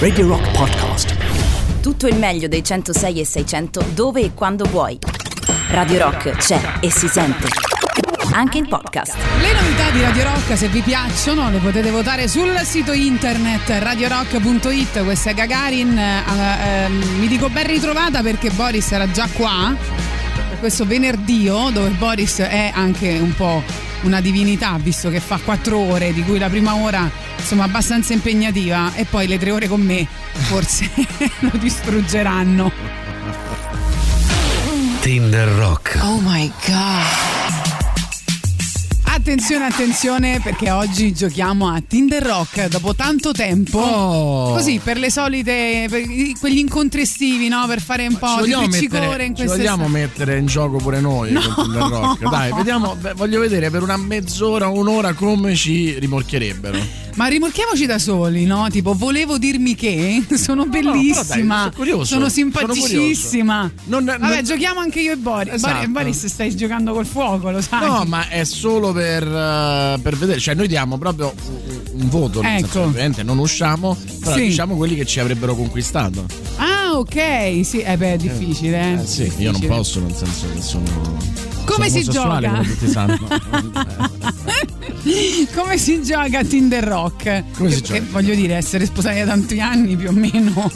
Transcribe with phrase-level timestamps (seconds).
[0.00, 1.14] Radio Rock Podcast.
[1.80, 4.98] Tutto il meglio dei 106 e 600 dove e quando vuoi.
[5.68, 7.46] Radio Rock c'è e si sente.
[8.32, 9.14] Anche in podcast.
[9.40, 15.04] Le novità di Radio Rock, se vi piacciono, le potete votare sul sito internet radiorock.it.
[15.04, 15.96] Questa è Gagarin.
[15.96, 19.72] Eh, eh, mi dico ben ritrovata perché Boris era già qua.
[20.60, 23.62] Questo venerdio, dove Boris è anche un po'
[24.02, 28.92] una divinità, visto che fa quattro ore, di cui la prima ora insomma abbastanza impegnativa,
[28.94, 30.90] e poi le tre ore con me forse
[31.40, 32.70] lo distruggeranno.
[35.00, 35.98] Tinder Rock.
[36.02, 37.29] Oh my god.
[39.30, 43.78] Attenzione, attenzione, perché oggi giochiamo a Tinder Rock dopo tanto tempo.
[43.78, 44.54] Oh.
[44.54, 46.02] Così, per le solite, per
[46.40, 47.64] quegli incontri estivi, no?
[47.68, 51.30] Per fare un po' di pizzicore in ci queste vogliamo mettere in gioco pure noi
[51.30, 51.42] No.
[51.42, 52.28] con Tinder Rock.
[52.28, 57.08] Dai, vediamo, beh, voglio vedere per una mezz'ora, un'ora come ci rimorchierebbero.
[57.14, 58.66] Ma rimorchiamoci da soli, no?
[58.70, 63.70] Tipo, volevo dirmi che sono bellissima, però dai, sono curioso, sono simpaticissima.
[63.84, 65.52] Non- Vabbè, non- giochiamo anche io e Boris.
[65.54, 65.74] Esatto.
[65.88, 67.86] Boris, Boris, stai giocando col fuoco, lo sai.
[67.86, 71.32] No, ma è solo per, eh, per vedere, cioè noi diamo proprio
[71.92, 72.82] un, voto, Ecco.
[72.82, 74.42] ovviamente non usciamo, però Sì.
[74.42, 76.24] diciamo quelli che ci avrebbero conquistato.
[76.56, 78.92] Ah, ok, sì, eh beh, è difficile, eh.
[79.02, 79.66] Eh sì, io non Difficile.
[79.68, 81.18] posso, nel senso che sono
[81.64, 82.50] Come sono si gioca?
[82.50, 83.28] come tutti sanno.
[85.54, 87.44] Come si gioca a Tinder Rock?
[87.56, 88.00] Come si Che- gioca?
[88.00, 90.70] che voglio dire, essere sposati da tanti anni più o meno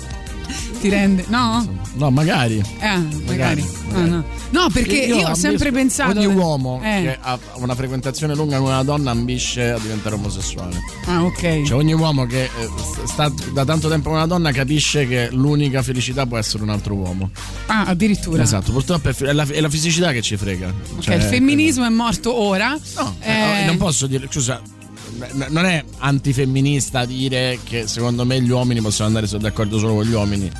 [0.81, 1.25] ti rende.
[1.29, 1.67] No?
[1.95, 2.59] no, magari.
[2.79, 3.63] Eh, magari.
[3.63, 4.11] No, magari.
[4.11, 4.25] no.
[4.51, 6.11] No, perché io, ho ambisco- sempre pensato.
[6.19, 7.03] Ogni uomo Eh.
[7.03, 10.79] che ha una frequentazione lunga con una donna ambisce a diventare omosessuale.
[11.07, 11.63] Ah, ok.
[11.65, 12.51] Cioè, ogni uomo che eh,
[13.05, 16.95] sta da tanto tempo con una donna capisce che l'unica felicità può essere un altro
[16.95, 17.31] uomo.
[17.67, 18.43] Ah, addirittura.
[18.43, 20.69] Esatto, purtroppo è, la, è la fisicità che ci frega.
[20.69, 22.79] Ok, Cioè, il femminismo è morto ora.
[22.97, 24.61] No, Eh, eh, non posso dire, scusa,
[25.49, 30.13] non è antifemminista dire che secondo me gli uomini possono andare d'accordo solo con gli
[30.13, 30.51] uomini.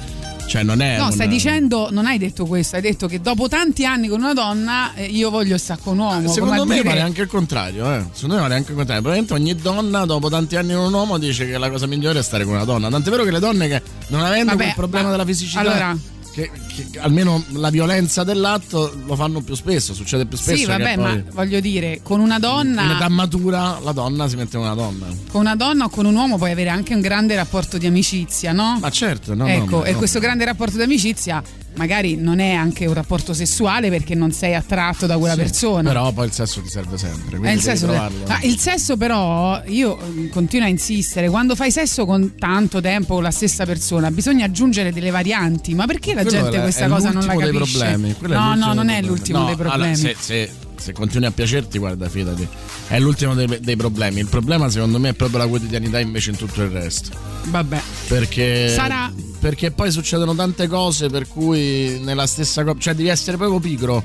[0.47, 0.99] Cioè, non è.
[0.99, 4.21] No, un- stai dicendo, non hai detto questo, hai detto che dopo tanti anni con
[4.21, 6.29] una donna eh, io voglio stare con un uomo.
[6.29, 8.05] Secondo come a me dire- vale anche il contrario, eh.
[8.13, 9.03] Secondo me vale anche il contrario.
[9.03, 12.23] Probabilmente ogni donna, dopo tanti anni con un uomo, dice che la cosa migliore è
[12.23, 12.91] stare con una donna.
[12.91, 15.61] Tant'è vero che le donne che non avendo Vabbè, quel problema ma- della fisicità.
[15.61, 15.97] allora-
[16.35, 20.57] che, che almeno la violenza dell'atto lo fanno più spesso, succede più spesso.
[20.57, 24.57] Sì, vabbè, ma voglio dire, con una in donna, età matura la donna si mette
[24.57, 25.07] con una donna.
[25.31, 28.51] con una donna o con un uomo puoi avere anche un grande rapporto di amicizia,
[28.51, 28.79] no?
[28.81, 29.99] Ma certo, no, no, ecco, ma e no.
[29.99, 31.41] questo grande rapporto di amicizia
[31.77, 35.89] magari non è anche un rapporto sessuale perché non sei attratto da quella Sì, persona.
[35.89, 37.39] Però poi il sesso ti serve sempre.
[37.43, 37.91] Eh, il, sesso.
[37.93, 43.15] Ah, il sesso però io eh, continuo a insistere quando fai sesso con tanto tempo
[43.15, 46.85] con la stessa persona bisogna aggiungere delle varianti ma perché la Quello gente è- questa
[46.85, 48.15] è cosa non la l'ultimo dei capisce problemi.
[48.15, 50.51] Quello no no non è l'ultimo dei problemi allora, se, se-
[50.85, 52.47] se continui a piacerti, guarda, fidati,
[52.89, 54.21] è l'ultimo dei, dei problemi.
[54.21, 57.09] Il problema, secondo me, è proprio la quotidianità invece in tutto il resto.
[57.45, 63.09] vabbè Perché, Sarà- perché poi succedono tante cose per cui nella stessa coppia, cioè devi
[63.09, 64.05] essere proprio pigro.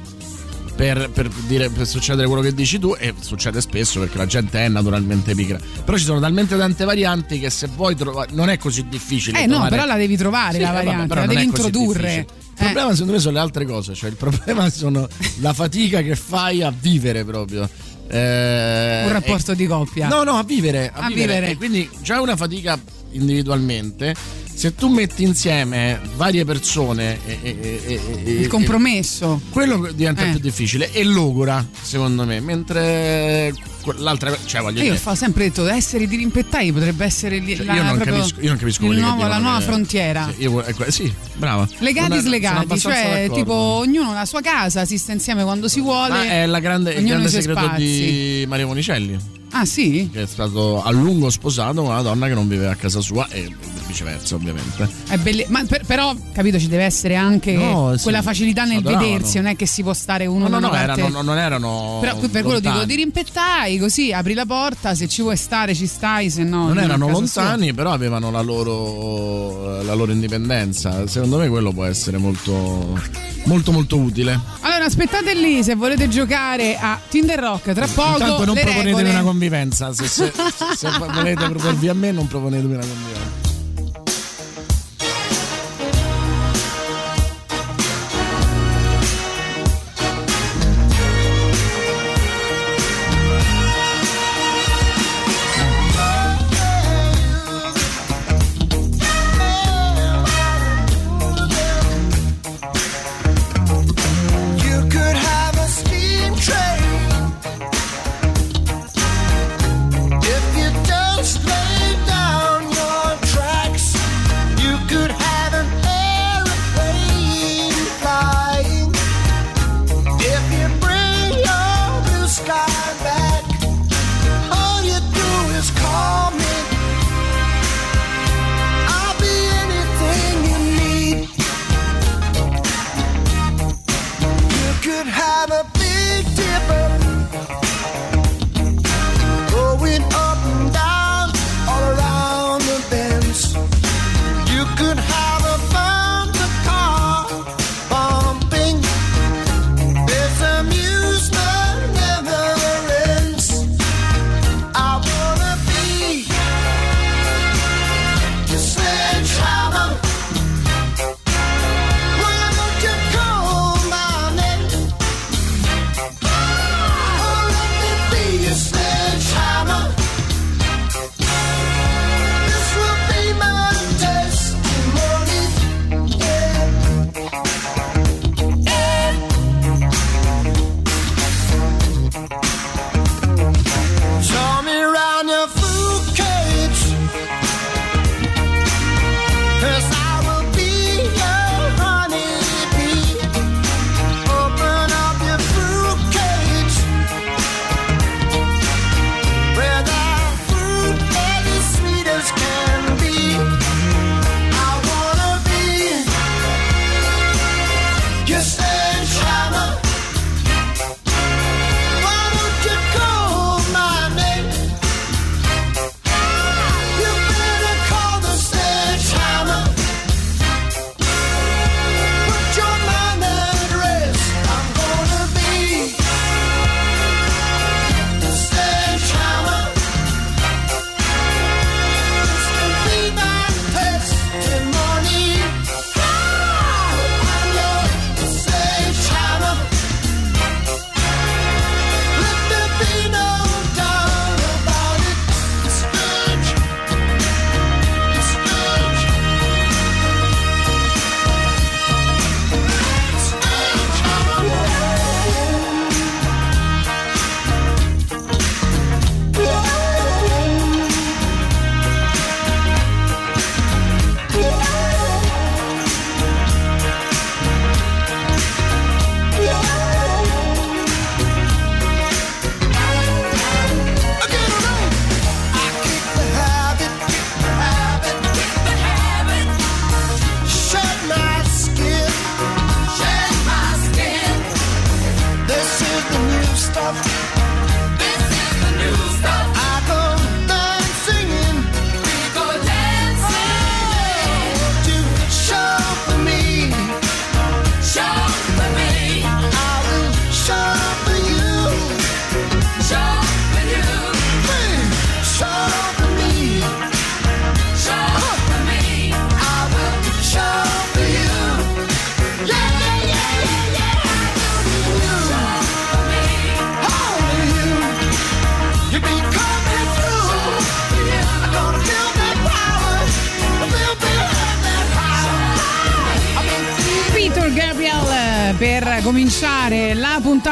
[0.79, 4.63] Per, per dire, per succedere quello che dici tu, e succede spesso perché la gente
[4.63, 5.59] è naturalmente pigra.
[5.83, 8.29] Però ci sono talmente tante varianti che se vuoi trovare.
[8.31, 9.39] Non è così difficile.
[9.39, 11.43] eh no trovare- però la devi trovare Sì, la eh, vabbè, variante però la devi
[11.43, 12.25] introdurre
[12.65, 15.07] problema secondo me sono le altre cose, cioè il problema sono
[15.39, 17.69] la fatica che fai a vivere proprio.
[18.11, 20.91] Eh, un rapporto e- di coppia No, no, a vivere.
[20.93, 21.33] A, A vivere.
[21.35, 21.55] vivere.
[21.55, 22.79] Quindi già una fatica
[23.11, 24.15] individualmente.
[24.59, 30.31] Se tu metti insieme varie persone e, e- e- il compromesso quello diventa Eh.
[30.31, 33.53] più difficile e logora, secondo me, mentre
[33.99, 37.83] l'altra, cioè voglio io dire, ho sempre detto essere dirimpettai potrebbe essere cioè, la, io,
[37.83, 41.65] non capisco, io non capisco il nuovo- la nuova frontiera Sì, io- ecco, sì, brava.
[41.77, 43.33] Legati sono slegati, cioè d'accordo.
[43.35, 46.09] tipo ognuno la sua casa, si sta insieme quando si vuole.
[46.09, 47.81] Ma è la grande, il grande segreto spazi.
[47.81, 49.17] di Maria Monicelli,
[49.51, 50.09] Ah sì?
[50.11, 53.27] che è stato a lungo sposato con una donna che non viveva a casa sua
[53.29, 53.51] e
[53.87, 54.87] viceversa, ovviamente.
[55.07, 58.77] È belle- ma per- però, capito, ci deve essere anche No, sì, quella facilità nel
[58.77, 59.05] adoravano.
[59.11, 61.01] vedersi, non è che si può stare uno No, no, no, parte.
[61.01, 61.97] erano, non erano.
[62.01, 65.87] Però per quello dico, di rimpettai così, apri la porta, se ci vuoi stare ci
[65.87, 66.67] stai, se no...
[66.67, 71.07] Non erano lontani, però avevano la loro, la loro indipendenza.
[71.07, 72.99] Secondo me quello può essere molto,
[73.45, 74.33] molto, molto utile.
[74.33, 74.67] sua.
[74.69, 78.95] Allora aspettate lì se volete giocare a Tinder Rock, tra poco Intanto non le proponetemi
[78.95, 79.09] regole.
[79.09, 79.93] una convivenza.
[79.93, 80.33] Se, se-
[80.75, 83.48] se volete proporvi a me, non proponetemi una convivenza.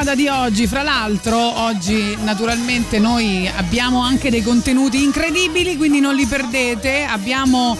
[0.07, 0.67] Puntata di oggi.
[0.67, 7.03] Fra l'altro, oggi naturalmente noi abbiamo anche dei contenuti incredibili, quindi non li perdete.
[7.03, 7.75] Abbiamo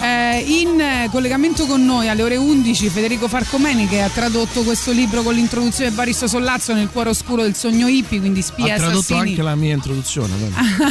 [0.00, 5.22] eh, in collegamento con noi alle ore 11 Federico Farcomeni che ha tradotto questo libro
[5.22, 8.98] con l'introduzione di Boris Sollazzo nel cuore oscuro del sogno hippie, quindi spia Ha tradotto
[8.98, 9.30] assassini.
[9.30, 10.34] anche la mia introduzione.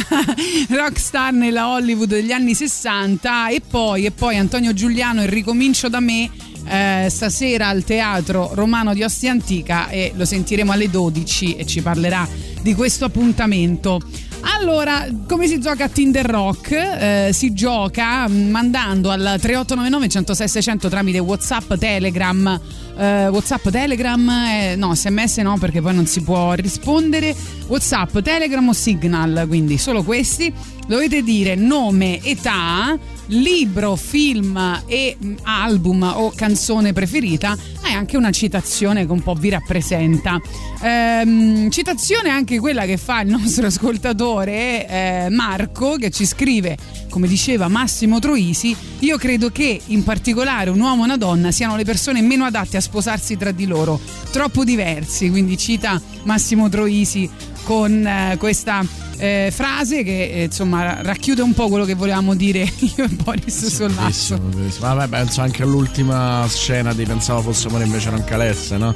[0.70, 6.00] rockstar nella Hollywood degli anni 60 e poi, e poi Antonio Giuliano il ricomincio da
[6.00, 6.30] me
[6.70, 11.82] eh, stasera al Teatro Romano di Ostia Antica e lo sentiremo alle 12 e ci
[11.82, 12.26] parlerà
[12.62, 14.00] di questo appuntamento.
[14.42, 16.70] Allora, come si gioca a Tinder Rock?
[16.72, 22.60] Eh, si gioca mandando al 3899 106 600 tramite WhatsApp, Telegram,
[22.96, 27.34] eh, WhatsApp, Telegram, eh, no, sms no perché poi non si può rispondere.
[27.66, 30.52] WhatsApp, Telegram o Signal, quindi solo questi.
[30.86, 32.98] Dovete dire nome, età,
[33.30, 39.34] libro, film e mm, album o canzone preferita e anche una citazione che un po'
[39.34, 40.40] vi rappresenta.
[40.82, 46.76] Ehm, citazione anche quella che fa il nostro ascoltatore eh, Marco che ci scrive,
[47.10, 51.76] come diceva Massimo Troisi, io credo che in particolare un uomo e una donna siano
[51.76, 54.00] le persone meno adatte a sposarsi tra di loro,
[54.30, 57.28] troppo diversi, quindi cita Massimo Troisi
[57.64, 58.84] con eh, questa
[59.18, 62.60] eh, frase che eh, insomma racchiude un po' quello che volevamo dire
[62.96, 64.36] io e Boris Sollazzo.
[64.36, 64.94] Bellissimo, bellissimo.
[64.94, 68.94] Vabbè, penso anche all'ultima scena di Pensavo fosse amore invece era un calesse, no?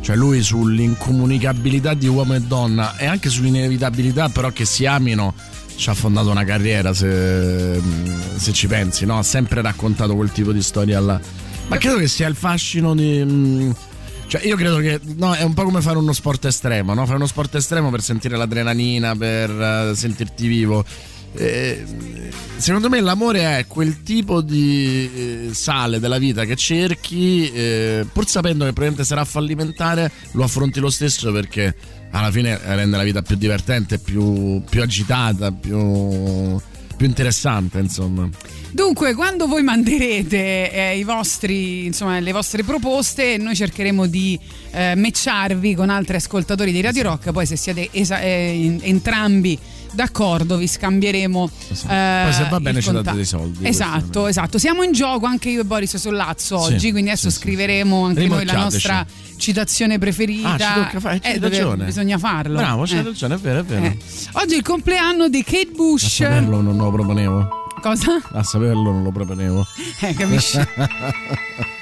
[0.00, 5.34] Cioè lui sull'incomunicabilità di uomo e donna e anche sull'inevitabilità però che si amino
[5.76, 7.80] ci ha fondato una carriera se,
[8.36, 9.18] se ci pensi, no?
[9.18, 11.20] Ha sempre raccontato quel tipo di storia là.
[11.68, 13.22] Ma credo che sia il fascino di...
[13.24, 13.70] mm,
[14.26, 17.04] Cioè, io credo che no, è un po' come fare uno sport estremo, no?
[17.04, 20.84] Fare uno sport estremo per sentire l'adrenalina, per eh, sentirti vivo.
[21.36, 21.84] Eh,
[22.58, 28.28] secondo me l'amore è quel tipo di eh, sale della vita che cerchi, eh, pur
[28.28, 31.74] sapendo che probabilmente sarà fallimentare, lo affronti lo stesso perché
[32.14, 36.56] alla fine rende la vita più divertente, più, più agitata, più,
[36.96, 38.28] più interessante, insomma.
[38.70, 44.38] Dunque, quando voi manderete eh, i vostri, insomma, le vostre proposte, noi cercheremo di
[44.70, 47.32] eh, matcharvi con altri ascoltatori di Radio Rock.
[47.32, 49.58] Poi, se siete esa- eh, entrambi
[49.94, 51.50] d'accordo, vi scambieremo.
[51.70, 51.92] Esatto.
[51.92, 54.58] eh, Poi se va bene ci date dei soldi, Esatto, esatto.
[54.58, 57.40] Siamo in gioco anche io e Boris Sollazzo Sì, oggi, quindi adesso sì, sì.
[57.42, 60.54] scriveremo anche noi la nostra citazione preferita.
[60.90, 61.84] Ah, fare, Eh, ragione.
[61.86, 62.56] Bisogna farlo.
[62.56, 63.02] Bravo, c'hai Eh.
[63.02, 63.84] ragione, è vero, è vero.
[63.84, 63.98] Eh.
[64.32, 66.06] Oggi è il compleanno di Kate A Bush.
[66.06, 67.48] saperlo non lo proponevo.
[67.80, 68.20] Cosa?
[68.32, 69.66] A saperlo non lo proponevo.
[70.00, 70.58] Eh, capisci?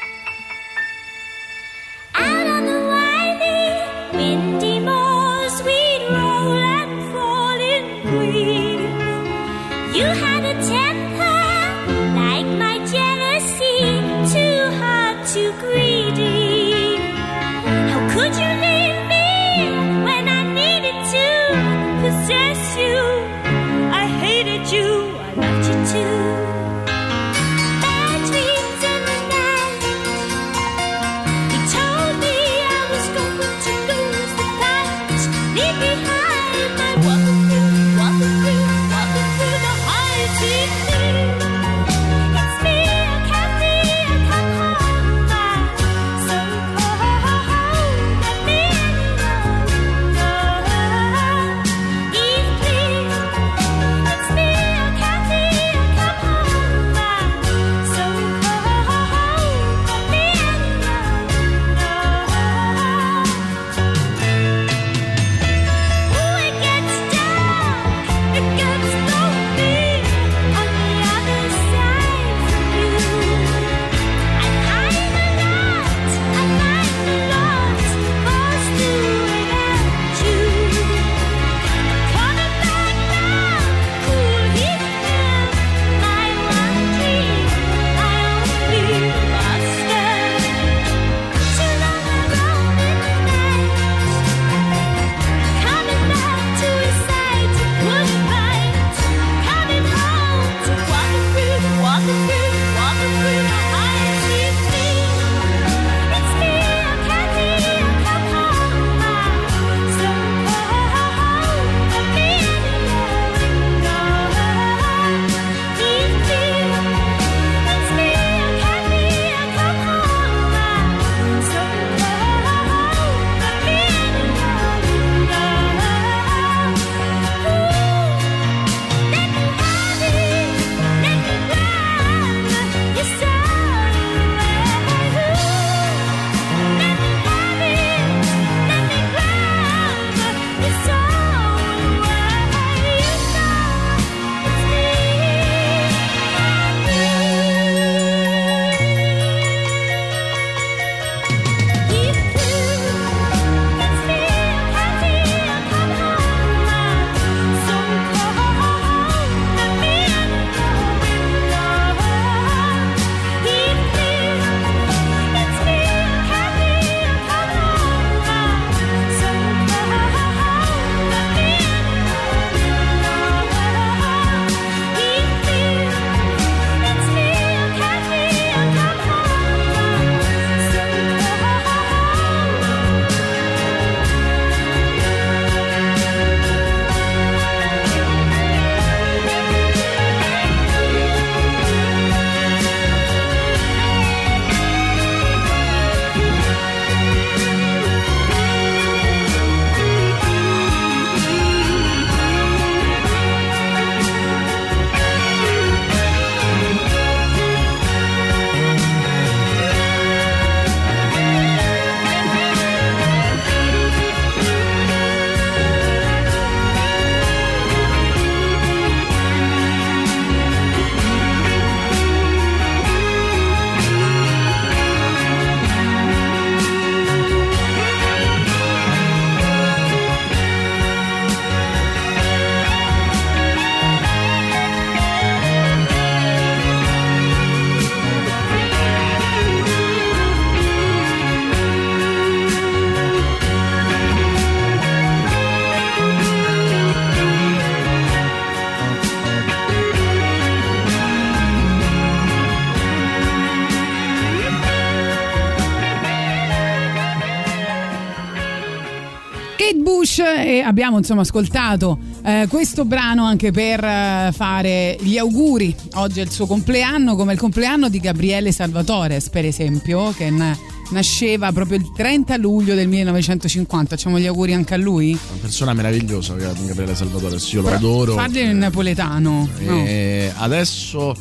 [260.63, 265.75] abbiamo insomma ascoltato eh, questo brano anche per eh, fare gli auguri.
[265.95, 270.57] Oggi è il suo compleanno, come il compleanno di Gabriele Salvatore, per esempio, che na-
[270.91, 273.97] nasceva proprio il 30 luglio del 1950.
[273.97, 275.11] Facciamo gli auguri anche a lui?
[275.11, 278.15] Una persona meravigliosa, Gabriele Salvatore, sì, io lo adoro.
[278.15, 279.49] Fargli in napoletano.
[279.59, 279.85] no.
[279.85, 281.15] E adesso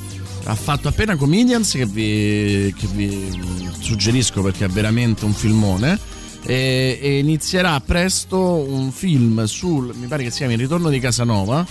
[0.45, 3.39] ha fatto appena Comedians che vi, che vi
[3.79, 5.99] suggerisco perché è veramente un filmone.
[6.43, 10.99] E, e inizierà presto un film sul, mi pare che si chiami Il ritorno di
[10.99, 11.65] Casanova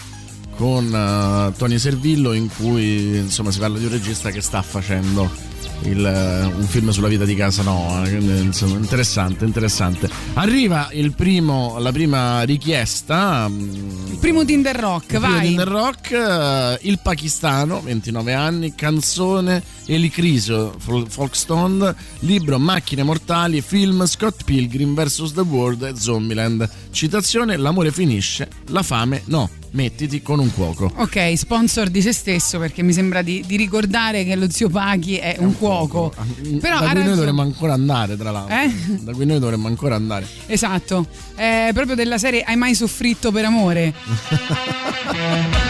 [0.57, 5.31] con eh, Tony Servillo in cui insomma si parla di un regista che sta facendo
[5.83, 12.43] il, un film sulla vita di Casanova insomma, interessante interessante arriva il primo, la prima
[12.43, 15.41] richiesta mm, Il primo Tinder Rock, il vai.
[15.49, 24.07] Tinder Rock, eh, il pakistano, 29 anni, canzone Elicrisio, Fol- Folkstone, libro Macchine mortali, film
[24.07, 25.33] Scott Pilgrim vs.
[25.33, 26.69] The World e Zombieland.
[26.91, 29.49] Citazione: L'amore finisce, la fame no.
[29.73, 30.91] Mettiti con un cuoco.
[30.97, 35.17] Ok, sponsor di se stesso perché mi sembra di, di ricordare che lo zio Paghi
[35.17, 35.70] è un cuoco.
[36.61, 38.55] Però da cui noi dovremmo ancora andare, tra l'altro.
[38.55, 38.73] Eh?
[39.01, 40.27] Da cui noi dovremmo ancora andare.
[40.47, 43.95] Esatto, è proprio della serie Hai mai soffritto per amore?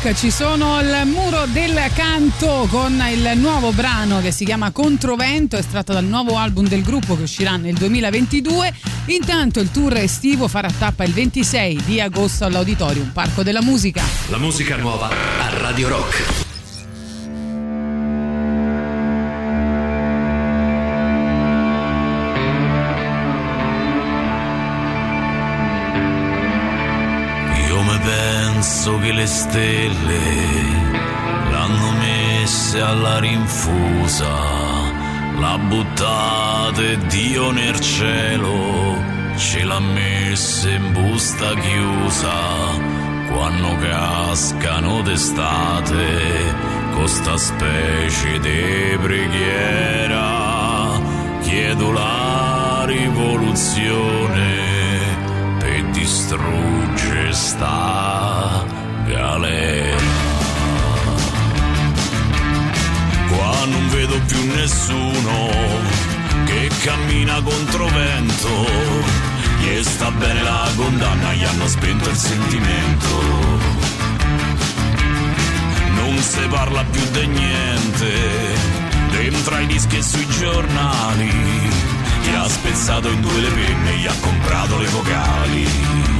[0.00, 5.56] Rock ci sono il muro del canto con il nuovo brano che si chiama Controvento,
[5.56, 8.72] estratto dal nuovo album del gruppo che uscirà nel 2022.
[9.06, 14.02] Intanto il tour estivo farà tappa il 26 di agosto all'Auditorium Parco della Musica.
[14.28, 16.47] La musica nuova a Radio Rock.
[29.18, 30.20] Le stelle
[31.50, 34.32] l'hanno messe alla rinfusa,
[35.40, 38.96] la buttate Dio nel cielo,
[39.36, 42.36] ce l'ha messa in busta chiusa,
[43.32, 46.54] quando cascano d'estate,
[46.94, 50.26] con sta specie di preghiera,
[51.40, 54.46] chiedo la rivoluzione
[55.58, 58.77] per distruggere sta
[59.08, 59.96] galera.
[63.28, 65.48] Qua non vedo più nessuno
[66.44, 68.66] che cammina contro vento.
[69.60, 73.76] Gli sta bene la condanna, gli hanno spento il sentimento.
[75.94, 78.12] Non si parla più di niente,
[79.10, 81.30] dentro ai dischi e sui giornali.
[82.22, 86.17] Chi ha spezzato in due le penne, gli ha comprato le vocali.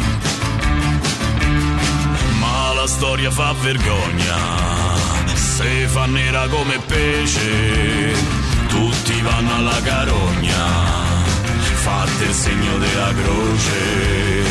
[2.88, 4.36] Storia fa vergogna,
[5.34, 8.14] se fa nera come pesce,
[8.66, 10.66] tutti vanno alla carogna,
[11.74, 14.42] fate il segno della croce.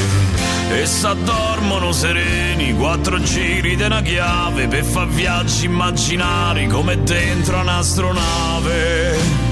[0.69, 9.47] E s'addormono sereni, quattro giri di una chiave per far viaggi immaginari come dentro un'astronave.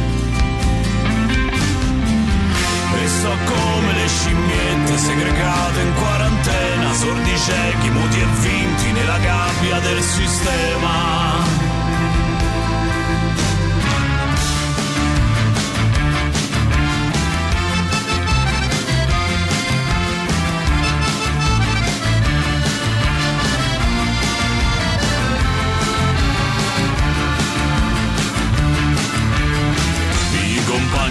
[3.08, 10.02] So come le scimmiette segregate in quarantena, sordi ciechi, muti e vinti nella gabbia del
[10.02, 11.44] sistema.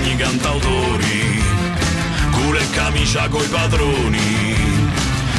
[0.06, 0.16] I
[3.04, 4.54] camicia coi padroni,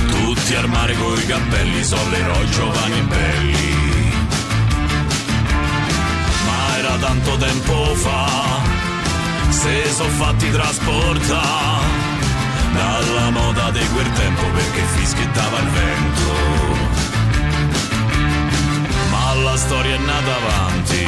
[0.08, 4.14] tutti al mare coi cappelli, sono eroi giovani e belli.
[6.46, 8.30] Ma era tanto tempo fa,
[9.50, 12.04] se sono fatti trasportare
[12.72, 16.34] dalla moda di quel tempo perché fischiettava il vento.
[19.10, 21.08] Ma la storia è nata avanti,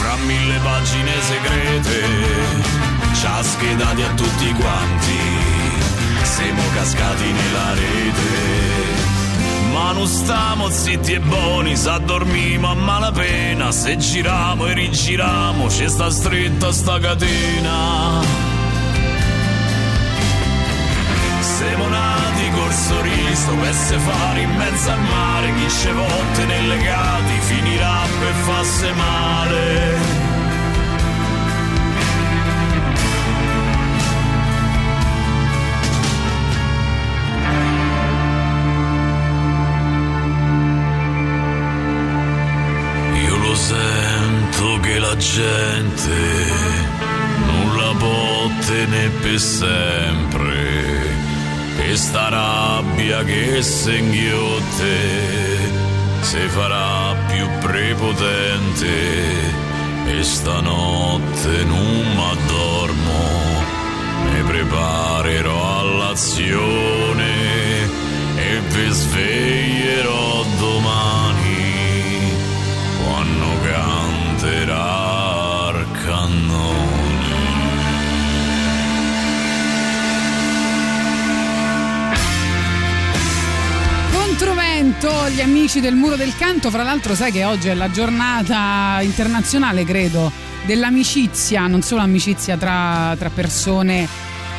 [0.00, 2.85] fra mille pagine segrete,
[3.18, 5.18] ci ha schedati a tutti quanti,
[6.22, 9.04] siamo cascati nella rete.
[9.72, 16.10] Ma non stiamo zitti e buoni, s'addormimo a malapena, se giriamo e rigiriamo, ci sta
[16.10, 18.20] stretta sta catena.
[21.40, 26.76] Siamo nati col sorriso per se fare in mezzo al mare chi ce volte nelle
[26.76, 30.25] legati finirà per farsi male
[44.98, 46.18] la gente
[47.46, 51.14] non la può tenere per sempre.
[51.78, 54.94] E sta rabbia che se inghiotte
[56.20, 58.94] si farà più prepotente.
[60.06, 63.36] E stanotte non m'addormo
[64.30, 67.24] mi preparerò all'azione
[68.36, 71.15] e vi sveglierò domani
[85.06, 88.98] Controvento, gli amici del muro del canto, fra l'altro sai che oggi è la giornata
[89.02, 90.32] internazionale, credo,
[90.64, 94.08] dell'amicizia, non solo amicizia tra, tra persone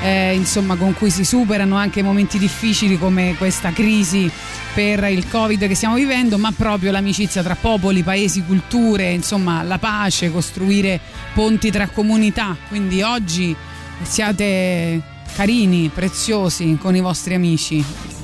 [0.01, 4.31] eh, insomma, con cui si superano anche momenti difficili come questa crisi
[4.73, 9.79] per il Covid che stiamo vivendo, ma proprio l'amicizia tra popoli, paesi, culture, insomma, la
[9.79, 10.97] pace, costruire
[11.33, 12.55] ponti tra comunità.
[12.69, 13.53] Quindi oggi
[14.03, 15.01] siate
[15.35, 18.16] carini, preziosi con i vostri amici.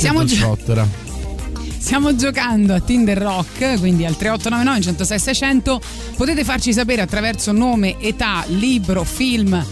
[0.00, 0.88] Stiamo, gio- Sciottera.
[1.78, 5.80] stiamo giocando a Tinder Rock, quindi al 3899 106 600
[6.16, 9.62] potete farci sapere attraverso nome, età, libro, film,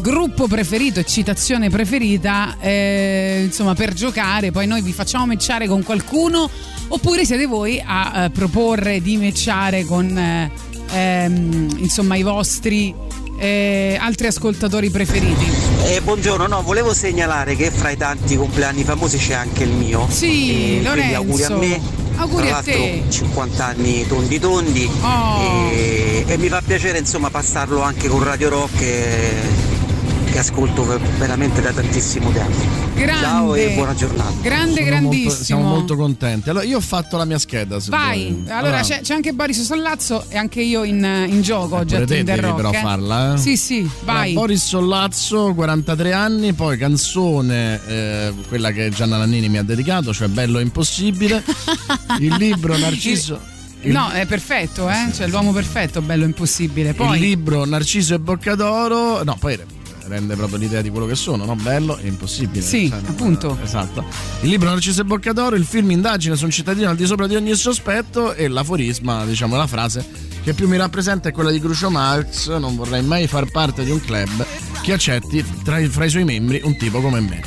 [0.00, 5.82] gruppo preferito e citazione preferita eh, insomma per giocare poi noi vi facciamo matchare con
[5.82, 6.48] qualcuno
[6.88, 10.50] oppure siete voi a eh, proporre di matchare con eh,
[10.92, 12.94] ehm, insomma i vostri
[13.38, 15.44] eh, altri ascoltatori preferiti
[15.84, 20.06] Eh, buongiorno, no, volevo segnalare che fra i tanti compleanni famosi c'è anche il mio.
[20.10, 21.16] Sì, E quindi Lorenzo.
[21.16, 21.80] auguri a me.
[22.16, 23.02] Auguri tra a te.
[23.08, 24.90] 50 anni tondi tondi.
[25.02, 25.70] Oh.
[25.70, 29.32] E, e mi fa piacere insomma passarlo anche con Radio Rock che,
[30.30, 32.85] che ascolto ver- veramente da tantissimo tempo.
[32.96, 34.32] Grande Ciao e buona giornata.
[34.40, 36.48] grande Sono grandissimo molto- siamo molto contenti.
[36.50, 37.78] Allora, io ho fatto la mia scheda.
[37.80, 38.50] se Vai, vuoi.
[38.50, 42.06] allora c'è, c'è anche Boris Sollazzo e anche io in, in gioco oggi pure a
[42.06, 42.56] te Tinder Rock.
[42.56, 42.80] però eh.
[42.80, 43.38] farla, eh.
[43.38, 44.30] Sì, sì, vai.
[44.30, 50.12] Allora, Boris Sollazzo, 43 anni, poi canzone, eh, quella che Gianna Nannini mi ha dedicato,
[50.12, 51.42] cioè Bello Impossibile.
[52.20, 53.40] il libro Narciso.
[53.82, 55.10] il- No, è perfetto, eh?
[55.14, 56.92] Cioè l'uomo perfetto, bello impossibile.
[56.94, 59.22] Poi il libro Narciso e Boccadoro.
[59.22, 59.56] No, poi
[60.08, 61.54] rende proprio l'idea di quello che sono, no?
[61.56, 62.62] Bello e impossibile.
[62.64, 63.58] Sì, no, appunto.
[63.62, 64.04] esatto.
[64.42, 67.34] Il libro Narciso e Boccadoro, il film Indagine su un cittadino al di sopra di
[67.34, 70.04] ogni sospetto e l'aforisma, diciamo la frase
[70.42, 73.90] che più mi rappresenta è quella di Groucho Marx, non vorrei mai far parte di
[73.90, 74.46] un club
[74.82, 77.40] che accetti tra i- fra i suoi membri un tipo come me.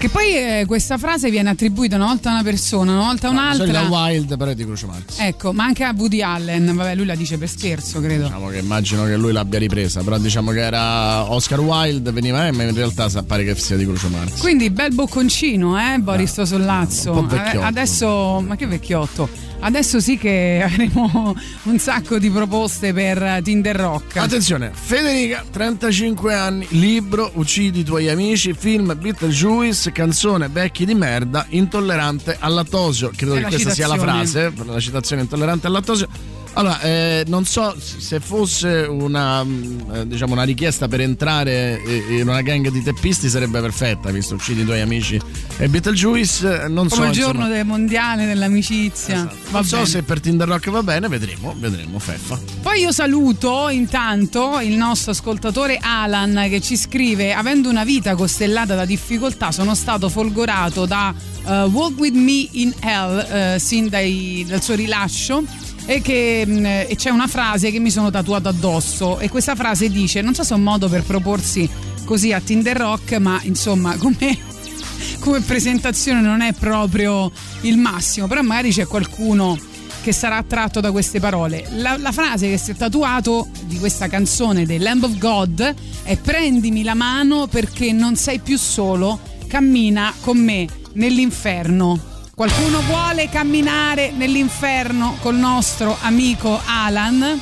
[0.00, 3.30] Che poi eh, questa frase viene attribuita una volta a una persona, una volta a
[3.32, 3.82] un'altra.
[3.82, 5.18] Wild però è di Groucho Marx.
[5.18, 8.22] Ecco, ma anche a Woody Allen, vabbè, lui la dice per scherzo, credo.
[8.22, 12.50] Diciamo che immagino che lui l'abbia ripresa, però diciamo che era Oscar Wilde, veniva eh,
[12.50, 14.40] ma in realtà sa- pare che sia di Groucho Marx.
[14.40, 17.22] Quindi bel bocconcino, eh, Boris Sollazzo.
[17.26, 17.66] vecchiotto.
[17.66, 19.28] Adesso, ma che vecchiotto?
[19.60, 24.16] Adesso sì che avremo un sacco di proposte per Tinder Rock.
[24.16, 31.46] Attenzione, Federica, 35 anni, libro Uccidi i tuoi amici, film Beetlejuice, canzone Vecchi di merda,
[31.50, 33.10] intollerante al lattosio.
[33.14, 34.26] Credo che questa sia la citazione.
[34.26, 36.29] frase, per la citazione intollerante al lattosio.
[36.54, 42.18] Allora, eh, non so se fosse una, mh, eh, diciamo una richiesta per entrare eh,
[42.18, 45.18] in una gang di teppisti sarebbe perfetta, visto uccidi i tuoi amici
[45.58, 46.64] e Beetlejuice.
[46.64, 49.14] eh, Non so, Come il insomma, giorno del mondiale dell'amicizia.
[49.14, 49.36] esatto.
[49.50, 49.88] Non so bene.
[49.88, 52.38] se per Tinder Rock va bene, vedremo, vedremo, Feffa.
[52.62, 58.74] Poi io saluto intanto il nostro ascoltatore Alan che ci scrive: Avendo una vita costellata
[58.74, 61.14] da difficoltà, sono stato folgorato da
[61.46, 63.18] eh, Walk with Me in Hell
[63.54, 65.44] eh, sin dai- dal suo rilascio.
[65.90, 69.18] E, che, mh, e c'è una frase che mi sono tatuato addosso.
[69.18, 71.68] E questa frase dice: Non so se è un modo per proporsi
[72.04, 74.38] così a Tinder Rock, ma insomma, come
[75.18, 79.58] come presentazione non è proprio il massimo, però magari c'è qualcuno
[80.00, 81.66] che sarà attratto da queste parole.
[81.72, 85.74] La, la frase che si è tatuato di questa canzone dei Lamb of God
[86.04, 92.09] è prendimi la mano perché non sei più solo, cammina con me nell'inferno.
[92.40, 97.38] Qualcuno vuole camminare nell'inferno col nostro amico Alan?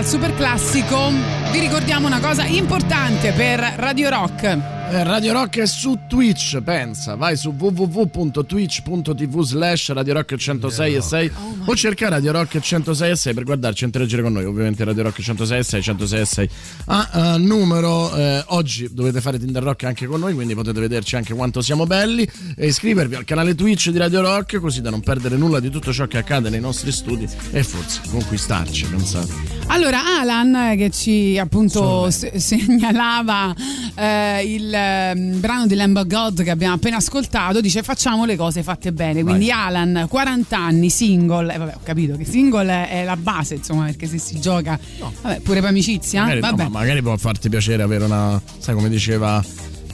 [0.00, 1.10] Al super classico,
[1.52, 4.44] vi ricordiamo una cosa importante per Radio Rock.
[4.44, 11.00] Eh, Radio Rock è su Twitch, pensa, vai su www.twitch.tv slash Radio Rock 106 e
[11.02, 11.32] 6
[11.66, 15.02] o cerca Radio Rock 106 e 6 per guardarci e interagire con noi, ovviamente Radio
[15.02, 16.50] Rock 106 e 6, 106 e 6
[16.86, 21.16] a eh, numero, eh, oggi dovete fare Tinder Rock anche con noi, quindi potete vederci
[21.16, 25.00] anche quanto siamo belli e iscrivervi al canale Twitch di Radio Rock così da non
[25.02, 29.59] perdere nulla di tutto ciò che accade nei nostri studi e forse conquistarci, pensate.
[29.72, 33.54] Allora, Alan, eh, che ci appunto se- segnalava
[33.94, 38.64] eh, il ehm, brano di Lamb God che abbiamo appena ascoltato, dice facciamo le cose
[38.64, 39.22] fatte bene.
[39.22, 43.84] Quindi Alan, 40 anni, single, eh, vabbè ho capito che single è la base, insomma,
[43.84, 44.76] perché se si gioca,
[45.22, 46.62] vabbè, pure per amicizia, Magari, no, vabbè.
[46.64, 49.40] ma magari può farti piacere avere una, sai come diceva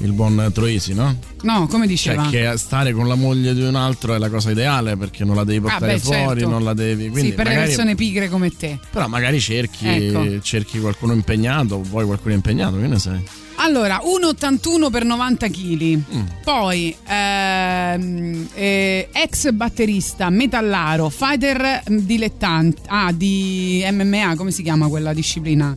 [0.00, 1.16] il buon Troisi, no?
[1.42, 2.28] No, come Cioè diceva?
[2.28, 5.44] che stare con la moglie di un altro è la cosa ideale perché non la
[5.44, 6.48] devi Ah, portare beh, fuori, certo.
[6.48, 7.08] non la devi...
[7.08, 8.78] Quindi sì, per le magari- persone pigre come te.
[8.90, 10.40] Però magari cerchi, Ecco.
[10.42, 13.22] cerchi qualcuno impegnato, vuoi qualcuno impegnato, che ne sai?
[13.58, 15.82] Allora, 1,81 per 90 kg.
[16.14, 16.20] Mm.
[16.44, 22.82] Poi, ehm, eh, ex batterista, metallaro, fighter mm, dilettante.
[22.86, 25.74] Ah, di MMA, come si chiama quella disciplina?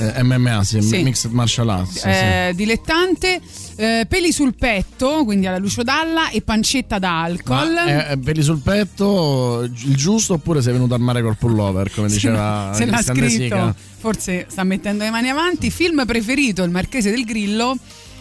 [0.00, 1.02] Eh, MMA, sì, Sì.
[1.02, 2.00] Mixed Martial Arts.
[2.00, 3.40] sì, Eh, Dilettante,
[3.76, 7.72] eh, peli sul petto, quindi alla Lucio Dalla, e pancetta da alcol.
[7.72, 11.90] Ma è, è peli sul petto il giusto oppure sei venuto al mare col pullover,
[11.92, 13.74] come diceva se l'ha scritto, Sica?
[13.98, 15.70] forse sta mettendo le mani avanti.
[15.70, 17.76] Film preferito, Il Marchese del Grillo.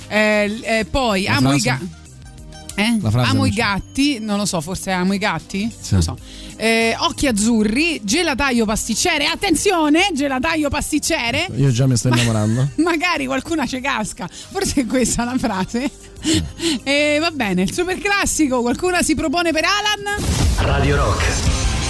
[0.07, 1.97] Eh, eh, poi amo i frase?
[2.79, 2.97] Eh?
[3.01, 5.69] La frase Amo i gatti, non lo so, forse amo i gatti?
[5.69, 5.95] Sì.
[5.95, 6.17] Non lo so.
[6.55, 9.25] Eh, occhi azzurri, gelataio pasticcere.
[9.25, 11.47] Attenzione, gelataio pasticcere.
[11.55, 12.69] Io già mi sto innamorando.
[12.83, 14.29] Magari qualcuna ci casca.
[14.29, 15.89] Forse è questa la frase.
[16.83, 20.21] E va bene, il super classico, qualcuno si propone per Alan?
[20.57, 21.23] Radio Rock.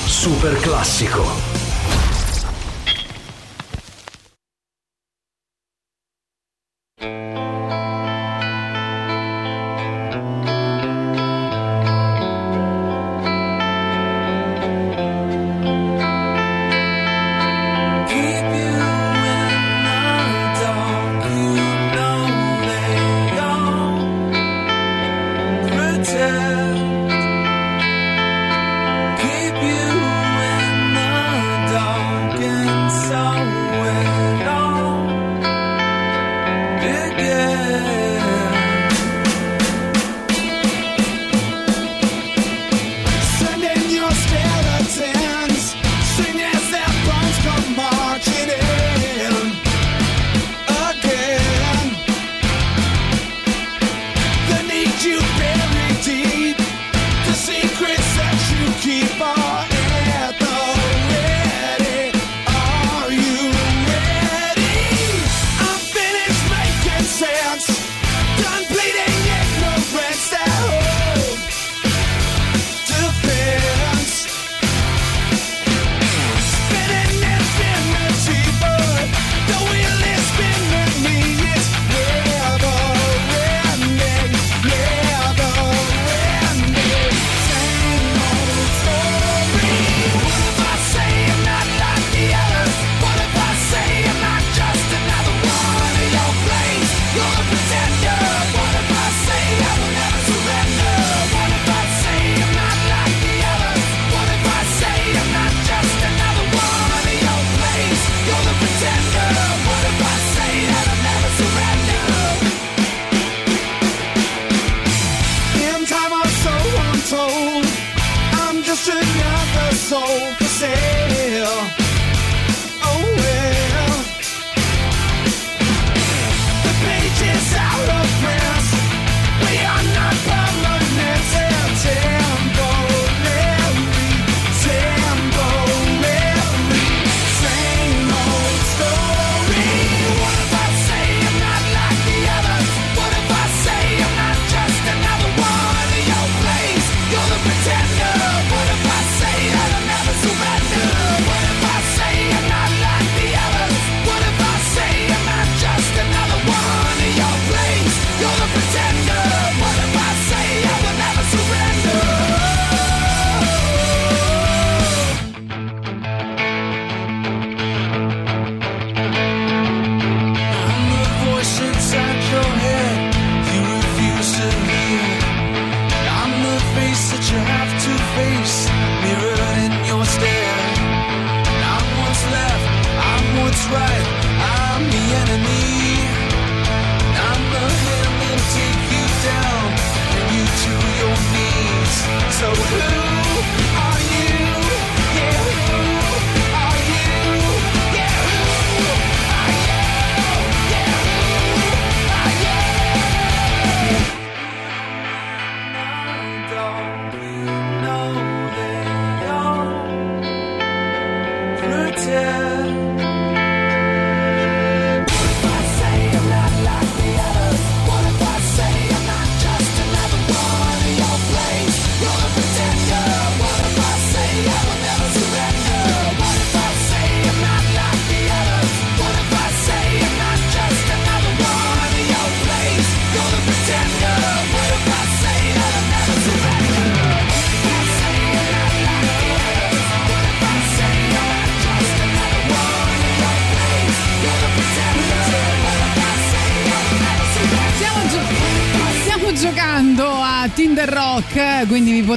[0.06, 1.49] Super classico.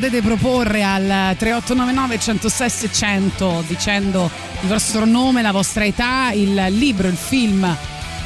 [0.03, 4.29] Potete proporre al 3899 106 600 dicendo
[4.63, 7.65] il vostro nome, la vostra età, il libro, il film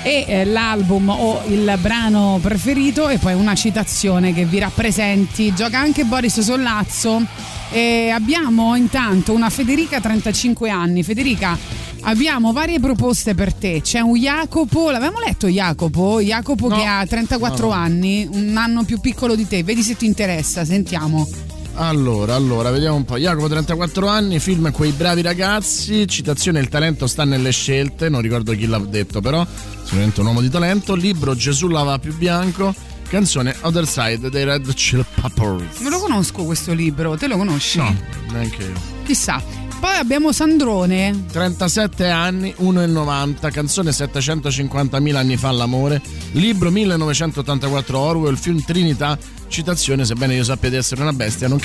[0.03, 5.53] e eh, l'album o il brano preferito e poi una citazione che vi rappresenti.
[5.55, 7.23] Gioca anche Boris Sollazzo
[7.71, 11.03] e abbiamo intanto una Federica 35 anni.
[11.03, 11.59] Federica,
[12.03, 13.83] abbiamo varie proposte per te.
[13.83, 16.23] C'è un Jacopo, l'avevamo letto Jacopo?
[16.23, 16.77] Jacopo No.
[16.77, 17.79] che ha 34 No, no.
[17.79, 19.63] anni, un anno più piccolo di te.
[19.63, 21.46] Vedi se ti interessa, sentiamo.
[21.79, 23.19] Allora, allora, vediamo un po'.
[23.19, 28.53] Jacopo, 34 anni, film Quei bravi ragazzi, citazione Il talento sta nelle scelte, non ricordo
[28.53, 29.47] chi l'ha detto però,
[29.83, 32.75] sicuramente un uomo di talento, libro Gesù lava più bianco,
[33.09, 35.81] canzone Other Side dei Red Chill Peppers.
[35.81, 37.77] Non lo conosco questo libro, te lo conosci?
[37.77, 37.95] No,
[38.31, 38.95] neanche io.
[39.05, 39.43] Chissà.
[39.79, 41.27] Poi abbiamo Sandrone.
[41.31, 46.01] 37 anni, 1,90, canzone 750.000 anni fa l'amore,
[46.33, 49.19] libro 1984 Orwell, film Trinità,
[49.49, 51.61] citazione, sebbene io sappia di essere una bestia, non,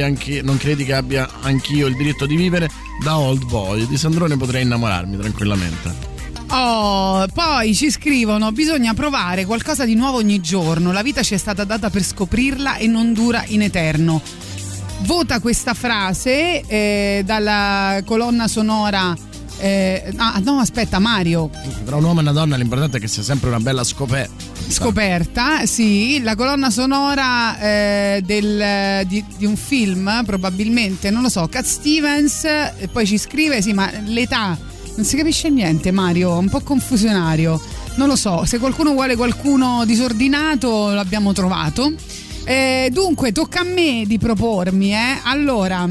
[0.00, 2.68] anche, non credi che abbia anch'io il diritto di vivere,
[3.02, 6.12] da old boy, di Sandrone potrei innamorarmi tranquillamente.
[6.48, 10.92] Oh, poi ci scrivono: bisogna provare qualcosa di nuovo ogni giorno.
[10.92, 14.22] La vita ci è stata data per scoprirla e non dura in eterno.
[15.00, 19.14] Vota questa frase eh, dalla colonna sonora.
[19.64, 21.48] Eh, ah, no, aspetta, Mario.
[21.86, 24.44] Tra un uomo e una donna l'importante è che sia sempre una bella scoperta.
[24.68, 31.48] Scoperta, sì, la colonna sonora eh, del- di, di un film, probabilmente, non lo so,
[31.48, 32.46] Cat Stevens,
[32.92, 34.58] poi ci scrive, sì, ma l'età,
[34.96, 37.58] non si capisce niente Mario, un po' confusionario,
[37.94, 41.90] non lo so, se qualcuno vuole qualcuno disordinato l'abbiamo trovato.
[42.44, 45.20] Eh, dunque, tocca a me di propormi, eh.
[45.22, 45.88] Allora,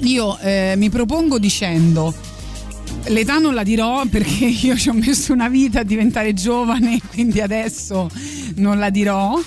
[0.00, 2.12] io eh, mi propongo dicendo
[3.08, 7.40] L'età non la dirò perché io ci ho messo una vita a diventare giovane, quindi
[7.40, 8.08] adesso
[8.56, 9.40] non la dirò.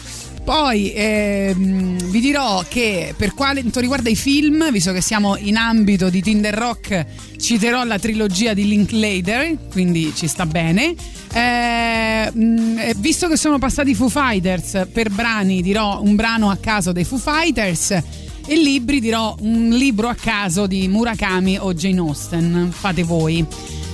[0.44, 6.10] Poi ehm, vi dirò che per quanto riguarda i film, visto che siamo in ambito
[6.10, 7.06] di Tinder Rock,
[7.38, 10.96] citerò la trilogia di Linklater, quindi ci sta bene.
[11.32, 16.58] Eh, mh, visto che sono passati i Foo Fighters, per brani dirò un brano a
[16.58, 18.02] caso dei Foo Fighters
[18.46, 23.46] e libri dirò un libro a caso di Murakami o Jane Austen, fate voi.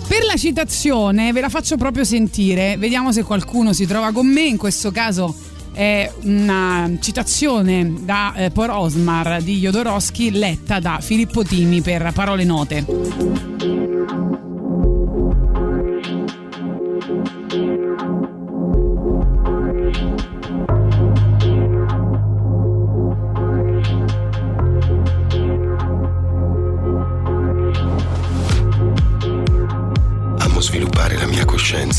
[0.07, 4.41] Per la citazione ve la faccio proprio sentire, vediamo se qualcuno si trova con me,
[4.41, 5.35] in questo caso
[5.75, 14.24] è una citazione da eh, Porosmar di Jodorowsky letta da Filippo Timi per Parole Note.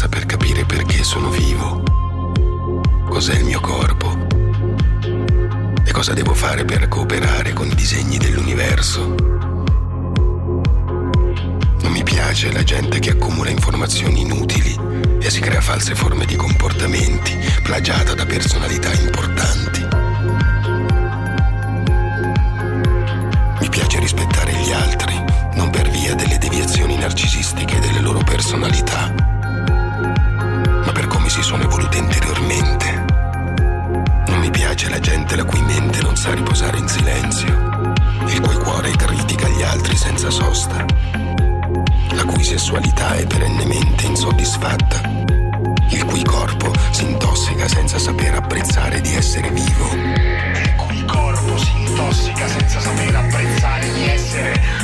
[0.07, 1.83] Mia coscienza per capire perché sono vivo.
[3.09, 4.27] Cos'è il mio corpo?
[5.85, 9.15] E cosa devo fare per cooperare con i disegni dell'universo?
[11.81, 14.79] Non mi piace la gente che accumula informazioni inutili
[15.21, 19.87] e si crea false forme di comportamenti, plagiata da personalità importanti.
[23.61, 25.15] Mi piace rispettare gli altri,
[25.55, 29.36] non per via delle deviazioni narcisistiche delle loro personalità,
[31.37, 33.05] si sono evolute interiormente.
[34.27, 37.93] Non mi piace la gente la cui mente non sa riposare in silenzio,
[38.29, 40.83] il cui cuore critica gli altri senza sosta,
[42.13, 45.01] la cui sessualità è perennemente insoddisfatta,
[45.91, 49.91] il cui corpo si intossica senza saper apprezzare di essere vivo.
[49.93, 54.76] Il cui corpo si intossica senza saper apprezzare di essere vivo!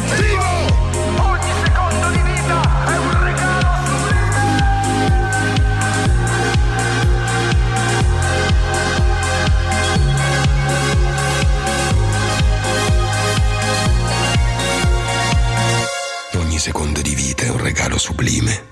[18.02, 18.70] Sublime.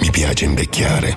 [0.00, 1.16] Mi piace invecchiare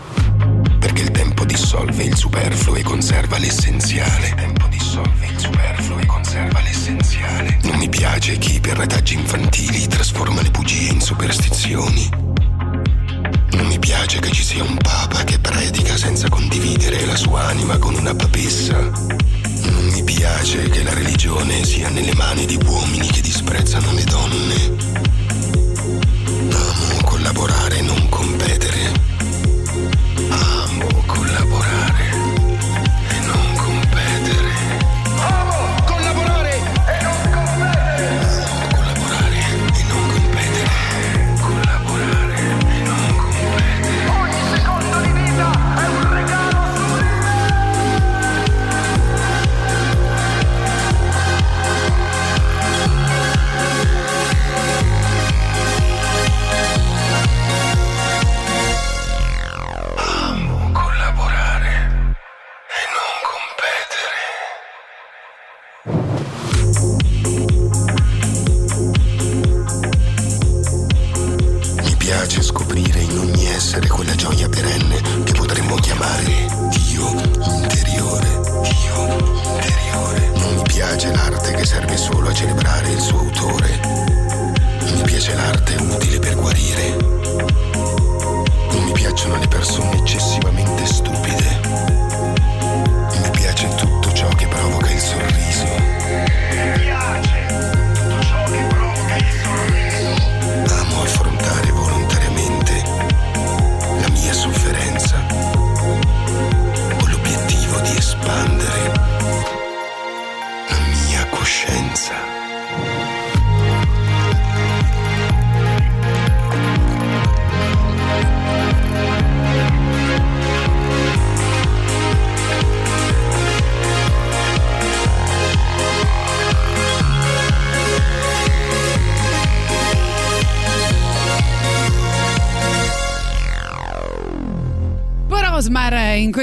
[0.77, 4.35] perché il tempo dissolve il superfluo e conserva l'essenziale.
[4.35, 7.57] Tempo dissolve il superfluo e conserva l'essenziale.
[7.63, 12.07] Non mi piace chi per retaggi infantili trasforma le bugie in superstizioni.
[12.13, 17.79] Non mi piace che ci sia un papa che predica senza condividere la sua anima
[17.79, 18.77] con una papessa.
[18.77, 25.22] Non mi piace che la religione sia nelle mani di uomini che disprezzano le donne.
[27.43, 28.02] Amo collaborare, non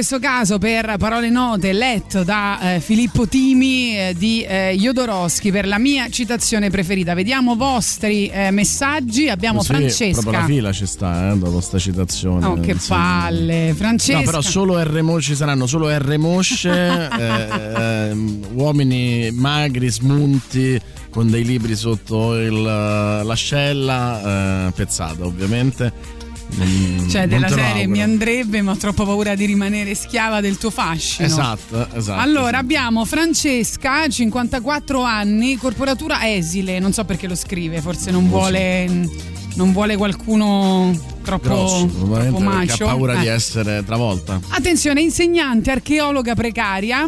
[0.00, 5.66] questo caso per parole note letto da eh, Filippo Timi eh, di eh, Jodorowsky per
[5.66, 7.12] la mia citazione preferita.
[7.12, 9.28] Vediamo vostri eh, messaggi.
[9.28, 10.22] Abbiamo Così, Francesca.
[10.22, 12.46] Proprio la fila ci sta, eh, dopo sta citazione.
[12.46, 14.20] Oh, che palle, Francesca.
[14.20, 16.70] No, però solo R ci saranno solo R mosce,
[17.20, 20.80] eh, ehm, uomini magri, smunti,
[21.10, 26.19] con dei libri sotto il- l'ascella, eh, pezzata ovviamente.
[26.54, 30.58] Mm, Cioè, non della serie mi andrebbe, ma ho troppo paura di rimanere schiava del
[30.58, 31.26] tuo fascino.
[31.26, 32.20] Esatto, esatto.
[32.20, 39.08] Allora abbiamo Francesca, 54 anni, corporatura esile, non so perché lo scrive, forse non vuole,
[39.54, 42.84] non vuole qualcuno troppo, Grosso, troppo macio.
[42.84, 43.30] ha paura di Eh.
[43.32, 44.40] essere travolta.
[44.48, 47.06] Attenzione, insegnante, archeologa precaria.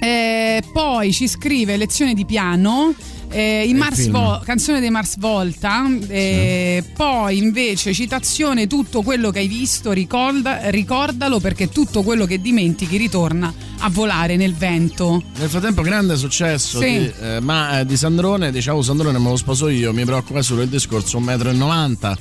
[0.00, 2.92] Eh, poi ci scrive lezione di piano.
[3.32, 4.08] Eh, i il Mars.
[4.08, 5.84] Vo- canzone dei Mars Volta.
[6.08, 12.40] eh, Poi invece citazione: tutto quello che hai visto, ricorda- ricordalo perché tutto quello che
[12.40, 15.22] dimentichi ritorna a volare nel vento.
[15.38, 16.86] Nel frattempo, grande successo Sì.
[16.98, 18.50] di, eh, ma, eh, di Sandrone.
[18.52, 19.92] Dicevo, Sandrone me lo sposo io.
[19.92, 22.16] Mi preoccupa solo il discorso 1,90 m.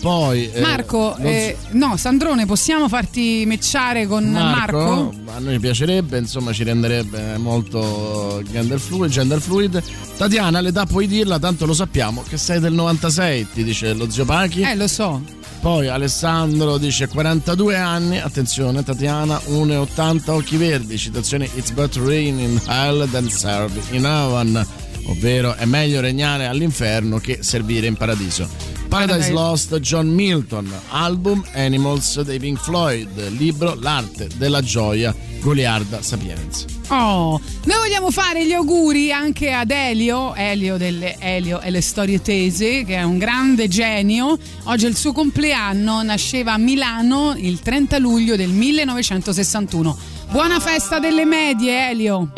[0.00, 0.50] Poi.
[0.52, 5.12] eh, Marco, eh, no, Sandrone, possiamo farti mecciare con Marco?
[5.36, 9.82] a noi piacerebbe, insomma, ci renderebbe molto gender fluid, gender fluid.
[10.16, 14.24] Tatiana, l'età puoi dirla, tanto lo sappiamo che sei del 96, ti dice lo zio
[14.24, 14.62] Pachi.
[14.62, 15.20] Eh, lo so.
[15.60, 22.60] Poi Alessandro dice 42 anni, attenzione Tatiana, 1,80 occhi verdi, citazione It's but rain in
[22.66, 24.64] hell than serve in heaven,
[25.06, 28.75] ovvero è meglio regnare all'inferno che servire in paradiso.
[28.88, 29.30] Paradise.
[29.30, 36.66] Lost, John Milton, album Animals dei Pink Floyd, libro L'arte della gioia, Goliarda Sapienza.
[36.88, 42.22] Oh, noi vogliamo fare gli auguri anche ad Elio, Elio delle Elio e le storie
[42.22, 44.38] tese, che è un grande genio.
[44.64, 49.96] Oggi è il suo compleanno, nasceva a Milano il 30 luglio del 1961.
[50.30, 52.30] Buona festa delle medie, Elio.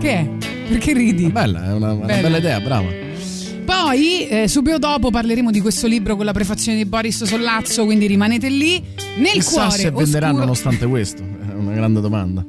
[0.00, 0.30] Che è?
[0.68, 1.30] Perché ridi?
[1.30, 3.05] Bella, è una, una bella idea, brava.
[3.86, 8.08] Poi, eh, subito dopo, parleremo di questo libro con la prefazione di Boris Sollazzo, quindi
[8.08, 8.82] rimanete lì.
[9.18, 12.44] Nel Chissà cuore se venderanno oscuro- nonostante questo, è una grande domanda.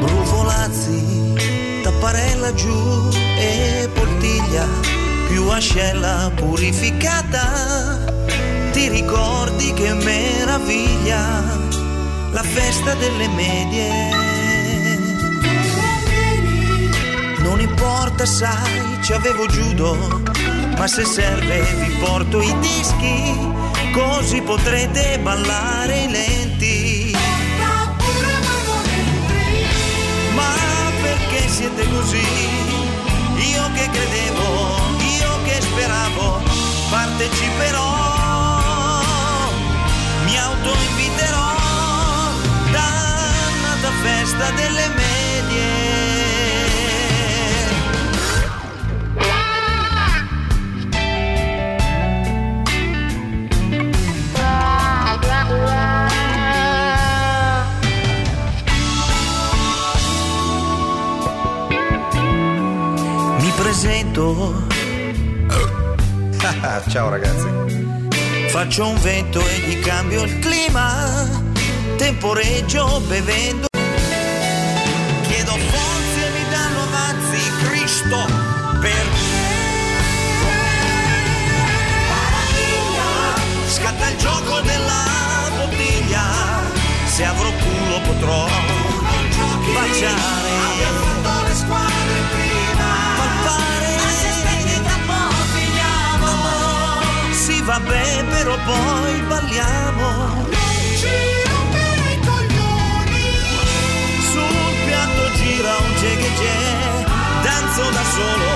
[0.00, 1.34] Brufolazzi,
[1.82, 4.66] tapparella giù e portiglia,
[5.28, 8.24] più ascella purificata.
[8.72, 11.58] Ti ricordi che meraviglia
[12.32, 14.27] la festa delle medie?
[17.58, 20.22] Non importa, sai, ci avevo giudo.
[20.76, 23.34] ma se serve vi porto i dischi,
[23.92, 27.16] così potrete ballare i lenti.
[30.34, 30.54] Ma
[31.02, 32.28] perché siete così?
[33.52, 34.78] Io che credevo,
[35.18, 36.40] io che speravo,
[36.90, 37.82] parteciperò,
[40.26, 41.54] mi autoinviterò,
[42.70, 45.17] dannata festa delle mele
[64.18, 64.66] vento.
[66.90, 67.46] Ciao ragazzi.
[68.48, 71.26] Faccio un vento e gli cambio il clima.
[71.96, 73.66] Temporeggio bevendo.
[75.22, 78.26] Chiedo forze e mi danno avanzi, Cristo.
[78.80, 79.36] Perché?
[83.68, 85.04] Scatta il gioco della
[85.56, 86.22] bottiglia.
[87.06, 88.48] Se avrò culo potrò
[89.74, 90.57] baciare.
[97.68, 100.08] Vabbè, però poi balliamo.
[100.08, 100.48] Non
[100.96, 101.16] ci
[101.50, 103.28] rompere i coglioni.
[104.30, 107.04] Sul piatto gira un c'è che c'è.
[107.42, 108.50] Danzo da solo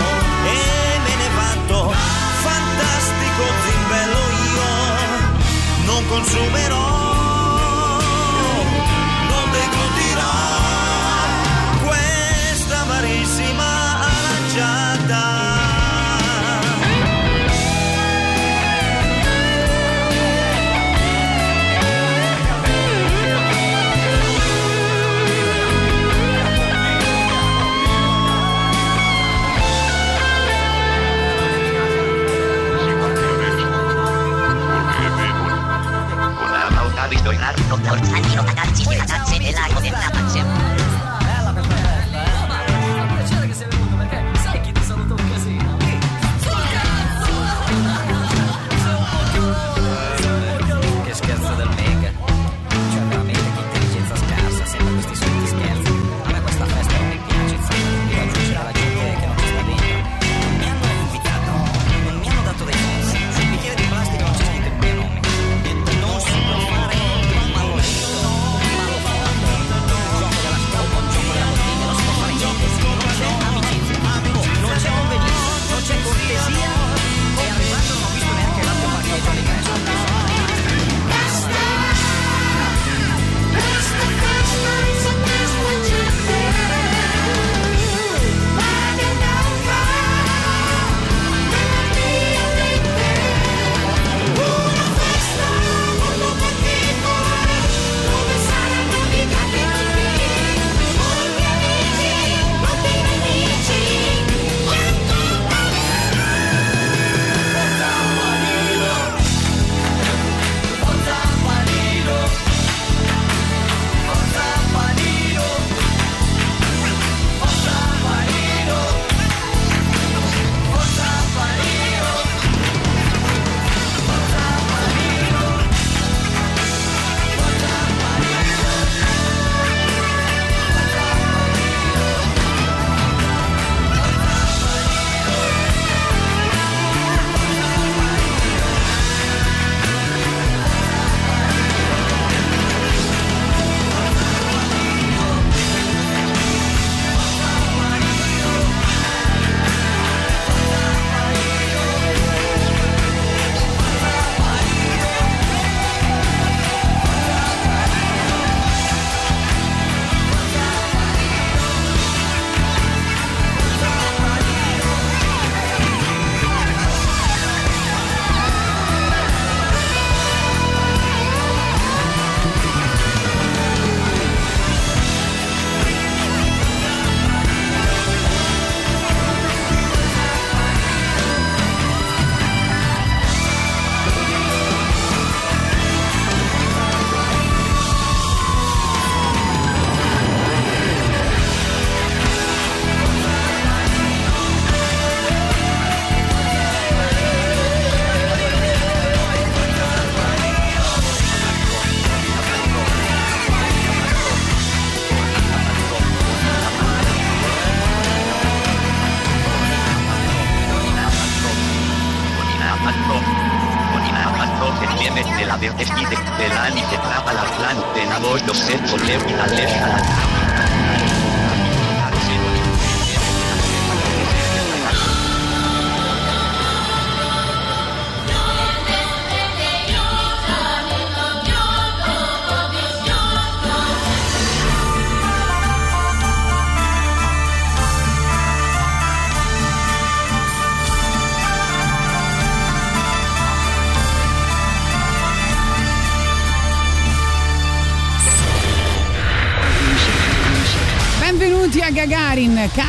[0.46, 1.92] e me ne vanto.
[2.40, 5.84] Fantastico zimbello io.
[5.84, 7.01] Non consumerò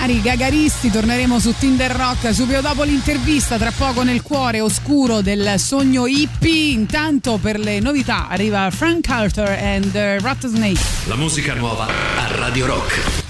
[0.03, 5.53] cari gagaristi, torneremo su Tinder Rock subito dopo l'intervista, tra poco nel cuore oscuro del
[5.57, 6.73] sogno hippie.
[6.73, 10.81] Intanto per le novità arriva Frank Carter and the Rattlesnake.
[11.05, 13.22] La musica nuova a Radio Rock.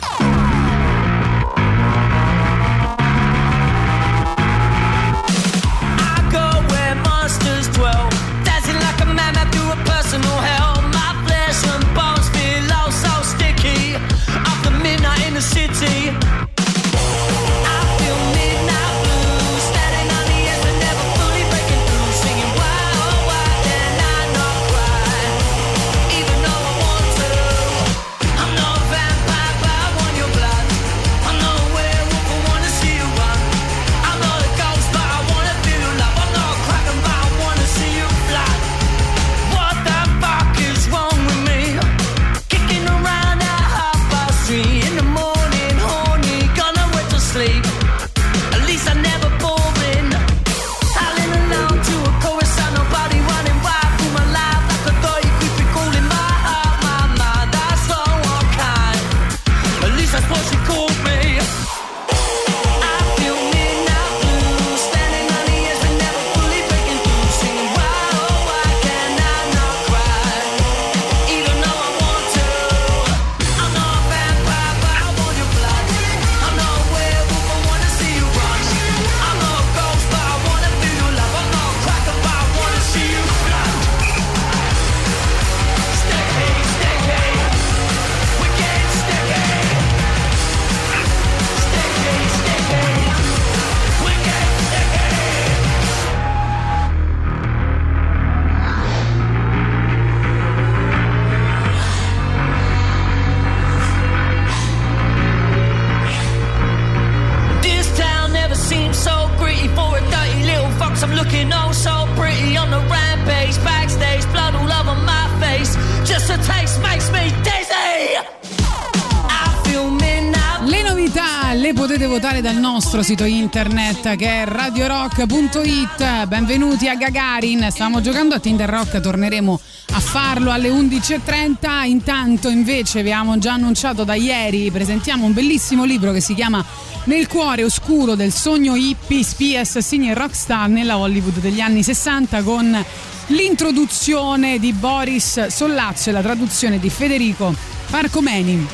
[123.03, 126.25] Sito internet che è radiorock.it.
[126.25, 127.67] Benvenuti a Gagarin.
[127.69, 129.59] Stavamo giocando a Tinder Rock, torneremo
[129.91, 131.85] a farlo alle 11.30.
[131.85, 136.63] Intanto invece abbiamo già annunciato da ieri, presentiamo un bellissimo libro che si chiama
[137.05, 142.41] Nel cuore oscuro del sogno hippie, spie, assassini e rockstar nella Hollywood degli anni 60
[142.43, 142.85] con
[143.27, 147.53] l'introduzione di Boris Sollazzo e la traduzione di Federico
[147.89, 148.65] Parcomeni.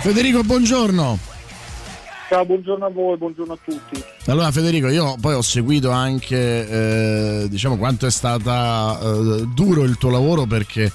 [0.00, 1.31] Federico, buongiorno.
[2.32, 4.02] Ciao, buongiorno a voi, buongiorno a tutti.
[4.24, 9.98] Allora Federico, io poi ho seguito anche eh, diciamo quanto è stata eh, duro il
[9.98, 10.90] tuo lavoro perché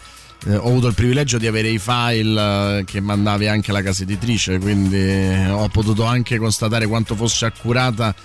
[0.48, 4.02] eh, ho avuto il privilegio di avere i file eh, che mandavi anche alla casa
[4.02, 8.16] editrice, quindi eh, ho potuto anche constatare quanto fosse accurata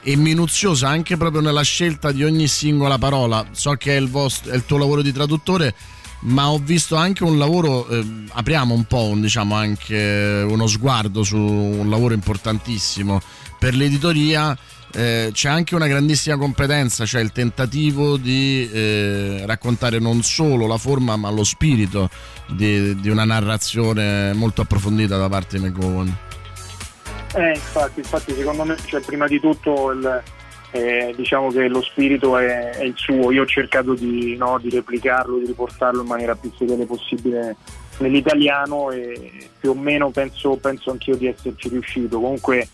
[0.00, 3.46] e minuziosa anche proprio nella scelta di ogni singola parola.
[3.50, 5.74] So che è il, vostro, è il tuo lavoro di traduttore,
[6.20, 11.22] ma ho visto anche un lavoro, eh, apriamo un po' un, diciamo anche uno sguardo
[11.22, 13.20] su un lavoro importantissimo
[13.58, 14.56] per l'editoria.
[14.92, 20.78] eh, c'è anche una grandissima competenza, cioè il tentativo di eh, raccontare non solo la
[20.78, 22.10] forma ma lo spirito
[22.48, 26.16] di, di una narrazione molto approfondita da parte di McGowan.
[27.34, 30.22] Eh, infatti, infatti secondo me cioè, prima di tutto il,
[30.72, 34.70] eh, diciamo che lo spirito è, è il suo, io ho cercato di, no, di
[34.70, 37.56] replicarlo, di riportarlo in maniera più fedele possibile
[37.98, 42.20] nell'italiano e più o meno penso, penso anch'io di esserci riuscito.
[42.20, 42.68] Comunque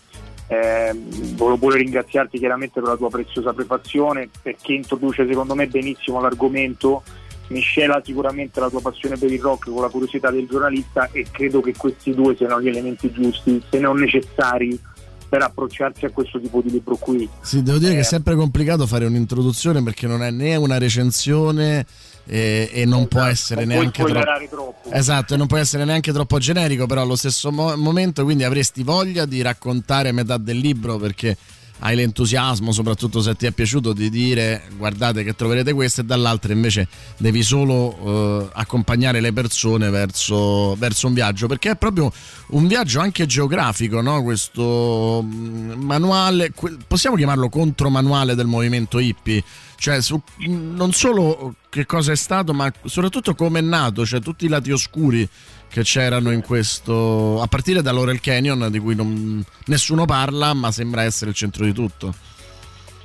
[0.47, 0.91] eh,
[1.35, 7.03] volevo pure ringraziarti chiaramente per la tua preziosa prefazione perché introduce secondo me benissimo l'argomento,
[7.47, 11.61] miscela sicuramente la tua passione per il rock con la curiosità del giornalista e credo
[11.61, 14.79] che questi due siano gli elementi giusti, se non necessari
[15.27, 17.27] per approcciarsi a questo tipo di libro qui.
[17.41, 21.85] Sì, devo dire che è sempre complicato fare un'introduzione perché non è né una recensione
[22.25, 24.47] e, e non può essere non neanche troppo...
[24.49, 24.91] troppo.
[24.91, 28.83] Esatto, e non può essere neanche troppo generico, però allo stesso mo- momento quindi avresti
[28.83, 31.35] voglia di raccontare metà del libro perché
[31.79, 36.53] hai l'entusiasmo, soprattutto se ti è piaciuto, di dire guardate che troverete questo e dall'altra
[36.53, 37.97] invece devi solo
[38.45, 42.11] eh, accompagnare le persone verso, verso un viaggio, perché è proprio
[42.47, 44.23] un viaggio anche geografico, no?
[44.23, 46.51] questo mm, manuale,
[46.87, 49.43] possiamo chiamarlo contromanuale del movimento hippie,
[49.77, 54.45] cioè su, non solo che cosa è stato, ma soprattutto come è nato, cioè tutti
[54.45, 55.27] i lati oscuri
[55.69, 60.71] che c'erano in questo, a partire da Laurel Canyon, di cui non- nessuno parla, ma
[60.71, 62.13] sembra essere il centro di tutto.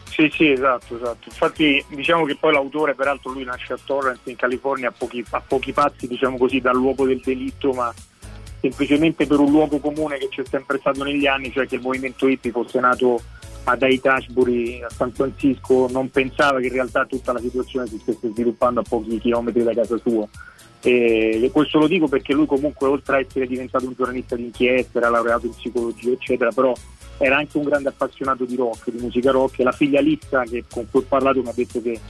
[0.09, 1.29] Sì, sì, esatto, esatto.
[1.29, 5.41] Infatti diciamo che poi l'autore, peraltro lui nasce a Torrance in California a pochi, a
[5.41, 7.93] pochi passi, diciamo così, dal luogo del delitto, ma
[8.61, 12.29] semplicemente per un luogo comune che c'è sempre stato negli anni, cioè che il movimento
[12.29, 13.21] hippie fosse nato
[13.65, 18.31] ad Haight-Ashbury a San Francisco, non pensava che in realtà tutta la situazione si stesse
[18.33, 20.29] sviluppando a pochi chilometri da casa sua.
[20.85, 24.99] E questo lo dico perché lui comunque oltre a essere diventato un giornalista di inchiesta,
[24.99, 26.75] era laureato in psicologia eccetera, però
[27.19, 29.61] era anche un grande appassionato di rock, di musica rock.
[29.61, 32.01] E la figlia Lissa che, con cui ho parlato mi ha detto che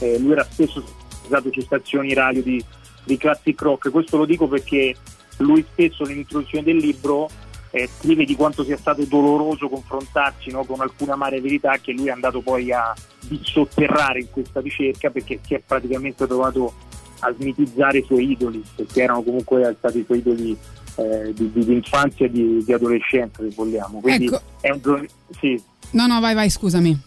[0.00, 0.84] eh, lui era spesso
[1.24, 2.62] stato su stazioni radio di,
[3.04, 4.94] di classic rock, questo lo dico perché
[5.38, 7.28] lui stesso nell'introduzione del libro
[7.70, 12.08] eh, scrive di quanto sia stato doloroso confrontarsi no, con alcune amare verità che lui
[12.08, 12.94] è andato poi a
[13.42, 16.72] sotterrare in questa ricerca perché si è praticamente trovato
[17.20, 20.56] a smitizzare i suoi idoli, perché erano comunque stati i suoi idoli
[20.96, 24.00] eh, di, di, di infanzia e di, di adolescenza, se vogliamo.
[24.00, 24.40] Quindi Ecco.
[24.60, 25.06] è un giorno-
[25.38, 25.62] sì.
[25.90, 27.00] No, no, vai, vai, scusami.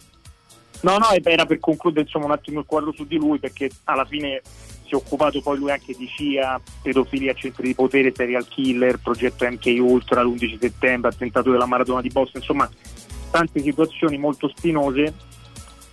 [0.82, 4.04] No, no, era per concludere insomma, un attimo il quadro su di lui perché alla
[4.04, 4.42] fine
[4.84, 9.46] si è occupato poi lui anche di CIA, pedofilia, centri di potere, serial killer, progetto
[9.48, 12.68] MK Ultra, l'11 settembre, attentato della maratona di Boston, insomma
[13.30, 15.14] tante situazioni molto spinose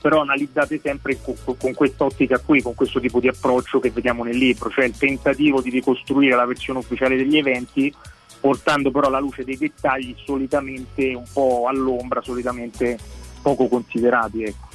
[0.01, 4.37] però analizzate sempre con, con quest'ottica qui, con questo tipo di approccio che vediamo nel
[4.37, 7.93] libro, cioè il tentativo di ricostruire la versione ufficiale degli eventi
[8.39, 12.97] portando però alla luce dei dettagli solitamente un po' all'ombra, solitamente
[13.41, 14.43] poco considerati.
[14.43, 14.67] Ecco.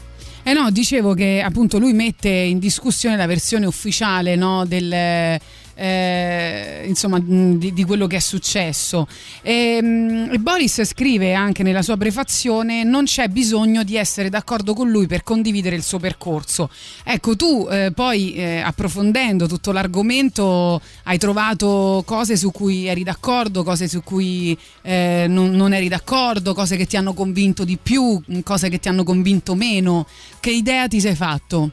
[0.43, 5.41] Eh no, dicevo che appunto lui mette in discussione la versione ufficiale no, del,
[5.75, 9.07] eh, insomma, di, di quello che è successo.
[9.43, 14.75] E, mh, e Boris scrive anche nella sua prefazione: Non c'è bisogno di essere d'accordo
[14.75, 16.71] con lui per condividere il suo percorso.
[17.03, 23.63] Ecco, tu eh, poi eh, approfondendo tutto l'argomento hai trovato cose su cui eri d'accordo,
[23.63, 28.21] cose su cui eh, non, non eri d'accordo, cose che ti hanno convinto di più,
[28.43, 30.07] cose che ti hanno convinto meno.
[30.41, 31.71] Che idea ti sei fatto?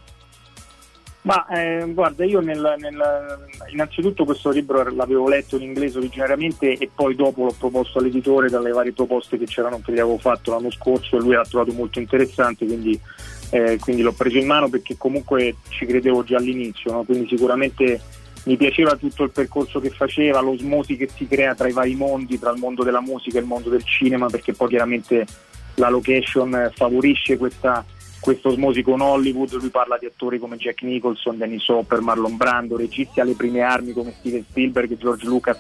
[1.24, 6.90] Ma eh, guarda, io nel, nel- innanzitutto questo libro l'avevo letto in inglese originariamente e
[6.94, 10.72] poi dopo l'ho proposto all'editore dalle varie proposte che c'erano che gli avevo fatto l'anno
[10.72, 13.00] scorso e lui l'ha trovato molto interessante, quindi,
[13.52, 17.04] eh, quindi l'ho preso in mano perché comunque ci credevo già all'inizio, no?
[17.04, 18.02] quindi sicuramente
[18.46, 22.40] mi piaceva tutto il percorso che faceva, l'osmosi che si crea tra i vari mondi,
[22.40, 25.28] tra il mondo della musica e il mondo del cinema, perché poi chiaramente
[25.76, 27.86] la location favorisce questa
[28.22, 32.78] questo osmosi con Hollywood, lui parla di attori come Jack Nicholson, Dennis Hopper, Marlon Brando,
[32.78, 35.58] registi alle prime armi come Steven Spielberg e George Lucas,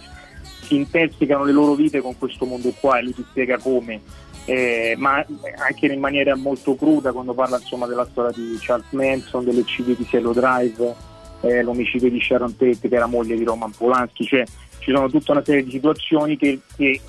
[0.61, 4.01] si intersecano le loro vite con questo mondo qua e lui ti spiega come,
[4.45, 5.25] eh, ma
[5.57, 10.05] anche in maniera molto cruda quando parla insomma, della storia di Charles Manson, dell'eccidio di
[10.05, 10.95] Cielo Drive,
[11.41, 14.43] eh, l'omicidio di Sharon Tate che era moglie di Roman Polanski, cioè
[14.77, 17.01] ci sono tutta una serie di situazioni che, che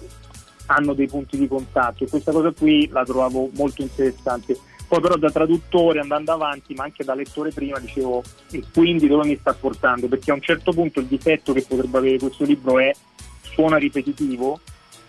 [0.66, 4.58] hanno dei punti di contatto e questa cosa qui la trovavo molto interessante.
[4.92, 9.26] Poi però da traduttore andando avanti, ma anche da lettore prima, dicevo, e quindi dove
[9.26, 10.06] mi sta portando?
[10.06, 12.92] Perché a un certo punto il difetto che potrebbe avere questo libro è
[13.40, 14.60] suona ripetitivo,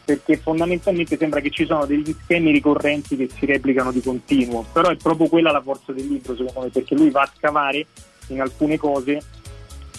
[0.06, 4.88] perché fondamentalmente sembra che ci sono degli schemi ricorrenti che si replicano di continuo, però
[4.88, 7.86] è proprio quella la forza del libro secondo me, perché lui va a scavare
[8.28, 9.22] in alcune cose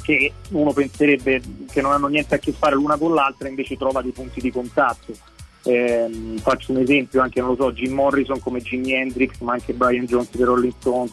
[0.02, 4.00] che uno penserebbe che non hanno niente a che fare l'una con l'altra, invece trova
[4.00, 5.33] dei punti di contatto.
[5.66, 9.72] Ehm, faccio un esempio anche, non lo so, Jim Morrison come Jimi Hendrix, ma anche
[9.72, 11.12] Brian Jones dei Rolling Stones,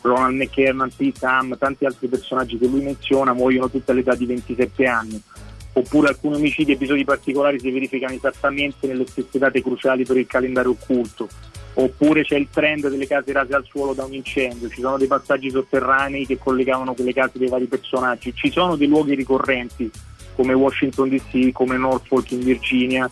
[0.00, 4.86] Ronald McKernan, Pete Sam, tanti altri personaggi che lui menziona muoiono tutte all'età di 27
[4.86, 5.22] anni.
[5.72, 10.26] Oppure alcuni omicidi e episodi particolari si verificano esattamente nelle stesse date cruciali per il
[10.26, 11.28] calendario occulto.
[11.74, 15.06] Oppure c'è il trend delle case rase al suolo da un incendio, ci sono dei
[15.06, 19.88] passaggi sotterranei che collegavano quelle case dei vari personaggi, ci sono dei luoghi ricorrenti
[20.34, 23.08] come Washington DC, come Norfolk in Virginia,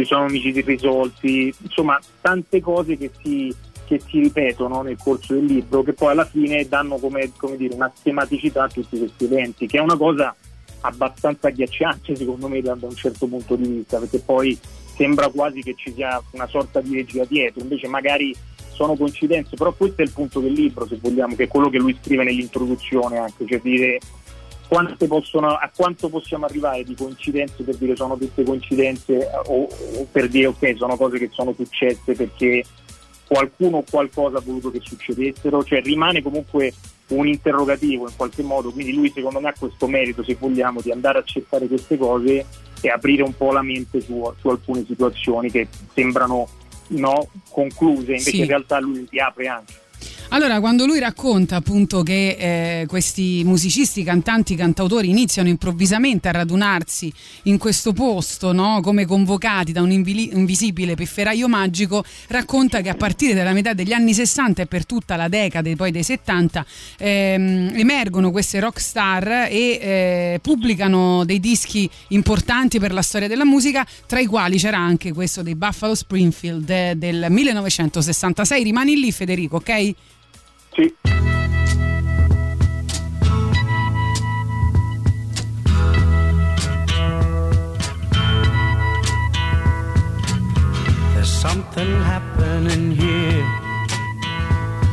[0.00, 3.54] ci sono omicidi irrisolti, insomma tante cose che si,
[3.86, 7.74] che si ripetono nel corso del libro che poi alla fine danno come, come dire,
[7.74, 10.34] una schematicità a tutti questi eventi, che è una cosa
[10.82, 14.58] abbastanza agghiacciante secondo me da, un certo punto di vista, perché poi
[14.96, 18.34] sembra quasi che ci sia una sorta di regia dietro, invece magari
[18.72, 21.78] sono coincidenze, però questo è il punto del libro se vogliamo, che è quello che
[21.78, 23.98] lui scrive nell'introduzione anche, cioè dire
[25.08, 30.06] possono, a quanto possiamo arrivare di coincidenze per dire sono tutte coincidenze eh, o, o
[30.10, 32.64] per dire ok sono cose che sono successe perché
[33.26, 36.72] qualcuno o qualcosa ha voluto che succedessero, cioè rimane comunque
[37.08, 40.92] un interrogativo in qualche modo, quindi lui secondo me ha questo merito se vogliamo di
[40.92, 42.46] andare a accettare queste cose
[42.80, 46.48] e aprire un po' la mente su, su alcune situazioni che sembrano
[46.88, 48.38] no, concluse, invece Sì.
[48.40, 49.74] in realtà lui li apre anche.
[50.32, 57.12] Allora, quando lui racconta appunto che eh, questi musicisti, cantanti, cantautori iniziano improvvisamente a radunarsi
[57.44, 58.80] in questo posto, no?
[58.80, 64.14] come convocati da un invisibile pifferaio magico, racconta che a partire dalla metà degli anni
[64.14, 66.64] 60 e per tutta la decade poi dei 70
[66.98, 73.44] ehm, emergono queste rock star e eh, pubblicano dei dischi importanti per la storia della
[73.44, 78.62] musica, tra i quali c'era anche questo dei Buffalo Springfield eh, del 1966.
[78.62, 79.89] Rimani lì Federico, ok?
[80.76, 80.94] Sì.
[91.14, 93.44] There's something happening here.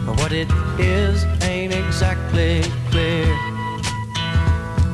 [0.06, 0.50] But what it
[0.80, 3.28] is ain't exactly clear.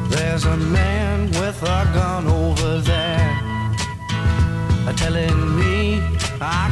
[0.09, 3.03] There's a man with a gun over there.
[4.95, 5.99] Telling me
[6.39, 6.69] I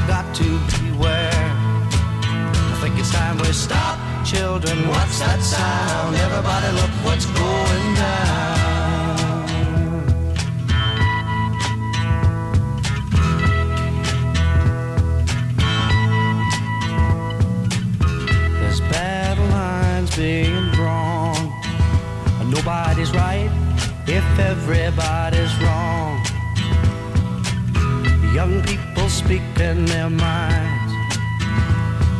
[3.53, 4.87] stop, children.
[4.87, 6.15] What's that sound?
[6.15, 9.45] Everybody, look what's going down.
[18.59, 21.51] There's battle lines being drawn.
[22.49, 23.51] Nobody's right
[24.07, 26.23] if everybody's wrong.
[28.33, 30.90] Young people speak in their minds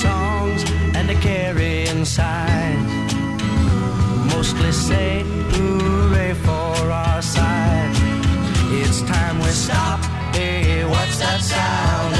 [0.00, 0.64] songs
[0.96, 3.12] and a carrying signs.
[4.32, 5.22] Mostly say
[5.52, 7.92] hooray for our side.
[8.80, 10.00] It's time we stop.
[10.34, 12.19] Hey, what's that sound?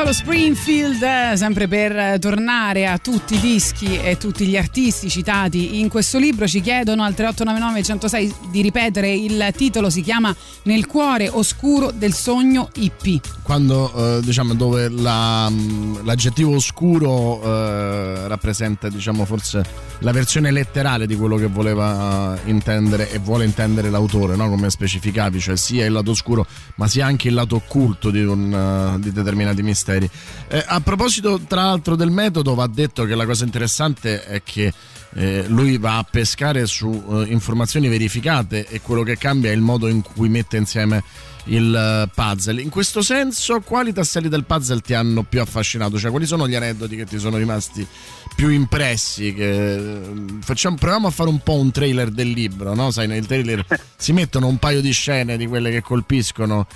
[0.00, 5.78] Buffalo Springfield, eh, sempre per tornare a tutti i dischi e tutti gli artisti citati
[5.78, 10.86] in questo libro, ci chiedono al 3899 106 di ripetere il titolo, si chiama Nel
[10.86, 13.20] cuore oscuro del sogno hippie.
[13.42, 19.62] Quando eh, diciamo dove la, mh, l'aggettivo oscuro eh, rappresenta diciamo forse
[19.98, 24.48] la versione letterale di quello che voleva intendere e vuole intendere l'autore, no?
[24.48, 26.46] come specificavi, cioè sia il lato oscuro
[26.76, 29.89] ma sia anche il lato occulto di, un, eh, di determinati misteri.
[29.96, 34.72] Eh, a proposito tra l'altro del metodo va detto che la cosa interessante è che
[35.14, 39.60] eh, lui va a pescare su eh, informazioni verificate e quello che cambia è il
[39.60, 41.02] modo in cui mette insieme
[41.44, 42.60] il eh, puzzle.
[42.60, 45.98] In questo senso, quali tasselli del puzzle ti hanno più affascinato?
[45.98, 47.86] Cioè, quali sono gli aneddoti che ti sono rimasti
[48.34, 49.34] più impressi?
[49.34, 50.00] Che, eh,
[50.40, 52.90] facciamo, proviamo a fare un po' un trailer del libro, no?
[52.90, 53.64] Sai, nel trailer
[53.96, 56.66] si mettono un paio di scene di quelle che colpiscono.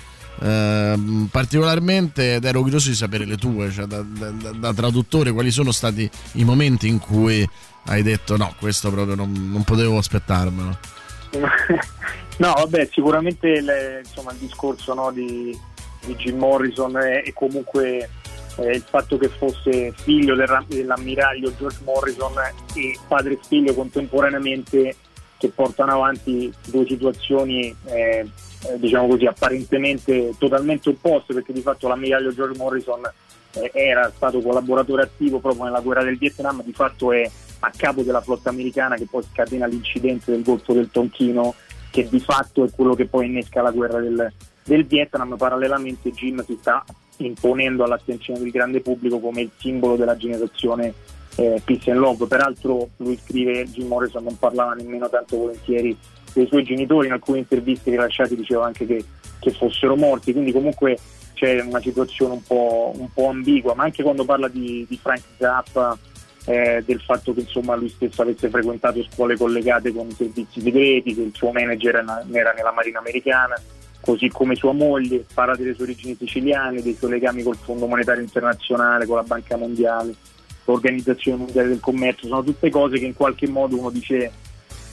[0.41, 5.51] Ehm, particolarmente ed ero curioso di sapere le tue, cioè da, da- da- traduttore, quali
[5.51, 7.47] sono stati i momenti in cui
[7.87, 10.77] hai detto no, questo proprio non, non potevo aspettarmelo.
[12.37, 15.57] No, vabbè, sicuramente le- insomma, il discorso no, di,
[16.05, 18.09] di Jim Morrison e, comunque
[18.57, 22.33] eh, il fatto che fosse figlio del ra- dell'ammiraglio George Morrison
[22.73, 24.97] e padre e figlio contemporaneamente
[25.37, 28.27] che portano avanti due situazioni eh,
[28.69, 33.01] eh, diciamo così apparentemente totalmente opposte perché di fatto l'ammiraglio George Morrison
[33.53, 37.29] eh, era stato collaboratore attivo proprio nella guerra del Vietnam, di fatto è
[37.59, 41.55] a capo della flotta americana che poi scatena l'incidente del Golfo del Tonchino
[41.89, 44.31] che di fatto è quello che poi innesca la guerra del,
[44.63, 45.37] del Vietnam.
[45.37, 46.83] Parallelamente Jim si sta
[47.17, 50.93] imponendo all'attenzione del grande pubblico come il simbolo della generazione
[51.35, 52.27] eh, Peace and Love.
[52.27, 55.97] Peraltro lui scrive, Jim Morrison non parlava nemmeno tanto volentieri
[56.35, 59.03] dei suoi genitori, in alcune interviste rilasciate diceva anche che,
[59.39, 60.97] che fossero morti, quindi comunque
[61.33, 65.23] c'è una situazione un po', un po' ambigua, ma anche quando parla di, di Frank
[65.37, 65.97] Zappa,
[66.45, 71.21] eh, del fatto che insomma lui stesso avesse frequentato scuole collegate con servizi segreti, che
[71.21, 71.95] il suo manager
[72.31, 73.59] era nella Marina americana,
[74.01, 78.21] così come sua moglie, parla delle sue origini siciliane, dei suoi legami col Fondo Monetario
[78.21, 80.13] Internazionale, con la Banca Mondiale,
[80.65, 84.31] l'Organizzazione Mondiale del Commercio, sono tutte cose che in qualche modo uno dice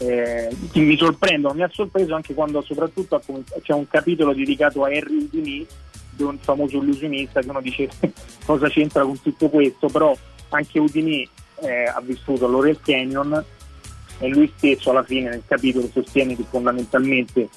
[0.02, 3.22] eh, mi sorprendono, mi ha sorpreso anche quando soprattutto
[3.62, 5.66] c'è un capitolo dedicato a Harry Houdini,
[6.14, 7.88] di un famoso illusionista che uno dice
[8.44, 10.16] cosa c'entra con tutto questo, però
[10.50, 11.28] anche Houdini
[11.60, 13.44] eh, ha vissuto all'Oriel Canyon
[14.18, 17.48] e lui stesso alla fine nel capitolo sostiene che fondamentalmente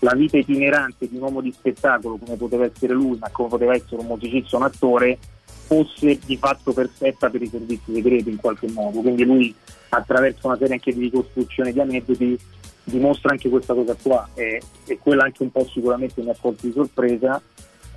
[0.00, 3.74] la vita itinerante di un uomo di spettacolo come poteva essere lui, ma come poteva
[3.74, 5.18] essere un musicista un attore,
[5.66, 9.00] fosse di fatto perfetta per i servizi segreti in qualche modo.
[9.00, 9.54] Quindi lui
[9.88, 12.38] attraverso una serie anche di ricostruzione di aneddoti
[12.84, 16.66] dimostra anche questa cosa qua e, e quella anche un po' sicuramente mi ha colto
[16.66, 17.40] di sorpresa,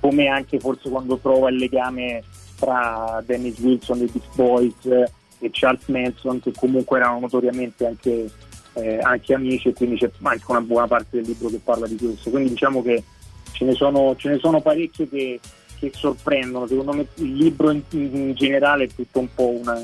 [0.00, 2.22] come anche forse quando trova il legame
[2.58, 8.30] tra Dennis Wilson dei Beach Boys e Charles Manson che comunque erano notoriamente anche,
[8.74, 11.96] eh, anche amici e quindi c'è anche una buona parte del libro che parla di
[11.96, 12.30] questo.
[12.30, 13.04] Quindi diciamo che
[13.52, 15.40] ce ne sono, ce ne sono parecchie che,
[15.78, 16.66] che sorprendono.
[16.66, 19.78] Secondo me il libro in, in generale è tutto un po' una,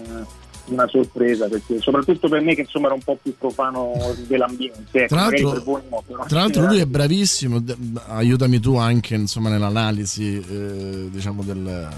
[0.66, 3.93] una sorpresa, perché soprattutto per me che insomma era un po' più profano
[4.27, 5.07] dell'ambiente.
[5.07, 7.62] Tra l'altro- no, Tra l'altro lui è bravissimo,
[8.09, 11.89] aiutami tu anche insomma, nell'analisi eh, diciamo del-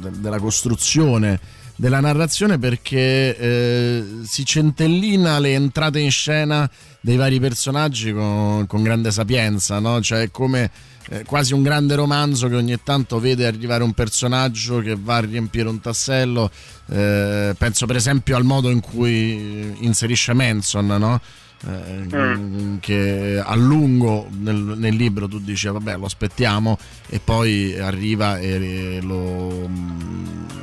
[0.00, 1.40] del- della costruzione
[1.76, 6.70] della narrazione perché eh, si centellina le entrate in scena
[7.00, 10.00] dei vari personaggi con, con grande sapienza, no?
[10.00, 10.70] cioè è come
[11.08, 15.20] eh, quasi un grande romanzo che ogni tanto vede arrivare un personaggio che va a
[15.20, 16.50] riempire un tassello.
[16.90, 21.20] eh, penso per esempio al modo in cui inserisce Manson, no?
[21.64, 26.76] Eh, che a lungo nel, nel libro tu dici vabbè lo aspettiamo
[27.08, 29.68] e poi arriva e, lo,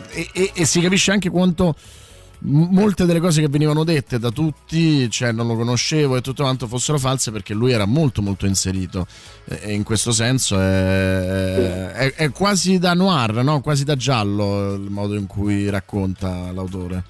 [0.10, 1.74] e, e- e si capisce anche quanto
[2.42, 6.68] molte delle cose che venivano dette da tutti, cioè non lo conoscevo e tutto quanto
[6.68, 9.08] fossero false perché lui era molto molto inserito
[9.46, 13.62] e e in questo senso è, è- è quasi da noir, no?
[13.62, 17.04] quasi da giallo il modo in cui racconta l'autore.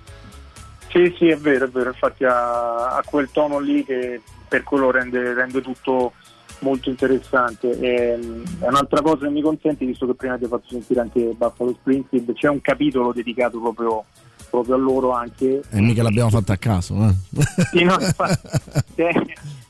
[0.99, 4.91] Sì, sì, è vero, è vero, infatti ha, ha quel tono lì che per quello
[4.91, 6.11] rende, rende tutto
[6.59, 7.79] molto interessante.
[7.79, 11.33] E, mm, un'altra cosa che mi consente, visto che prima ti ho fatto sentire anche
[11.37, 14.03] Buffalo Springfield, c'è un capitolo dedicato proprio,
[14.49, 15.61] proprio a loro anche.
[15.69, 16.95] E mica l'abbiamo fatta a caso.
[16.95, 17.13] Eh?
[17.71, 18.41] Sì, no, infatti,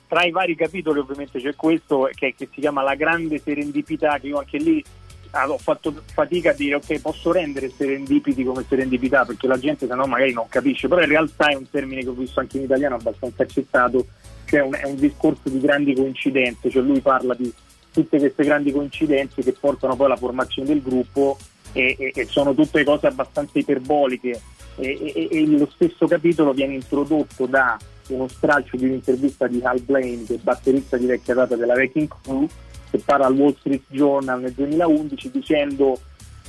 [0.08, 4.28] tra i vari capitoli ovviamente c'è questo che, che si chiama La grande serendipità, che
[4.28, 4.84] io anche lì
[5.32, 9.94] ho fatto fatica a dire ok posso rendere serendipiti come serendipità perché la gente se
[9.94, 12.64] no magari non capisce, però in realtà è un termine che ho visto anche in
[12.64, 14.08] italiano abbastanza accettato,
[14.46, 17.52] cioè un- è un discorso di grandi coincidenze, cioè lui parla di
[17.92, 21.38] tutte queste grandi coincidenze che portano poi alla formazione del gruppo
[21.74, 24.42] e, e- e sono tutte cose abbastanza iperboliche.
[24.78, 27.78] E, e- e lo stesso capitolo viene introdotto da
[28.08, 32.08] uno stralcio di un'intervista di Hal Blaine che è batterista di vecchia data della Wrecking
[32.24, 32.48] Crew
[32.90, 36.00] che parla al Wall Street Journal nel 2011 dicendo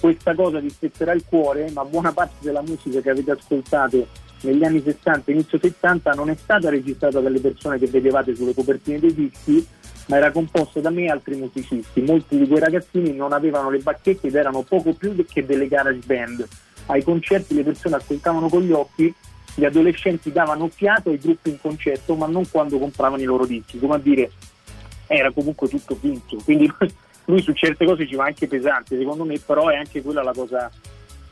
[0.00, 4.06] questa cosa ti spezzerà il cuore ma buona parte della musica che avete ascoltato
[4.42, 8.98] negli anni 60 inizio 70 non è stata registrata dalle persone che vedevate sulle copertine
[8.98, 9.66] dei dischi
[10.10, 12.00] ma era composta da me e altri musicisti.
[12.02, 16.00] Molti di quei ragazzini non avevano le bacchette ed erano poco più che delle garage
[16.04, 16.46] band.
[16.86, 19.14] Ai concerti le persone ascoltavano con gli occhi,
[19.54, 23.78] gli adolescenti davano fiato ai gruppi in concerto, ma non quando compravano i loro dischi.
[23.78, 24.32] Come a dire,
[25.16, 26.36] era comunque tutto finto.
[26.44, 26.72] Quindi
[27.26, 30.32] lui su certe cose ci va anche pesante, secondo me, però è anche quella la
[30.32, 30.70] cosa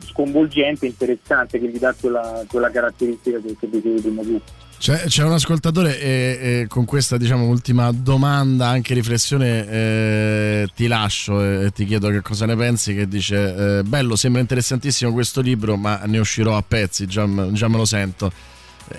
[0.00, 4.40] sconvolgente, interessante, che gli dà quella, quella caratteristica che, che dicevi prima tu.
[4.78, 10.86] C'è, c'è un ascoltatore e, e con questa diciamo ultima domanda, anche riflessione, eh, ti
[10.86, 15.40] lascio e ti chiedo che cosa ne pensi, che dice, eh, bello, sembra interessantissimo questo
[15.40, 18.32] libro, ma ne uscirò a pezzi, già, già me lo sento.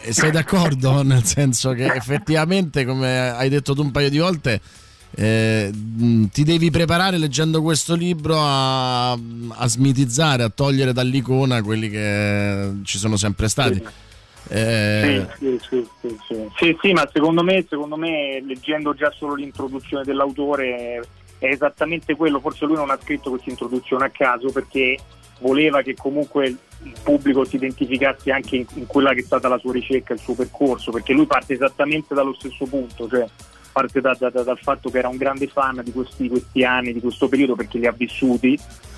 [0.02, 1.02] E sei d'accordo?
[1.04, 4.62] Nel senso che effettivamente, come hai detto tu un paio di volte,
[5.16, 11.90] eh, mh, ti devi preparare leggendo questo libro a, a smitizzare, a togliere dall'icona quelli
[11.90, 13.82] che ci sono sempre stati.
[14.52, 15.88] Eh, sì, sì,
[16.28, 16.48] sì.
[16.58, 21.02] Sì, sì, ma secondo me, secondo me, leggendo già solo l'introduzione dell'autore
[21.38, 24.98] è esattamente quello, forse lui non ha scritto questa introduzione a caso perché
[25.40, 29.58] voleva che comunque il pubblico si identificasse anche in, in quella che è stata la
[29.58, 33.26] sua ricerca, il suo percorso, perché lui parte esattamente dallo stesso punto, cioè
[33.72, 36.94] parte da- da- da- dal fatto che era un grande fan di questi, questi anni,
[36.94, 38.58] di questo periodo perché li ha vissuti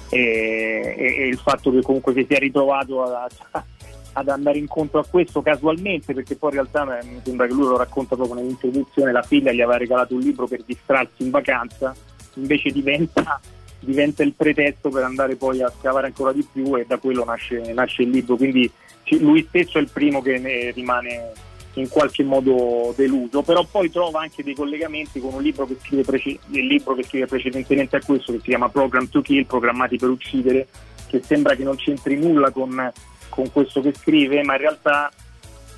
[0.10, 3.66] e, e- e il fatto che comunque si sia ritrovato a- a-
[4.14, 7.64] ad andare incontro a questo casualmente perché poi in realtà eh, mi sembra che lui
[7.64, 11.96] lo racconta proprio nell'introduzione la figlia gli aveva regalato un libro per distrarsi in vacanza
[12.36, 13.40] invece diventa,
[13.82, 17.74] diventa il pretesto per andare poi a scavare ancora di più e da quello nasce,
[17.74, 18.38] nasce il libro.
[18.38, 18.72] Quindi
[19.20, 21.32] lui stesso è il primo che ne rimane
[21.76, 26.04] in qualche modo deluso, però poi trova anche dei collegamenti con un libro che scrive,
[26.04, 30.10] prece- libro che scrive precedentemente a questo, che si chiama Program to Kill, Programmati per
[30.10, 30.68] uccidere,
[31.08, 32.92] che sembra che non c'entri nulla con,
[33.30, 35.12] con questo che scrive, ma in realtà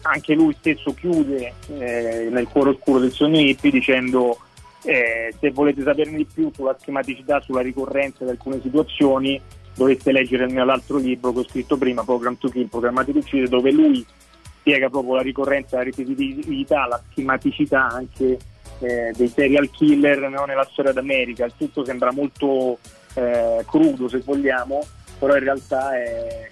[0.03, 4.37] anche lui stesso chiude eh, nel cuore oscuro del sogno hippie dicendo
[4.83, 9.39] eh, se volete saperne di più sulla schematicità, sulla ricorrenza di alcune situazioni,
[9.75, 13.21] dovete leggere il mio l'altro libro che ho scritto prima, Program to Kill, Programmati per
[13.21, 14.05] uccidere, dove lui
[14.59, 18.37] spiega proprio la ricorrenza, la ripetitività, la schematicità anche
[18.79, 21.45] eh, dei serial killer no, nella storia d'America.
[21.45, 22.77] Il tutto sembra molto
[23.15, 24.85] eh, crudo se vogliamo,
[25.19, 26.49] però in realtà è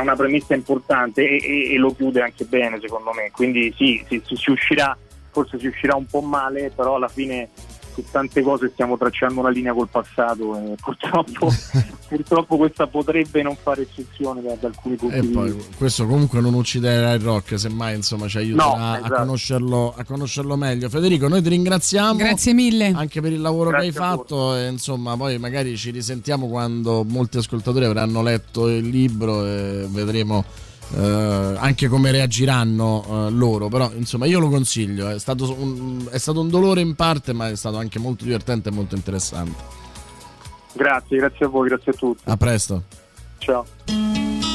[0.00, 3.30] una, premessa importante e, e- e lo chiude anche bene secondo me.
[3.30, 4.96] Quindi sì, si- si uscirà,
[5.34, 7.48] forse si uscirà un po' male, però alla fine
[7.94, 11.48] su tante cose stiamo tracciando una linea col passato e purtroppo,
[12.08, 15.76] purtroppo questa potrebbe non fare eccezione da, da alcuni punti E di poi vista.
[15.76, 19.14] questo comunque non ucciderà il rock, semmai insomma ci aiuterà No, a, esatto.
[19.14, 20.88] conoscerlo, a conoscerlo meglio.
[20.88, 22.16] Federico, noi ti ringraziamo.
[22.16, 22.92] Grazie mille.
[22.96, 26.48] Anche per il lavoro Grazie che hai a fatto e insomma poi magari ci risentiamo
[26.48, 30.44] quando molti ascoltatori avranno letto il libro e vedremo
[30.96, 33.68] eh, anche come reagiranno eh, loro.
[33.68, 37.48] Però insomma io lo consiglio, è stato, un, è stato un dolore in parte ma
[37.48, 39.82] è stato anche molto divertente e molto interessante.
[40.72, 42.22] Grazie, grazie a voi, grazie a tutti.
[42.24, 42.82] A presto.
[43.38, 44.53] Ciao.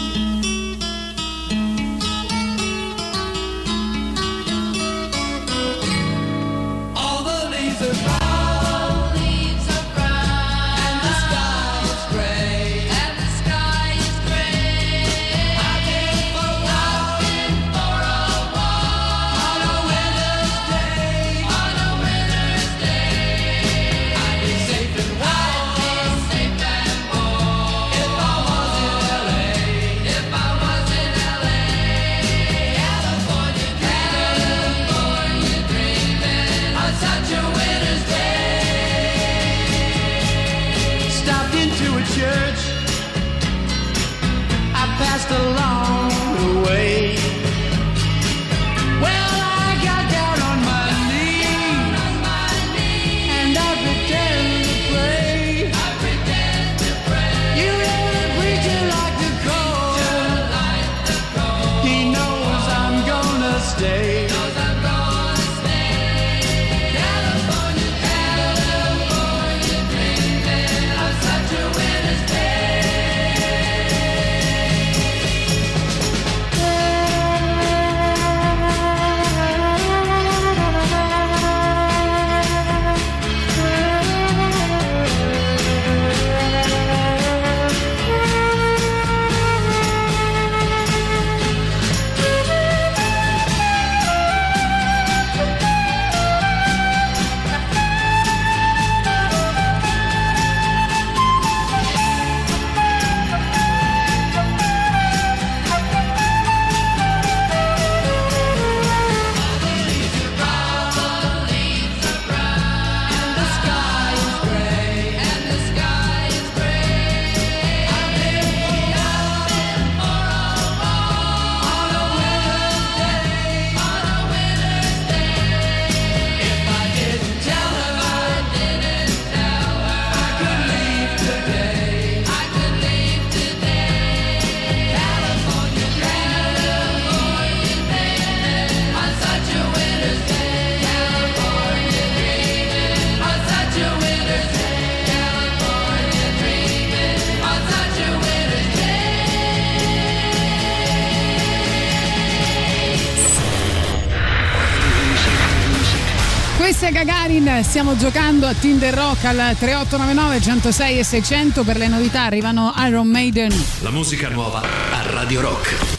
[157.79, 163.07] Stiamo giocando a Tinder Rock al 3899 106 e 600 per le novità arrivano Iron
[163.07, 163.53] Maiden.
[163.79, 165.98] La musica nuova a Radio Rock.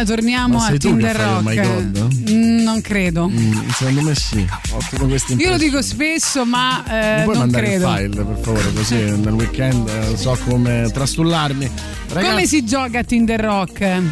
[0.00, 2.30] Maiden, torniamo a Tinder Rock.
[2.30, 3.28] Mm, non credo.
[3.28, 4.46] Mm, secondo me sì.
[4.70, 7.88] Ottimo questa Io lo dico spesso, ma eh, puoi non mandare credo.
[7.88, 11.70] il file per favore così nel weekend eh, so come trastullarmi.
[12.08, 14.02] Ragazzi, Come si gioca a Tinder Rock?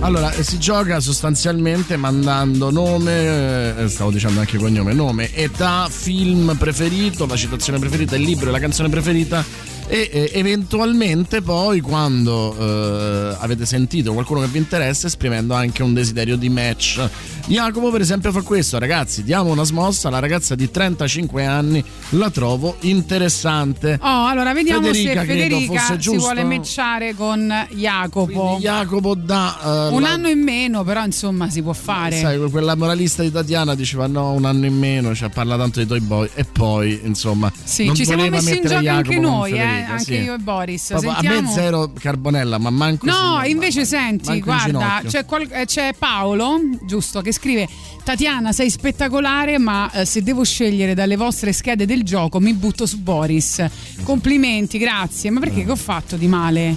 [0.00, 6.56] Allora, eh, si gioca sostanzialmente mandando nome, eh, stavo dicendo anche cognome, nome, età, film
[6.56, 9.44] preferito, la citazione preferita, il libro e la canzone preferita
[9.88, 15.94] e eh, eventualmente poi quando eh, avete sentito qualcuno che vi interessa esprimendo anche un
[15.94, 17.08] desiderio di match.
[17.46, 21.82] Jacopo per esempio fa questo, ragazzi, diamo una smossa alla ragazza di 35 anni,
[22.12, 23.98] la trovo interessante.
[24.00, 26.20] Oh, allora vediamo Federica, se Federica si giusto.
[26.20, 28.56] vuole matchare con Jacopo.
[28.60, 29.88] Jacopo da...
[29.90, 32.18] eh, Un la- anno in meno, però insomma si può fare.
[32.18, 35.86] Sai, quella moralista di Tatiana diceva no, un anno in meno, cioè parla tanto di
[35.86, 39.52] Toy Boy e poi, insomma, Sì, non ci siamo messi in gioco anche Jacopo noi,
[39.52, 40.14] eh, Federica, anche sì.
[40.14, 40.86] io e Boris.
[40.88, 45.10] Proprio a me zero carbonella, ma manco No, invece senti, manco in guarda, ginocchio.
[45.10, 47.68] c'è, qual- eh, c'è Paolo, giusto, che scrive
[48.02, 52.86] Tatiana sei spettacolare, ma eh, se devo scegliere dalle vostre schede del gioco mi butto
[52.86, 53.64] su Boris.
[54.02, 55.30] Complimenti, grazie.
[55.30, 56.74] Ma perché che ho fatto di male?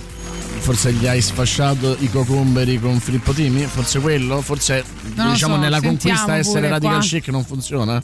[0.60, 3.62] Forse gli hai sfasciato i cocomberi con Filippo Timi?
[3.66, 4.42] Forse quello?
[4.42, 4.84] Forse
[5.16, 7.08] Non diciamo so, nella conquista essere radical qua.
[7.08, 8.04] chic non funziona?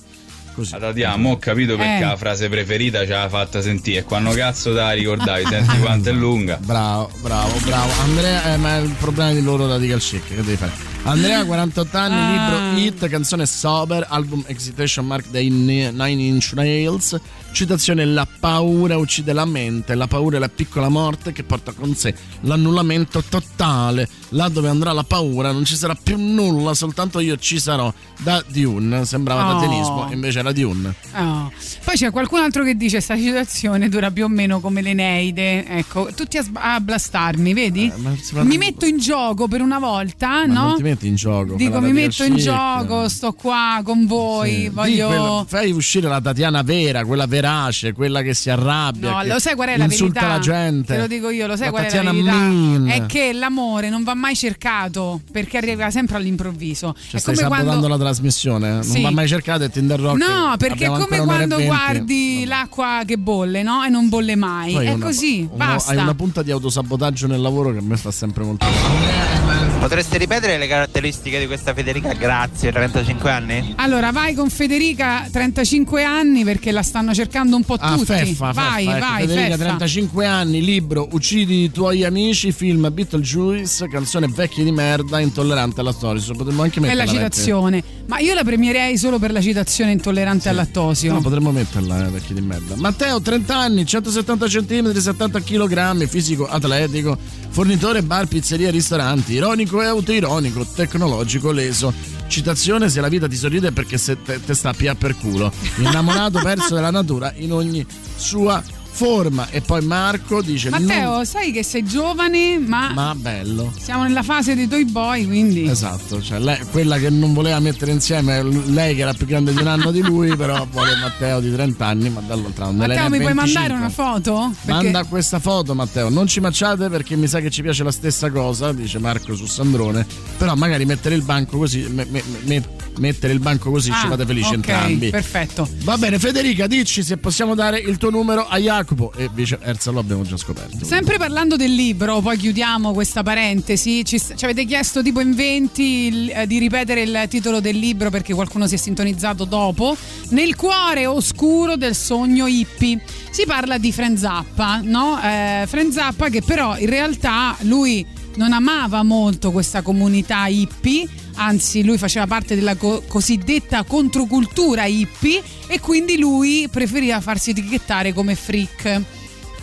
[0.55, 0.71] Così.
[0.71, 2.05] Tatiana, ho capito perché Eh.
[2.07, 4.03] la frase preferita ce l'ha fatta sentire.
[4.03, 5.45] Quando cazzo te la ricordavi?
[5.45, 6.57] Senti quanto è lunga.
[6.59, 7.91] Bravo, bravo, bravo.
[8.01, 10.71] Andrea, eh, ma è il problema di loro radical chic, che devi fare?
[11.07, 12.31] Andrea, 48 anni, Ah.
[12.73, 17.17] libro Hit, canzone Sober, album Excitation Mark dei Ne- Nine Inch Nails.
[17.61, 21.95] Citazione La paura uccide la mente, la paura è la piccola morte che porta con
[21.95, 24.07] sé l'annullamento totale.
[24.31, 27.91] Là dove andrà la paura non ci sarà più nulla, soltanto io ci sarò.
[28.19, 29.53] Da Dune, sembrava Oh.
[29.53, 30.93] datianismo, invece era Dune.
[31.15, 31.51] Oh.
[31.83, 35.65] Poi c'è qualcun altro che dice questa situazione dura più o meno come l'Eneide.
[35.65, 37.91] Ecco, tutti a, sb- a blastarmi, vedi?
[38.33, 40.67] mi metto in gioco per una volta, Eh, Ma no?
[40.67, 41.55] non ti metti in gioco.
[41.55, 42.43] Dico, mi metto in chic.
[42.43, 44.69] gioco, sto qua con voi, Sì.
[44.69, 45.07] Voglio...
[45.07, 49.11] quella- fai uscire la Tatiana vera, quella verace, quella che si arrabbia.
[49.11, 50.35] No, lo sai qual è la insulta verità?
[50.35, 50.93] la gente.
[50.93, 52.93] Te lo dico io, lo sai La qual è la Tatiana verità?
[52.93, 56.93] È che l'amore non va mai cercato perché arriva sempre all'improvviso.
[56.93, 58.79] Cioè, è stai come sabotando quando la trasmissione?
[58.79, 58.83] eh?
[58.83, 58.93] Sì.
[58.93, 60.17] Non va mai cercato e Tinder Rock.
[60.17, 63.83] No, perché è come quando guardi l'acqua che bolle, no?
[63.83, 64.73] E non bolle mai.
[64.73, 65.91] Poi è una- così, una- basta.
[65.91, 69.46] Hai una punta di autosabotaggio nel lavoro che a me fa sempre molto bene.
[69.79, 72.11] Potreste ripetere le caratteristiche di questa Federica?
[72.13, 73.73] Grazie, 35 anni?
[73.77, 78.05] Allora, vai con Federica, 35 anni, perché la stanno cercando un po' Ah, tutti.
[78.05, 79.63] Feffa, vai, Feffa, ecco, vai, Federica, Feffa.
[79.63, 85.93] 35 anni, libro Uccidi i tuoi amici, film Beetlejuice, canzone Vecchi di merda, intollerante alla
[85.93, 86.21] storia.
[86.35, 87.03] Potremmo anche È metterla.
[87.05, 87.83] la citazione.
[88.07, 91.13] Ma io la premierei solo per la citazione intollerante al lattosio.
[91.13, 92.75] No, potremmo metterla, eh, vecchi di merda.
[92.77, 97.17] Matteo, 30 anni, 170 cm, 70 kg, fisico atletico,
[97.49, 101.93] fornitore bar, pizzeria, ristoranti, ironico e autoironico, tecnologico, leso.
[102.27, 105.51] Citazione: Se la vita ti sorride perché se te, te sta pia per culo.
[105.77, 107.85] Innamorato, perso della natura in ogni
[108.15, 108.63] sua
[108.97, 109.47] forma.
[109.51, 113.71] E poi Marco dice: Matteo, "Non- sai che sei giovane, ma, Ma bello.
[113.79, 115.69] siamo nella fase dei Toy Boy, quindi.
[115.69, 119.59] Esatto, cioè lei- quella che non voleva mettere insieme lei che era più grande di
[119.61, 122.75] un anno di lui, però vuole Matteo di 30 anni, ma dall'altro lato.
[122.77, 124.51] Matteo, mi puoi mandare una foto?
[124.65, 127.91] Perché Manda questa foto Matteo, non ci macciate perché mi sa che ci piace la
[127.91, 130.05] stessa cosa, dice Marco su Sandrone,
[130.37, 132.63] però magari mettere il banco così, me- me- me-
[132.99, 135.09] mettere il banco così ci Ah, fate felici ok, entrambi.
[135.09, 135.67] Perfetto.
[135.83, 139.99] Va bene Federica, dici se possiamo dare il tuo numero a Jacopo e viceversa lo
[139.99, 140.85] abbiamo già scoperto.
[140.85, 144.03] Sempre parlando del libro, poi chiudiamo questa parentesi.
[144.05, 148.09] Ci, ci avete chiesto tipo in 20 il- eh, di ripetere il titolo del libro
[148.09, 149.95] perché qualcuno si è sintonizzato dopo.
[150.29, 153.01] Nel cuore oscuro del sogno hippie.
[153.29, 155.19] Si parla di Frank Zappa, no?
[155.21, 158.05] Eh, Frank Zappa che però in realtà lui
[158.37, 165.43] non amava molto questa comunità hippie, anzi lui faceva parte della co- cosiddetta controcultura hippie
[165.67, 169.01] e quindi lui preferiva farsi etichettare come freak.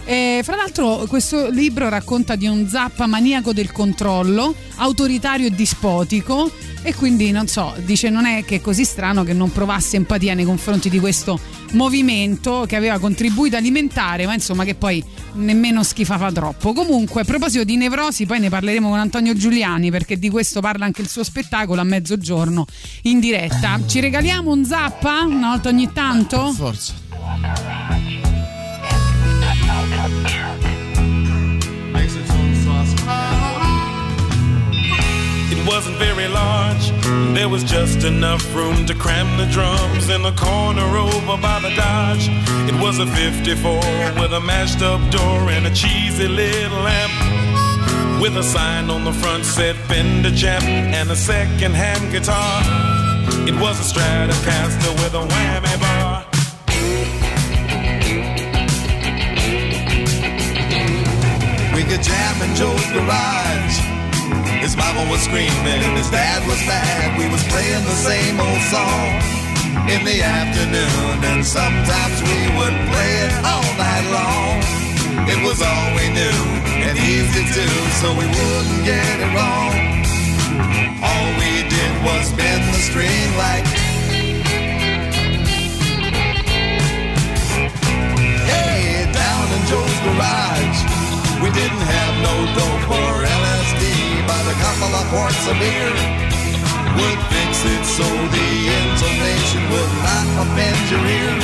[0.04, 6.50] E, fra l'altro questo libro racconta di un zappa maniaco del controllo, autoritario e dispotico
[6.82, 10.34] e quindi non so, dice non è che è così strano che non provasse empatia
[10.34, 11.40] nei confronti di questo
[11.72, 15.02] movimento che aveva contribuito a alimentare, ma insomma che poi
[15.34, 16.74] nemmeno schifava troppo.
[16.74, 20.84] Comunque, a proposito di nevrosi, poi ne parleremo con Antonio Giuliani perché di questo parla
[20.84, 22.66] anche il suo spettacolo a mezzogiorno
[23.02, 23.80] in diretta.
[23.86, 26.52] Ci regaliamo un zappa una volta ogni tanto?
[26.52, 26.92] Forza.
[35.50, 36.90] It wasn't very large.
[37.34, 41.74] There was just enough room to cram the drums in the corner over by the
[41.74, 42.28] Dodge.
[42.68, 48.20] It was a 54 with a mashed up door and a cheesy little lamp.
[48.20, 52.60] with a sign on the front said Fender Champ and a second-hand guitar.
[53.48, 56.33] It was a Stratocaster with a whammy bar.
[61.84, 63.76] We could jam in Joe's garage.
[64.64, 67.12] His mama was screaming, his dad was mad.
[67.20, 69.20] We was playing the same old song
[69.92, 74.64] in the afternoon, and sometimes we would play it all night long.
[75.28, 76.40] It was all we knew
[76.88, 77.66] and easy to,
[78.00, 79.76] so we wouldn't get it wrong.
[81.04, 83.68] All we did was bend the string like.
[88.48, 90.93] Hey, down in Joe's garage.
[91.42, 93.82] We didn't have no dope or LSD,
[94.26, 95.90] but a couple of quarts of beer
[96.98, 101.34] would fix it so the intonation would not offend your ear.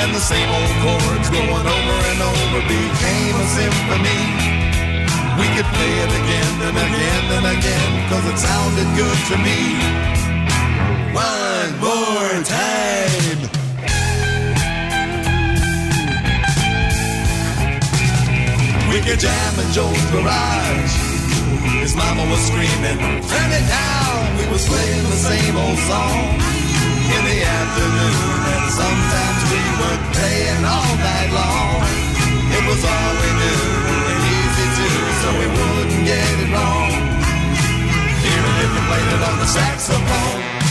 [0.00, 4.22] And the same old chords going over and over became a symphony.
[5.40, 10.11] We could play it again and again and again, cause it sounded good to me.
[19.12, 20.96] Could jam in Joe's garage.
[21.84, 22.96] His mama was screaming,
[23.28, 24.40] turn it down.
[24.40, 26.40] We was playing the same old song
[27.12, 28.40] in the afternoon.
[28.56, 31.84] And sometimes we would play it all night long.
[32.56, 33.64] It was all we knew
[34.00, 36.92] and easy too, so we wouldn't get it wrong.
[38.16, 40.61] Even if we played it on the saxophone.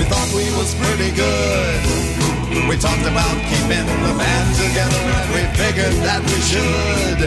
[0.00, 1.80] We thought we was pretty good.
[2.72, 7.20] We talked about keeping the band together and we figured that we should.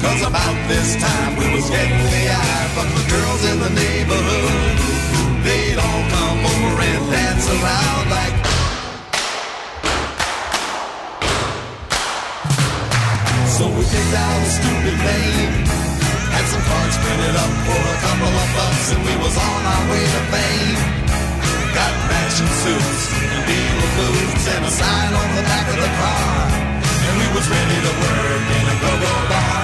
[0.00, 4.76] Cause about this time we was getting the eye from the girls in the neighborhood.
[5.44, 8.36] They'd all come over and dance around like.
[13.52, 15.52] So we picked out a stupid name.
[16.32, 19.84] Had some cards printed up for a couple of bucks and we was on our
[19.92, 21.07] way to fame.
[21.78, 26.26] Got matching suits and dealer boots and a sign on the back of the car.
[27.06, 29.62] And we was ready to work in a go-go bar.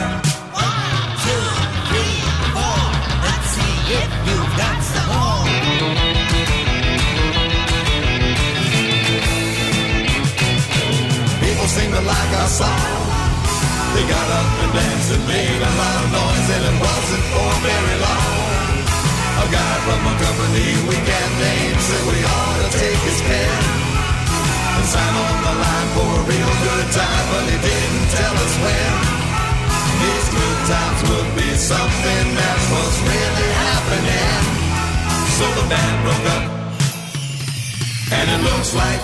[0.54, 0.94] One,
[1.26, 1.46] two,
[1.90, 2.16] three,
[2.54, 2.82] four.
[3.26, 5.42] Let's see if you've got some more.
[11.42, 12.94] People seem to like our song.
[13.94, 17.50] They got up and danced and made a lot of noise and it wasn't for
[17.66, 18.43] very long.
[19.44, 23.60] A guy from a company we can't name said we ought to take his pen
[24.72, 28.54] and sign on the line for a real good time, but he didn't tell us
[28.64, 28.92] when.
[30.00, 34.42] These good times would be something that was really happening.
[35.36, 36.44] So the band broke up,
[38.16, 39.02] and it looks like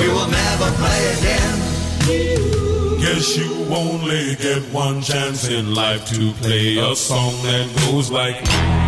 [0.00, 2.75] we will never play again.
[3.06, 8.85] Guess you only get one chance in life to play a song that goes like.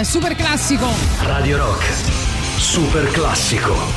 [0.00, 0.88] Super classico.
[1.20, 1.84] Radio Rock,
[2.56, 3.91] super classico.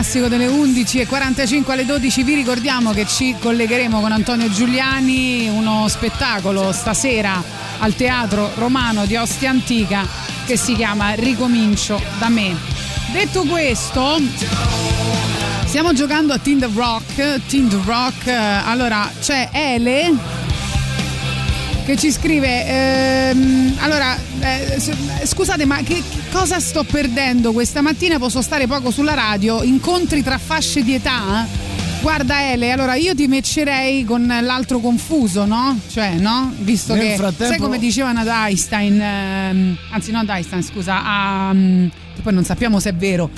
[0.00, 2.22] Classico delle 11.45 alle 12.
[2.22, 7.42] Vi ricordiamo che ci collegheremo con Antonio Giuliani, uno spettacolo stasera
[7.80, 10.06] al Teatro Romano di Ostia Antica
[10.46, 12.56] che si chiama Ricomincio da me.
[13.12, 14.18] Detto questo,
[15.66, 17.40] stiamo giocando a the Rock.
[17.46, 20.14] The Rock, allora c'è Ele
[21.84, 24.80] che ci scrive ehm, allora eh,
[25.24, 30.22] scusate ma che, che cosa sto perdendo questa mattina posso stare poco sulla radio incontri
[30.22, 31.46] tra fasce di età
[32.02, 35.78] guarda Ele allora io ti matcherei con l'altro confuso no?
[35.88, 36.52] cioè no?
[36.58, 41.02] visto Nel che frattempo- sai come dicevano ad Einstein ehm, anzi non ad Einstein scusa
[41.04, 43.30] a, che poi non sappiamo se è vero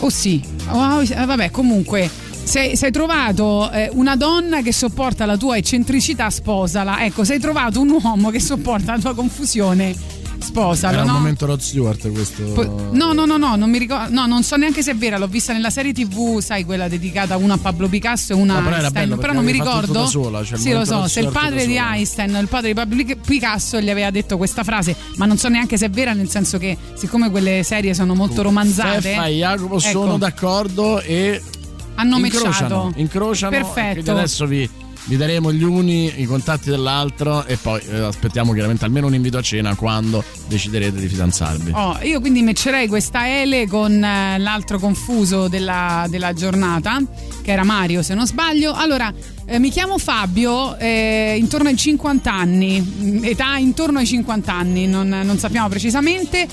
[0.00, 2.08] o sì Oh, eh, vabbè comunque
[2.44, 7.04] sei, sei trovato eh, una donna che sopporta la tua eccentricità, sposala.
[7.04, 9.94] Ecco, sei trovato un uomo che sopporta la tua confusione,
[10.42, 10.92] sposalo.
[10.94, 11.14] Era un no?
[11.14, 12.42] momento Rod Stewart questo.
[12.44, 14.12] Po- No, no, no, no, non mi ricordo.
[14.12, 15.16] No, non so neanche se è vera.
[15.18, 18.58] L'ho vista nella serie TV, sai, quella dedicata una a Pablo Picasso e una No,
[18.58, 19.18] a però era Einstein.
[19.18, 20.06] Però non mi ricordo.
[20.06, 21.06] sola, cioè sì, lo so.
[21.08, 21.76] Se il padre di.
[21.76, 25.76] Einstein, il padre di Pablo Picasso, gli aveva detto questa frase, ma non so neanche
[25.76, 29.00] se è vera, nel senso che, siccome quelle serie sono molto romanzate.
[29.00, 31.40] Steffa e Jacopo sono ecco, d'accordo e
[31.94, 33.00] Hanno incrociano, matchato.
[33.00, 33.50] incrociano.
[33.50, 33.92] Perfetto.
[33.92, 34.68] Quindi adesso vi,
[35.04, 39.38] vi daremo gli uni i contatti dell'altro e poi eh, aspettiamo chiaramente almeno un invito
[39.38, 41.72] a cena quando deciderete di fidanzarvi.
[41.74, 47.00] Oh, io quindi matcherei questa Ele con eh, l'altro confuso della, della giornata,
[47.42, 48.72] che era Mario se non sbaglio.
[48.72, 49.12] Allora,
[49.44, 54.86] eh, mi chiamo Fabio, eh, intorno ai 50 anni, mm, età intorno ai 50 anni,
[54.86, 56.46] non, non sappiamo precisamente,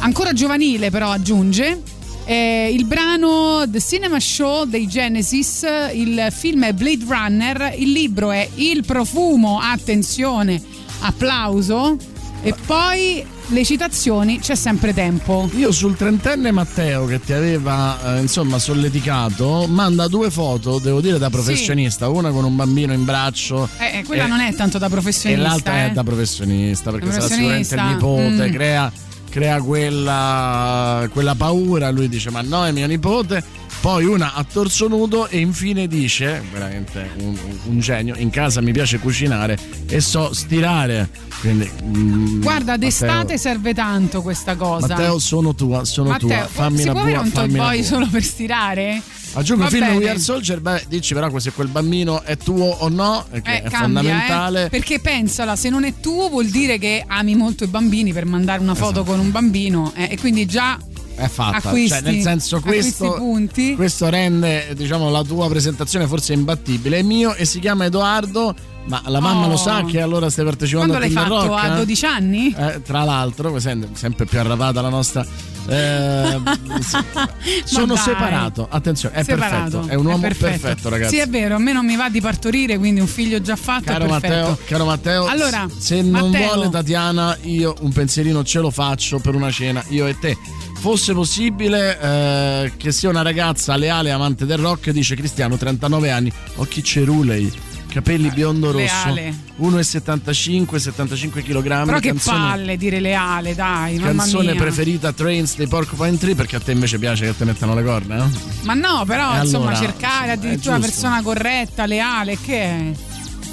[0.00, 1.98] ancora giovanile però aggiunge.
[2.24, 8.30] Eh, il brano The Cinema Show dei Genesis, il film è Blade Runner, il libro
[8.30, 10.62] è Il profumo, attenzione,
[11.00, 11.96] applauso.
[12.42, 15.50] E poi le citazioni c'è sempre tempo.
[15.56, 21.18] Io sul trentenne Matteo che ti aveva eh, insomma solleticato manda due foto, devo dire
[21.18, 24.78] da professionista, una con un bambino in braccio Eh, eh, quella e- non è tanto
[24.78, 25.42] da e professionista.
[25.48, 25.86] l'altra eh.
[25.88, 28.52] è da professionista perché sarà sicuramente il Professionista, nipote, mm.
[28.52, 28.92] crea,
[29.30, 33.42] crea quella, quella paura, lui dice ma no è mio nipote,
[33.80, 38.72] poi una a torso nudo e infine dice, veramente un, un genio, in casa mi
[38.72, 41.08] piace cucinare e so stirare,
[41.40, 41.70] quindi...
[41.82, 44.88] mm, Guarda, d'estate Matteo- serve tanto questa cosa.
[44.88, 47.82] Matteo sono tua, sono Matteo, tua, fammi bua, avere un fammi bua.
[47.82, 49.02] solo per stirare?
[49.32, 49.96] Aggiungo il film bene.
[49.98, 53.62] We Are Soldier, beh, dici però se quel bambino è tuo o no, che Eh,
[53.62, 54.64] è cambia, fondamentale.
[54.66, 58.24] eh, perché pensala, se non è tuo vuol dire che ami molto i bambini per
[58.26, 60.76] mandare una foto con un bambino eh, e quindi già
[61.14, 63.76] È fatta, acquisti, cioè nel senso questo, punti.
[63.76, 66.98] questo rende diciamo, la tua presentazione forse imbattibile.
[66.98, 68.52] È mio e si chiama Edoardo,
[68.86, 69.50] ma la mamma Oh.
[69.50, 71.54] lo sa che allora stai partecipando Quando a l'hai Tinder fatto?
[71.54, 71.64] Rock?
[71.72, 72.54] A 12 anni?
[72.56, 75.24] Eh, tra l'altro, sem- sempre più arrapata la nostra.
[75.68, 76.38] eh,
[77.64, 80.58] sono separato, attenzione, è Separato, perfetto, è un uomo perfetto.
[80.60, 81.14] perfetto, ragazzi.
[81.14, 83.84] Sì, è vero, a me non mi va di partorire, quindi un figlio già fatto
[83.84, 84.08] Caro è.
[84.08, 86.52] Matteo, caro Matteo, Allora, se non Matteo.
[86.54, 90.36] vuole Tatiana, io un pensierino ce lo faccio per una cena, io e te.
[90.80, 96.32] Fosse possibile eh, che sia una ragazza leale amante del rock, dice Cristiano, 39 anni,
[96.56, 97.52] occhi cerulei,
[97.90, 99.34] capelli biondo rosso, leale.
[99.60, 101.84] 1,75, 75 kg.
[101.84, 104.60] Però che palle dire leale, dai, Canzone mia.
[104.60, 108.24] preferita Trains dei Porcupine Tree perché a te invece piace che te mettano le corna,
[108.24, 108.28] eh?
[108.62, 111.00] Ma no, però E insomma allora, cercare addirittura una giusto.
[111.02, 112.90] persona corretta, leale, che è?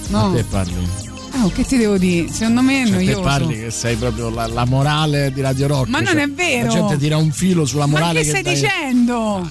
[0.10, 0.28] No.
[0.32, 0.88] A te parli.
[1.44, 2.32] Oh, che ti devo dire?
[2.32, 3.22] Secondo me è Cioè, te noioso.
[3.22, 5.88] parli che sei proprio la, la morale di Radio Rock.
[5.90, 6.68] Ma non cioè, è vero.
[6.68, 9.50] La gente tira un filo sulla Ma morale che che stai dai- dicendo?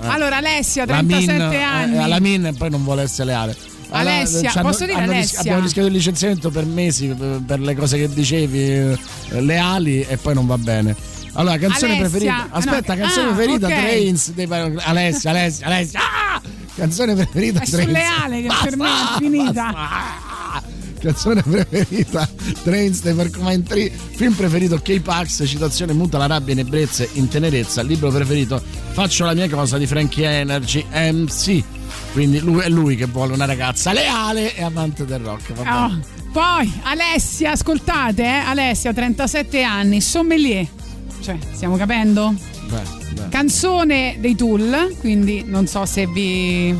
[0.00, 0.06] Eh.
[0.08, 1.98] Allora Alessia, La 37 Min, eh, anni.
[1.98, 3.56] alla Min e poi non vuole essere leale.
[3.90, 5.40] Alla- Alessia, hanno- posso dire hanno ris- Alessia?
[5.40, 8.98] abbiamo rischiato il licenziamento per mesi per, per le cose che dicevi eh,
[9.40, 10.94] leali e poi non va bene.
[11.34, 12.48] Allora, canzone Alessia, preferita.
[12.50, 13.72] ah, Aspetta, no, canzone ah, preferita ok.
[13.74, 16.00] Trains dei Alessia, Alessia, Alessia.
[16.00, 16.40] Ah!
[16.74, 17.90] Canzone preferita È Trains.
[17.92, 19.74] leale che per me è finita.
[20.98, 22.28] Canzone preferita
[22.64, 27.82] Trains dei Porcupine Tree Film preferito K-Pax Citazione muta la rabbia in ebbrezze in tenerezza
[27.82, 28.60] Libro preferito
[28.92, 31.62] Faccio la mia cosa di Frankie Energy MC
[32.16, 35.52] Quindi lui è lui che vuole una ragazza leale e amante del rock.
[35.58, 36.00] Oh,
[36.32, 38.38] Poi Alessia, ascoltate, eh?
[38.38, 40.66] Alessia, 37 anni, sommelier.
[41.20, 42.34] Cioè, stiamo capendo?
[42.70, 43.28] Beh, beh.
[43.28, 46.74] Canzone dei Tool, quindi non so se vi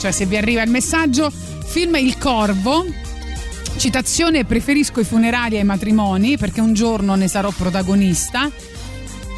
[0.00, 1.30] cioè se vi arriva il messaggio.
[1.30, 2.84] Film Il Corvo.
[3.76, 8.50] Citazione preferisco i funerali ai matrimoni perché un giorno ne sarò protagonista.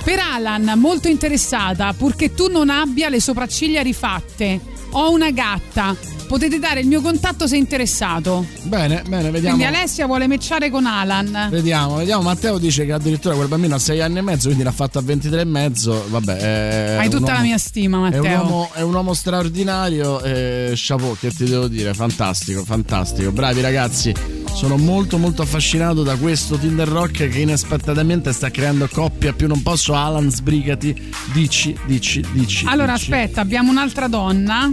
[0.02, 4.71] Per Alan, molto interessata, purché tu non abbia le sopracciglia rifatte.
[4.92, 5.96] Ho una gatta.
[6.26, 8.46] Potete dare il mio contatto se interessato.
[8.62, 11.48] Bene, bene, vediamo Quindi Alessia vuole matchare con Alan.
[11.50, 12.22] Vediamo, vediamo.
[12.22, 15.02] Matteo dice che addirittura quel bambino ha 6 anni e mezzo, quindi l'ha fatto a
[15.02, 16.04] 23 e mezzo.
[16.08, 18.40] Vabbè, Hai tutta uomo- la mia stima, È un, Matteo.
[18.40, 20.22] uomo, è un uomo straordinario.
[20.22, 21.92] E chapeau, che ti devo dire?
[21.92, 23.30] Fantastico, fantastico.
[23.30, 24.41] Bravi ragazzi.
[24.54, 29.48] Sono molto, molto affascinato da questo Tinder Rock che inaspettatamente sta creando coppie a più
[29.48, 29.94] non posso.
[29.94, 31.10] Alan, sbrigati.
[31.32, 32.64] Dici, dici, dici.
[32.66, 33.10] Allora, dici.
[33.12, 34.72] aspetta, abbiamo un'altra donna.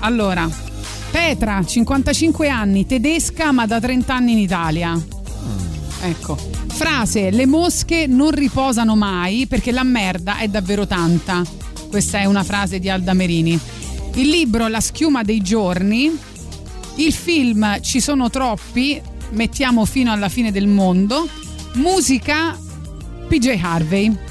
[0.00, 0.48] Allora,
[1.10, 5.02] Petra, 55 anni, tedesca ma da 30 anni in Italia.
[6.02, 6.36] Ecco.
[6.68, 11.42] Frase: Le mosche non riposano mai perché la merda è davvero tanta.
[11.88, 13.58] Questa è una frase di Alda Merini.
[14.14, 16.34] Il libro La schiuma dei giorni.
[16.96, 19.00] Il film Ci sono troppi,
[19.30, 21.28] mettiamo fino alla fine del mondo.
[21.74, 22.58] Musica
[23.28, 24.25] PJ Harvey.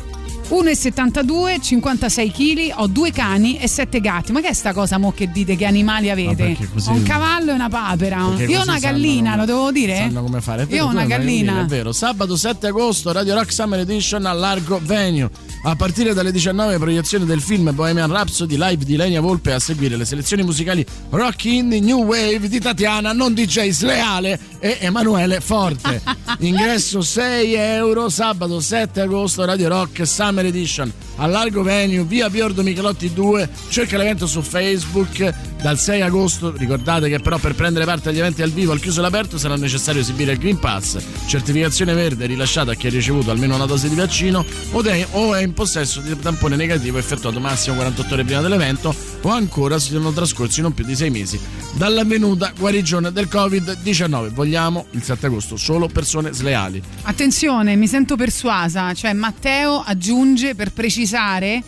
[0.50, 4.32] 1,72, 56 kg, ho due cani e sette gatti.
[4.32, 6.58] Ma che è sta cosa mo che dite che animali avete?
[6.88, 8.34] Ho un cavallo e una papera.
[8.36, 9.96] Perché Io ho una gallina, come- lo devo dire?
[9.98, 10.66] Sanno come fare.
[10.66, 11.62] Vero, Io ho una hai gallina.
[11.62, 11.92] È vero.
[11.92, 15.30] Sabato 7 agosto, Radio Rock Summer Edition a Largo Venue.
[15.64, 19.98] A partire dalle 19 proiezione del film Bohemian Rhapsody live di Lenia Volpe a seguire
[19.98, 26.02] le selezioni musicali Rock Indie New Wave di Tatiana, non DJ Sleale e Emanuele Forte.
[26.40, 32.64] Ingresso 6 euro, sabato 7 agosto, Radio Rock Summer Edition a Largo Venue, via Biordo
[32.64, 33.50] Michelotti 2.
[33.70, 36.54] Cerca l'evento su Facebook dal 6 agosto.
[36.56, 39.56] Ricordate che però per prendere parte agli eventi al vivo al chiuso e all'aperto sarà
[39.56, 40.98] necessario esibire il Green Pass,
[41.28, 45.54] certificazione verde rilasciata a chi ha ricevuto almeno una dose di vaccino o è, in
[45.54, 50.62] possesso di tampone negativo effettuato massimo 48 ore prima dell'evento o ancora si sono trascorsi
[50.62, 51.40] non più di 6 mesi
[51.74, 54.30] dall'avvenuta guarigione del Covid-19.
[54.30, 56.82] Vogliamo il 7 agosto solo persone sleali.
[57.04, 60.72] Attenzione, mi sento persuasa, cioè Matteo aggiunge per
[61.06, 61.62] precisare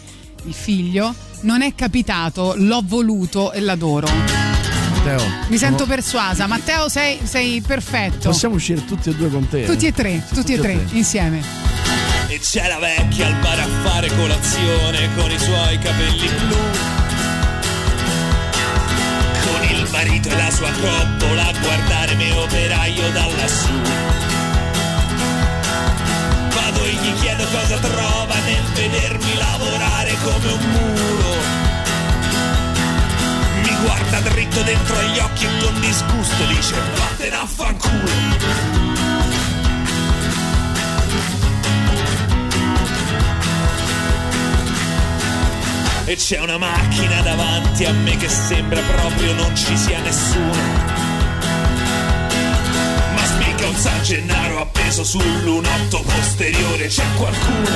[0.45, 4.07] il figlio non è capitato, l'ho voluto e l'adoro.
[4.09, 5.21] Matteo.
[5.49, 6.47] Mi sento Sono- persuasa.
[6.47, 8.29] Matteo, sei, sei perfetto.
[8.29, 9.65] Possiamo uscire tutti e due con te?
[9.65, 11.41] Tutti e tre, Sì, tutti e tre, insieme.
[12.27, 16.57] E c'è la vecchia al bar a fare colazione con i suoi capelli blu.
[19.43, 24.26] Con il marito e la sua coppola a guardare me operaio da lassù.
[27.51, 31.35] Cosa trova nel vedermi lavorare come un muro.
[33.61, 38.75] Mi guarda dritto dentro agli occhi e con disgusto dice vattene a fanculo.
[46.05, 50.96] E c'è una macchina davanti a me che sembra proprio non ci sia nessuno.
[53.67, 57.69] Un San Gennaro appeso sul lunotto posteriore, c'è qualcuno.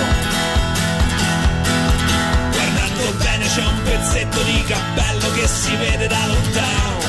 [2.52, 7.01] Guardando bene c'è un pezzetto di cappello che si vede da lontano.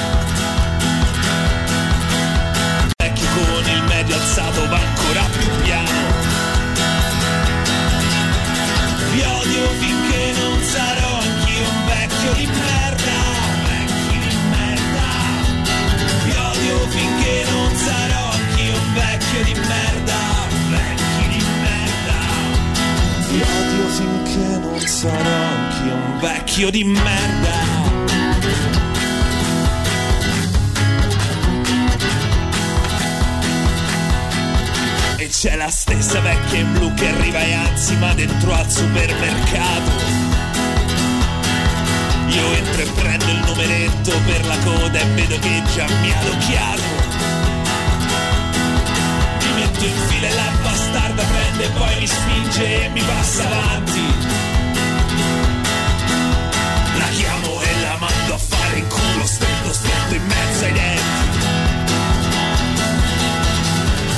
[26.52, 27.60] Vecchio di merda.
[35.16, 39.90] E c'è la stessa vecchia in blu che arriva e anzi ma dentro al supermercato.
[42.26, 46.18] Io entro e prendo il numeretto per la coda e vedo che già mi ha
[46.18, 46.82] adocchiato.
[49.40, 53.46] Mi metto in fila e la bastarda prende e poi mi spinge e mi passa
[53.46, 54.41] avanti.
[60.12, 60.51] Stretto in mezzo.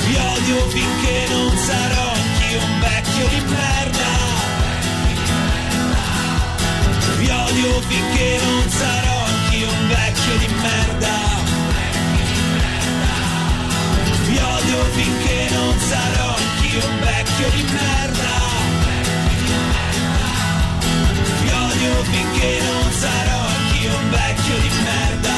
[0.05, 4.13] Vi odio finché non sarò anch'io un vecchio di merda.
[7.17, 11.13] Vi odio finché non sarò anch'io un vecchio di merda.
[14.27, 18.33] Vi odio finché non sarò anch'io un vecchio di merda.
[21.41, 25.34] Vi odio finché non sarò anch'io un vecchio di merda.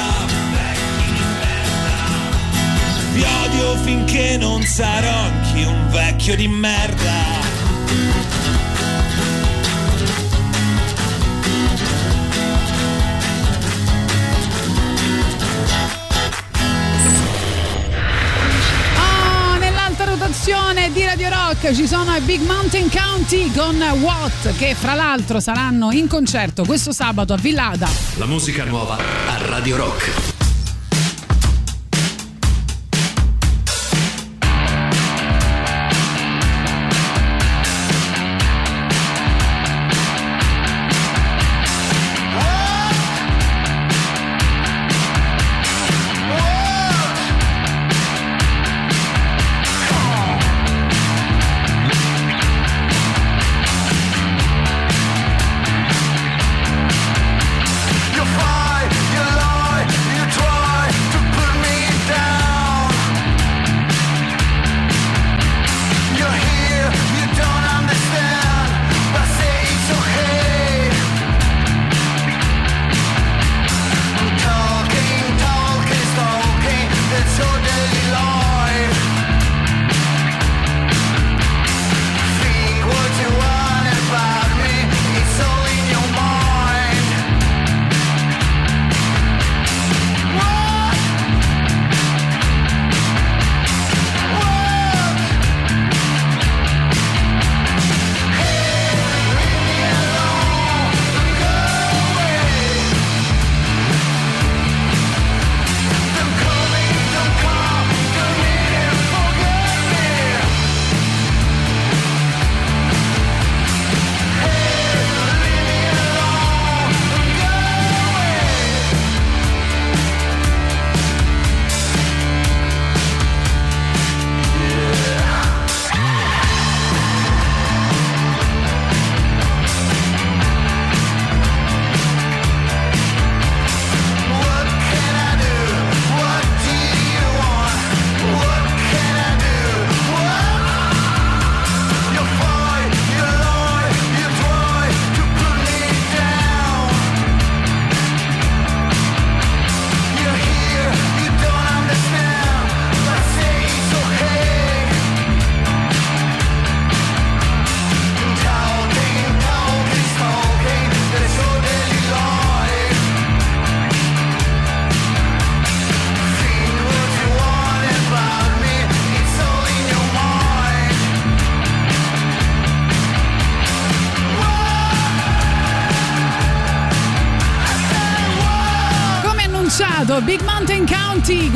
[3.18, 7.12] Vi odio finché non sarò anch'io un vecchio di merda.
[18.96, 24.76] Ah, nell'alta rotazione di Radio Rock ci sono i Big Mountain County con Watt che
[24.76, 27.90] fra l'altro saranno in concerto questo sabato a Villada.
[28.18, 30.27] La musica nuova a Radio Rock.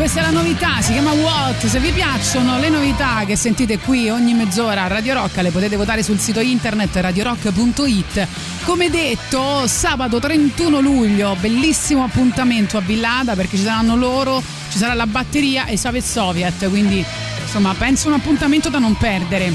[0.02, 1.64] Questa è la novità, si chiama What.
[1.68, 5.76] Se vi piacciono le novità che sentite qui ogni mezz'ora a Radio Rock, le potete
[5.76, 8.28] votare sul sito internet radiorock.it.
[8.64, 14.42] Come detto, sabato 31 luglio, bellissimo appuntamento a Villada perché ci saranno loro,
[14.72, 17.06] ci sarà la batteria e Soviet Soviet, quindi
[17.40, 19.54] insomma penso un appuntamento da non perdere.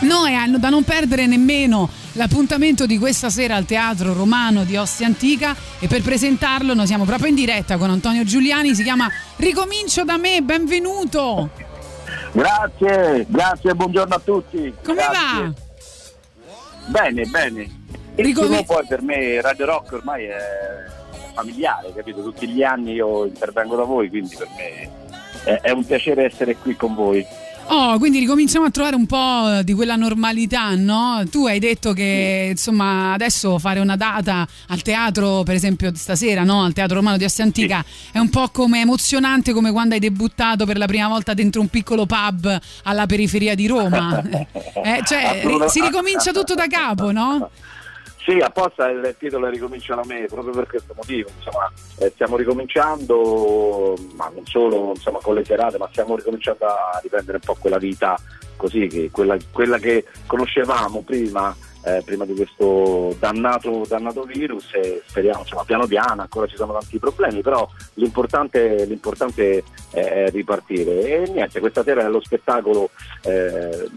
[0.00, 5.06] No, hanno da non perdere nemmeno l'appuntamento di questa sera al Teatro Romano di Ostia
[5.06, 9.08] Antica e per presentarlo noi siamo proprio in diretta con Antonio Giuliani, si chiama
[9.40, 11.48] Ricomincio da me, benvenuto!
[12.32, 14.74] Grazie, grazie, buongiorno a tutti.
[14.84, 15.44] Come Grazie.
[15.44, 15.52] va?
[16.88, 17.60] Bene, bene.
[18.16, 20.36] Il Ricomi- primo poi per me Radio Rock ormai è
[21.34, 22.22] familiare, capito?
[22.22, 24.90] Tutti gli anni io intervengo da voi, quindi per me
[25.44, 27.26] è, è un piacere essere qui con voi.
[27.66, 31.22] Oh, quindi ricominciamo a trovare un po' di quella normalità, no?
[31.30, 36.64] Tu hai detto che insomma adesso fare una data al teatro, per esempio stasera, no?
[36.64, 40.66] Al Teatro Romano di Ostia Antica, è un po' come emozionante come quando hai debuttato
[40.66, 44.22] per la prima volta dentro un piccolo pub alla periferia di Roma.
[44.82, 47.50] Eh, cioè, si ricomincia tutto da capo, no?
[48.30, 51.30] Sì, apposta il titolo Ricomincia da me, proprio per questo motivo.
[51.36, 57.00] Insomma, eh, stiamo ricominciando, ma non solo insomma, con le serate, ma stiamo ricominciando a
[57.02, 58.16] riprendere un po' quella vita
[58.54, 61.52] così, che quella, quella che conoscevamo prima,
[61.82, 66.72] eh, prima di questo dannato, dannato virus e speriamo, insomma, piano piano, ancora ci sono
[66.72, 71.22] tanti problemi, però l'importante, l'importante è ripartire.
[71.22, 72.90] E niente, questa sera nello spettacolo
[73.22, 73.88] eh,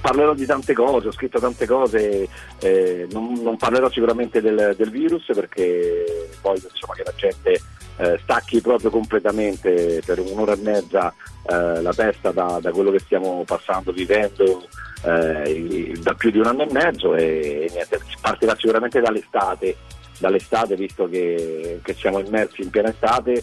[0.00, 2.28] parlerò di tante cose, ho scritto tante cose,
[2.60, 7.60] eh, non, non parlerò sicuramente del, del virus perché voglio insomma, che la gente
[7.96, 11.14] eh, stacchi proprio completamente per un'ora e mezza
[11.46, 14.66] eh, la testa da, da quello che stiamo passando, vivendo
[15.04, 19.76] eh, da più di un anno e mezzo e, e niente, partirà sicuramente dall'estate
[20.18, 23.42] dall'estate visto che, che siamo immersi in piena estate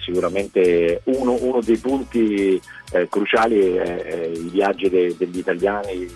[0.00, 2.60] sicuramente uno, uno dei punti
[2.92, 6.10] eh, cruciali è, è i viaggi de- degli italiani, eh,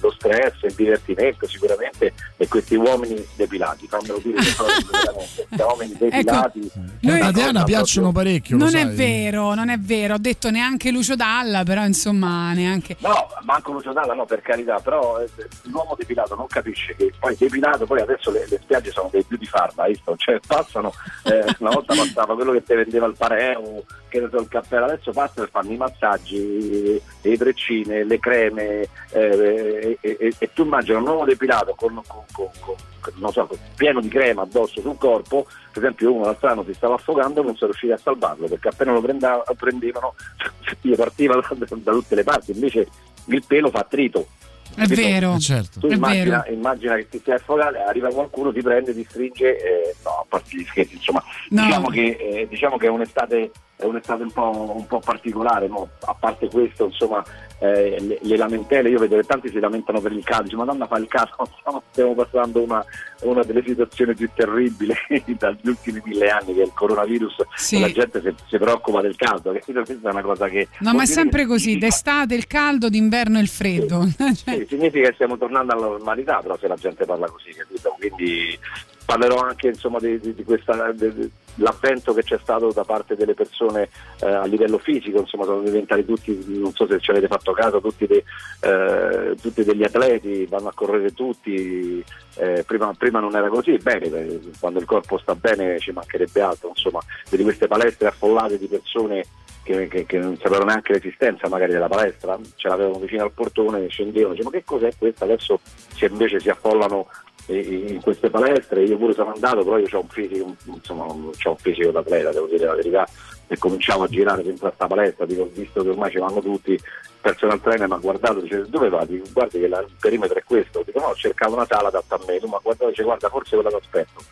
[0.00, 5.62] lo stress, il divertimento sicuramente e questi uomini depilati, fammelo dire che sono veramente questi
[5.62, 6.70] uomini depilati.
[7.00, 8.56] Noi- a Diana piacciono parecchio.
[8.56, 8.94] lo Non è sai.
[8.94, 10.14] vero, non è vero.
[10.14, 12.96] Ho detto neanche Lucio Dalla, però insomma neanche.
[13.00, 15.28] No, manco Lucio Dalla, no, per carità, però eh,
[15.64, 19.36] l'uomo depilato non capisce che poi depilato, poi adesso le, le spiagge sono dei più
[19.36, 20.14] di farma, visto?
[20.16, 20.92] Cioè passano,
[21.24, 24.84] eh, una volta passava quello che ti vendeva il pareo, che ne so, il cappello,
[24.84, 25.76] adesso passano e fanno i
[26.14, 32.00] massaggi, le treccine, le creme, eh, e, e- e tu immagini un uomo depilato con,
[32.06, 32.24] con-
[32.60, 32.74] con-
[33.16, 36.94] non so, pieno di crema addosso sul corpo, per esempio uno l'altro anno si stava
[36.94, 40.14] affogando e non sono riusciti a salvarlo perché appena lo prenda- prendevano
[40.80, 41.46] gli partiva da,
[41.76, 42.88] da tutte le parti, invece
[43.26, 44.26] il pelo fa trito.
[44.74, 45.02] È Capito?
[45.02, 45.36] vero.
[45.78, 46.54] Tu È immagina, vero.
[46.56, 50.56] immagina che ti stai affogando, arriva qualcuno, ti prende, ti stringe, eh, no, a parte
[50.56, 51.62] gli scherzi, insomma, No.
[51.64, 53.50] diciamo, che, eh, diciamo che è un'estate,
[53.84, 55.88] è un'estate un, po', un po' particolare, no?
[56.06, 57.22] a parte questo, insomma,
[57.58, 60.86] eh, le, le lamentele, io vedo che tanti si lamentano per il caldo, dice, madonna
[60.86, 62.84] fa il caldo, no, stiamo passando una,
[63.22, 64.94] una delle situazioni più terribili
[65.38, 67.78] dagli ultimi mille anni che è il coronavirus Sì.
[67.80, 69.82] la gente si, si preoccupa del caldo, capito?
[69.84, 70.68] questa è una cosa che...
[70.80, 74.08] No, ma è sempre che così, d'estate il caldo, d'inverno il freddo.
[74.16, 77.94] Cioè, sì, significa che stiamo tornando alla normalità, però se la gente parla così, capito?
[77.98, 78.58] Quindi
[79.04, 83.34] parlerò anche insomma di, di- di questa, de- l'avvento che c'è stato da parte delle
[83.34, 83.88] persone
[84.20, 87.80] eh, a livello fisico, insomma sono diventati tutti, non so se ci avete fatto caso,
[87.80, 88.24] tutti, dei-
[88.60, 92.02] eh, tutti degli atleti, vanno a correre tutti,
[92.36, 96.68] eh, prima, prima non era così, bene, quando il corpo sta bene ci mancherebbe altro,
[96.70, 99.24] insomma, di queste palestre affollate di persone
[99.62, 103.86] che, che- che non sapevano neanche l'esistenza magari della palestra, ce l'avevano vicino al portone,
[103.88, 105.24] scendevano, dicevano ma che cos'è questo?
[105.24, 105.60] Adesso
[105.94, 107.06] si- invece si affollano
[107.46, 111.04] in queste palestre, io pure sono andato, però io ho un fisico, insomma,
[111.44, 113.08] c'ho un fisico d'atleta, devo dire la verità,
[113.46, 116.80] e cominciavo a girare dentro a sta palestra, dico, visto che ormai ci vanno tutti,
[117.20, 119.06] personal trainer mi ha guardato, dice dove vai?
[119.06, 122.38] Dico, guardi che il perimetro è questo, dico no, cercavo una sala adatta a me,
[122.40, 124.22] lui mi ha guardato e dice guarda forse quella t'aspetto.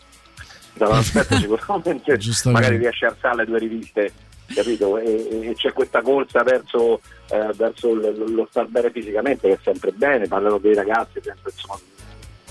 [0.75, 4.13] Dall'aspetto sicuramente magari riesce a alzare le due riviste
[4.53, 4.99] capito?
[4.99, 9.59] E, e- c'è questa corsa verso, eh, verso l- lo star bene fisicamente che è
[9.63, 11.79] sempre bene, parlerò dei ragazzi sempre, insomma,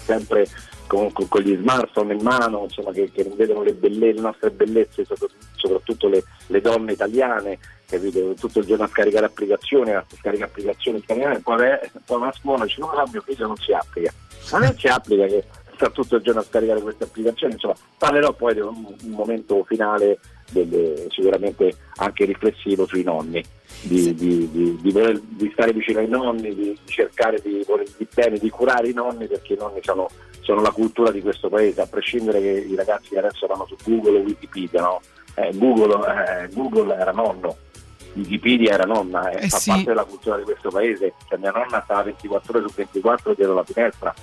[0.03, 0.47] sempre
[0.91, 4.51] con, con- con gli smartphone in mano, insomma, che, che vedono le, belle- le nostre
[4.51, 8.33] bellezze, sopra- soprattutto le, le donne italiane, capito?
[8.37, 12.33] tutto il giorno a scaricare applicazioni, a scaricare applicazioni italiane, poi, eh, poi va a
[12.33, 14.11] scuola dice no, no, mio figlio non si applica,
[14.51, 15.45] ma non si applica che
[15.75, 19.63] sta tutto il giorno a scaricare queste applicazioni, insomma parlerò poi di un, un momento
[19.63, 20.19] finale
[20.51, 23.41] delle- sicuramente anche riflessivo sui nonni,
[23.83, 28.05] di, di- di- di voler- di stare vicino ai nonni, di, di cercare di volerli
[28.13, 30.09] bene, di curare i nonni perché i nonni sono,
[30.51, 33.77] sono la cultura di questo paese, a prescindere che i ragazzi che adesso vanno su
[33.85, 35.01] Google o Wikipedia, no?
[35.35, 37.55] eh, Google, eh, Google era nonno,
[38.15, 39.69] Wikipedia era nonna, e Eh fa sì.
[39.69, 41.13] parte della cultura di questo paese.
[41.29, 44.13] Cioè, mia nonna stava 24 ore su 24 dietro la finestra,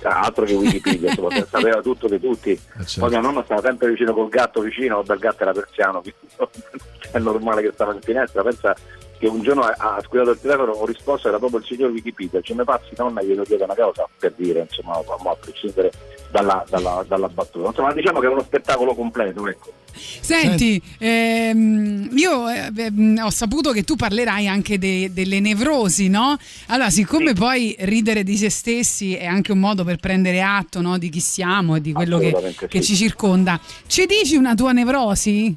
[0.00, 2.60] Cioè, altro che Wikipedia, insomma, sapeva tutto di tutti.
[2.98, 6.26] Poi mia nonna stava sempre vicino col gatto vicino, il gatto era persiano, quindi
[7.12, 8.42] è normale che stava in finestra.
[8.42, 8.74] Pensa
[9.18, 12.54] che un giorno ha, squillato il telefono, ho risposto, era proprio il signor Wikipedia, ce
[12.54, 15.90] ne passi nonna, glielo chiedo una cosa per dire, insomma, ma a prescindere
[16.30, 17.68] dalla, dalla- dalla battuta.
[17.68, 19.72] Insomma, diciamo che è uno spettacolo completo, ecco.
[19.98, 26.08] Senti, ehm, io eh, beh, mh, ho saputo che tu parlerai anche de- delle nevrosi,
[26.08, 26.36] no?
[26.66, 30.98] Allora, siccome poi ridere di se stessi è anche un modo per prendere atto no,
[30.98, 32.88] di chi siamo e di quello che, Assolutamente che sì.
[32.88, 35.56] ci circonda, ci dici una tua nevrosi?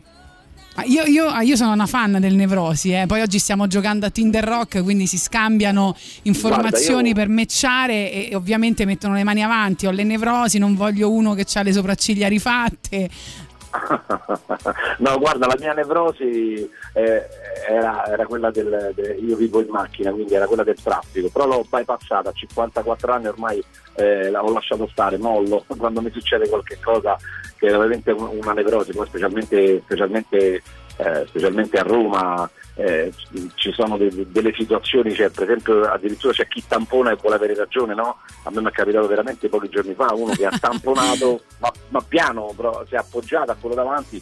[0.80, 3.06] Ah, Io, io- ah, io sono una fan del Nevrosi, eh.
[3.06, 5.94] poi oggi stiamo giocando a Tinder Rock, quindi si scambiano
[6.24, 9.88] informazioni Guarda, io- per matchare e, e ovviamente mettono le mani avanti.
[9.88, 13.10] Ho le nevrosi, non voglio uno che ha le sopracciglia rifatte.
[15.00, 17.28] no, guarda, la mia nevrosi eh,
[17.68, 21.46] era, era quella del, de- io vivo in macchina, quindi era quella del traffico, però
[21.46, 23.64] l'ho bypassata a 54 anni ormai
[23.96, 27.18] eh, ho lasciato stare, mollo quando mi succede qualche cosa
[27.58, 30.62] che è veramente un- una nevrosi, poi specialmente, specialmente,
[31.00, 33.12] eh, specialmente a Roma eh,
[33.56, 37.56] ci- sono de- delle situazioni, cioè, per esempio addirittura c'è chi tampona e vuole avere
[37.56, 38.18] ragione, no?
[38.44, 42.02] A me mi è capitato veramente pochi giorni fa uno che ha tamponato, ma, ma
[42.02, 44.22] piano, però si è appoggiato a quello davanti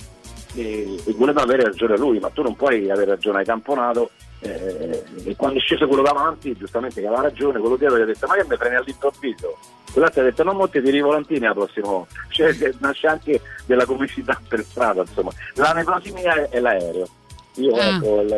[0.57, 4.09] e, e voleva avere ragione lui, ma tu non puoi avere ragione, hai tamponato
[4.39, 8.05] eh, e quando è sceso quello davanti, giustamente che aveva ragione, quello dietro gli ha
[8.05, 9.57] detto ma che mi prendi all'improvviso?
[9.91, 13.85] Quell'altro ha detto non mo ti tiri volantini la prossima volta, cioè nasce anche della
[13.85, 15.31] comicità per strada, insomma.
[15.55, 17.07] La nevrosi mia è, l'aereo.
[17.55, 17.95] Io Ah.
[17.95, 18.38] ecco, la,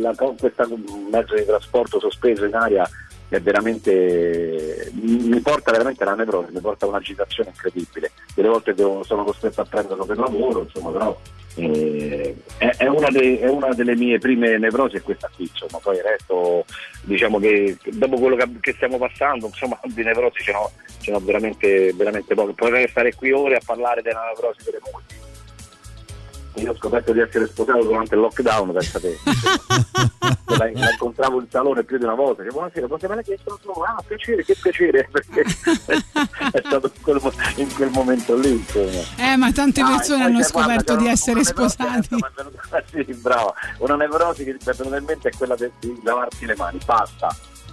[0.00, 0.66] la, questa
[1.10, 2.86] mezzo di trasporto sospeso in aria
[3.30, 8.10] è veramente mi porta veramente alla nevrosi, mi porta a un'agitazione incredibile.
[8.34, 11.18] Delle volte devo- sono costretto a prenderlo per lavoro, insomma, però
[11.58, 15.78] eh, è, è una de- è una delle mie prime nevrosi è questa qui, insomma,
[15.82, 16.64] poi il resto
[17.02, 20.70] diciamo che dopo quello che, che stiamo passando, insomma, di nevrosi ce n'ho,
[21.00, 22.52] ce n'ho veramente, veramente poche.
[22.52, 25.27] Potrei stare qui ore a parlare della nevrosi delle mogli.
[26.60, 29.16] Io ho scoperto di essere sposato durante il lockdown, pensa te.
[30.46, 33.58] la, la incontravo in salone più di una volta, dicevo buonasera, potete me che sono
[33.62, 37.20] solo, ah piacere, che piacere, perché è stato in quel,
[37.56, 39.00] in quel momento lì, insomma.
[39.32, 42.08] Eh, ma tante Ah, persone poi hanno guarda, scoperto di essere sposati.
[42.10, 43.54] venuta- sì, brava.
[43.78, 46.78] Una nevrosi che mi è venuta in mente è quella de- di lavarsi le mani,
[46.84, 47.28] basta.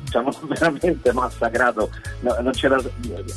[0.09, 1.89] Ci hanno veramente massacrato,
[2.21, 2.77] No, non c'era-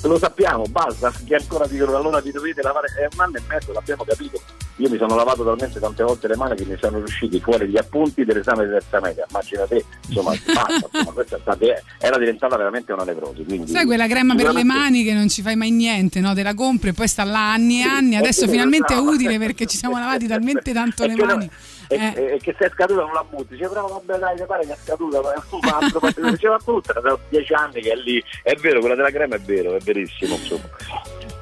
[0.02, 3.72] lo sappiamo, basta, che ancora dicono allora vi dovete lavare, è un anno e mezzo,
[3.72, 4.40] l'abbiamo capito.
[4.76, 7.76] Io mi sono lavato talmente tante volte le mani che mi sono usciti fuori gli
[7.76, 11.38] appunti dell'esame di terza media, immagina te, insomma, basta, insomma, questa
[11.98, 13.44] era diventata veramente una nevrosi.
[13.44, 16.34] Quindi, Sai quella crema per le mani che non ci fai mai niente, no?
[16.34, 18.16] Te la compri e poi sta là anni e anni.
[18.16, 21.50] Adesso finalmente è utile perché ci siamo lavati talmente tanto le mani.
[21.90, 22.34] E, Eh.
[22.34, 24.72] e che se è scaduta non la butti, dice però vabbè dai, mi pare che
[24.72, 28.80] è scaduta, ma è un diceva brutta, da dieci anni che è lì, è vero,
[28.80, 30.68] quella della crema è vero, è verissimo, insomma.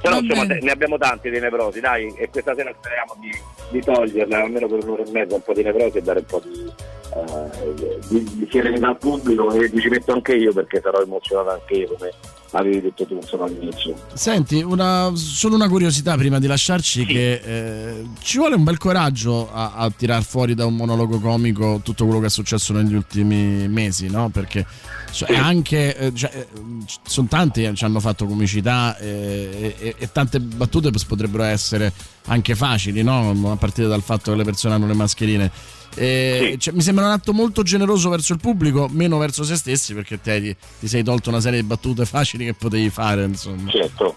[0.00, 3.30] Però insomma ne abbiamo tanti di nevrosi, dai, e questa sera speriamo di,
[3.70, 6.40] di toglierla almeno per un'ora e mezza un po' di nevrosi e dare un po'
[6.44, 6.72] di,
[7.16, 11.74] eh, di, di serenità al pubblico e ci metto anche io perché sarò emozionato anche
[11.74, 12.12] io come
[12.52, 13.94] avevi detto tu insomma all'inizio.
[14.14, 19.52] Senti, una- solo una curiosità prima di lasciarci che eh, ci vuole un bel coraggio
[19.52, 23.68] a, a tirar fuori da un monologo comico tutto quello che è successo negli ultimi
[23.68, 24.28] mesi, no?
[24.28, 24.66] Perché
[25.10, 26.46] cioè, è anche eh, cioè, eh,
[27.04, 31.92] sono tanti che ci hanno fatto comicità eh, e, e tante battute potrebbero essere
[32.26, 33.50] anche facili, no?
[33.50, 35.50] A partire dal fatto che le persone hanno le mascherine.
[35.94, 39.94] E, cioè, mi sembra un atto molto generoso verso il pubblico, meno verso se stessi,
[39.94, 43.70] perché te ti, ti sei tolto una serie di battute facili che potevi fare, insomma.
[43.70, 44.16] Certo.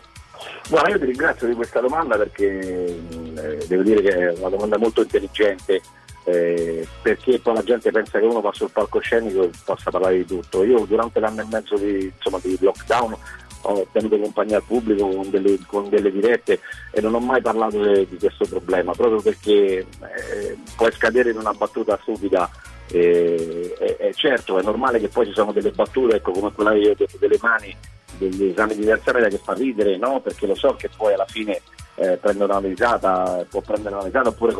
[0.69, 4.77] Guarda, io ti ringrazio di questa domanda perché eh, devo dire che è una domanda
[4.77, 5.81] molto intelligente
[6.25, 10.25] eh, perché poi la gente pensa che uno va sul palcoscenico e possa parlare di
[10.25, 10.63] tutto.
[10.63, 13.15] Io durante l'anno e mezzo di, insomma, di lockdown
[13.61, 16.59] ho tenuto compagnia al pubblico con delle, con delle dirette
[16.91, 21.37] e non ho mai parlato de- di questo problema proprio perché eh, puoi scadere in
[21.37, 22.49] una battuta stupida
[22.91, 26.71] e, e- e certo è normale che poi ci sono delle battute ecco, come quella
[26.71, 27.75] che io ho detto delle mani
[28.17, 30.19] degli esami di terza media che fa ridere no?
[30.21, 31.61] perché lo so che poi alla fine
[31.95, 34.55] eh, prende una risata può prendere una risata oppure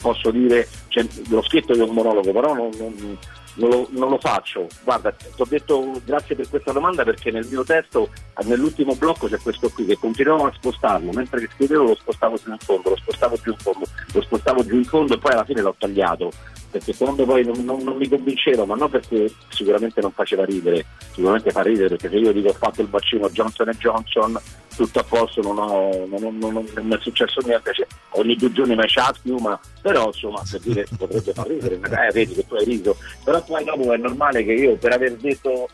[0.00, 3.18] posso dire cioè, lo scritto di un monologo però non, non-
[3.54, 4.66] non lo, non lo faccio.
[4.84, 8.10] Guarda ti ho detto grazie per questa domanda perché nel mio testo
[8.44, 11.12] nell'ultimo blocco c'è questo qui che continuavo a spostarlo.
[11.12, 14.64] Mentre che scrivevo lo spostavo più in fondo lo spostavo più in fondo lo spostavo
[14.64, 16.30] giù in fondo e poi alla fine l'ho tagliato.
[16.70, 20.86] Perché quando poi non, non- non mi convincevo ma non perché sicuramente non faceva ridere
[21.12, 24.40] sicuramente fa ridere perché se io dico ho fatto il vaccino Johnson Johnson
[24.80, 28.84] tutto a posto, non, ho, non, non, è successo niente, cioè, ogni due giorni mi
[28.86, 32.96] c'ha ma però insomma per dire potrebbe far ridere, eh, vedi che tu hai riso,
[33.22, 35.68] però poi dopo è normale che io per aver detto,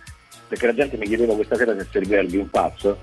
[0.48, 2.94] perché la gente mi chiedeva questa sera se serviva il Green Pass,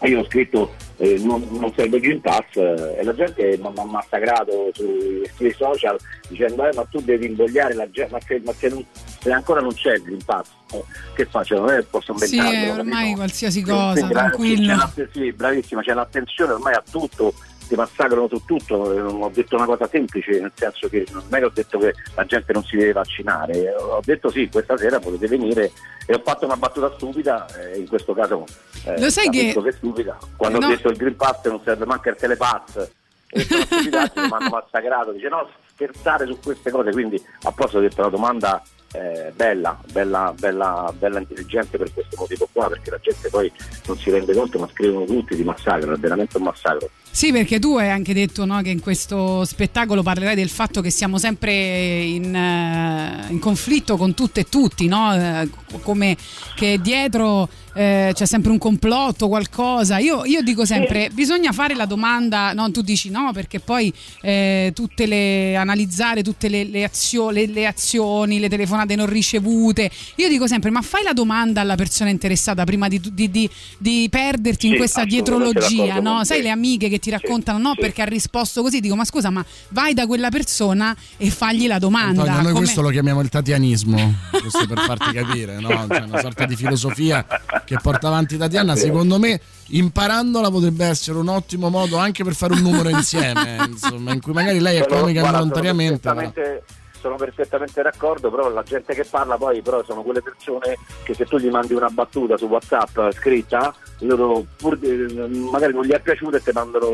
[0.00, 3.56] e io ho scritto eh, non, non serve il Green Pass eh, e la gente
[3.58, 5.96] mi ha massacrato sui, sui social
[6.28, 8.84] dicendo eh, ma tu devi invogliare la gente, ma, se, ma se non-
[9.20, 10.84] se ancora non c'è il Green Pass, eh,
[11.14, 11.58] che faccio?
[11.58, 12.66] Non è posso Sì, inventarlo.
[12.66, 13.16] eh, ormai capito?
[13.16, 14.90] qualsiasi Sì, cosa, quindi, tranquillo.
[14.94, 17.32] c'è sì, bravissima, c'è l'attenzione ormai a tutto,
[17.66, 21.44] ti massacrano su tutto, ho detto una cosa semplice, nel senso che non è che
[21.44, 25.26] ho detto che la gente non si deve vaccinare, ho detto sì, questa sera potete
[25.28, 25.72] venire
[26.06, 28.44] e ho fatto una battuta stupida, eh, in questo caso
[28.84, 30.66] eh, Lo sai che- è stupida, quando No.
[30.66, 32.88] ho detto il Green Pass non serve manco il telepass,
[33.28, 37.78] e sono stupidaggine, mi hanno massacrato, dice no, scherzare su queste cose, quindi a posto
[37.78, 38.62] ho detto la domanda
[38.94, 43.50] eh, bella, bella, bella, bella intelligente per questo motivo qua, perché la gente poi
[43.86, 46.88] non si rende conto, ma scrivono tutti di massacro, è veramente un massacro.
[47.10, 50.90] Sì, perché tu hai anche detto no, che in questo spettacolo parlerai del fatto che
[50.90, 55.14] siamo sempre in, eh, in conflitto con tutte e tutti, no?
[55.14, 55.48] Eh,
[55.82, 56.16] come
[56.54, 59.98] che dietro eh, c'è sempre un complotto, qualcosa.
[59.98, 63.92] Io, io dico sempre, bisogna fare la domanda, no, tu dici no, perché poi
[64.22, 69.90] eh, tutte le, analizzare tutte le, le azio- le- le azioni, le telefonate non ricevute.
[70.16, 74.06] Io dico sempre, ma fai la domanda alla persona interessata prima di, di- di- di
[74.10, 76.24] perderti in Sì, questa assolutamente dietrologia, no?
[76.24, 76.42] Sai te.
[76.44, 79.94] le amiche che ti raccontano no perché ha risposto così, dico ma scusa ma vai
[79.94, 82.22] da quella persona e fagli la domanda.
[82.22, 85.86] Antonio, noi come- questo lo chiamiamo il tatianismo, giusto per farti capire, no?
[85.88, 87.24] Cioè, una sorta di filosofia
[87.64, 92.52] che porta avanti Tatiana, secondo me imparandola potrebbe essere un ottimo modo anche per fare
[92.52, 96.00] un numero insieme, insomma, in cui magari lei è comica involontariamente.
[96.02, 96.64] Sono ma- perfettamente,
[97.00, 101.24] sono perfettamente d'accordo, però la gente che parla poi però sono quelle persone che se
[101.24, 105.14] tu gli mandi una battuta su WhatsApp scritta, loro pur di-
[105.50, 106.90] magari non gli è piaciuta e ti mandano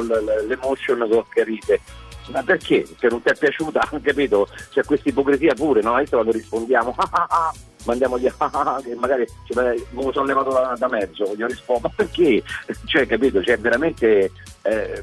[0.46, 1.80] l'emotion con che ride.
[2.32, 2.86] Ma perché?
[2.98, 4.48] Se non ti è piaciuta, capito?
[4.70, 5.94] C'è questa ipocrisia pure, no?
[5.94, 7.52] Adesso quando rispondiamo, ah, ah, ah,
[7.84, 11.34] mandiamo gli ah, ah, che magari ci pare- me lo sono levato da, da mezzo,
[11.36, 12.42] io rispondo, ma perché?
[12.86, 13.42] Cioè, capito?
[13.42, 14.30] Cioè, veramente
[14.62, 15.02] eh,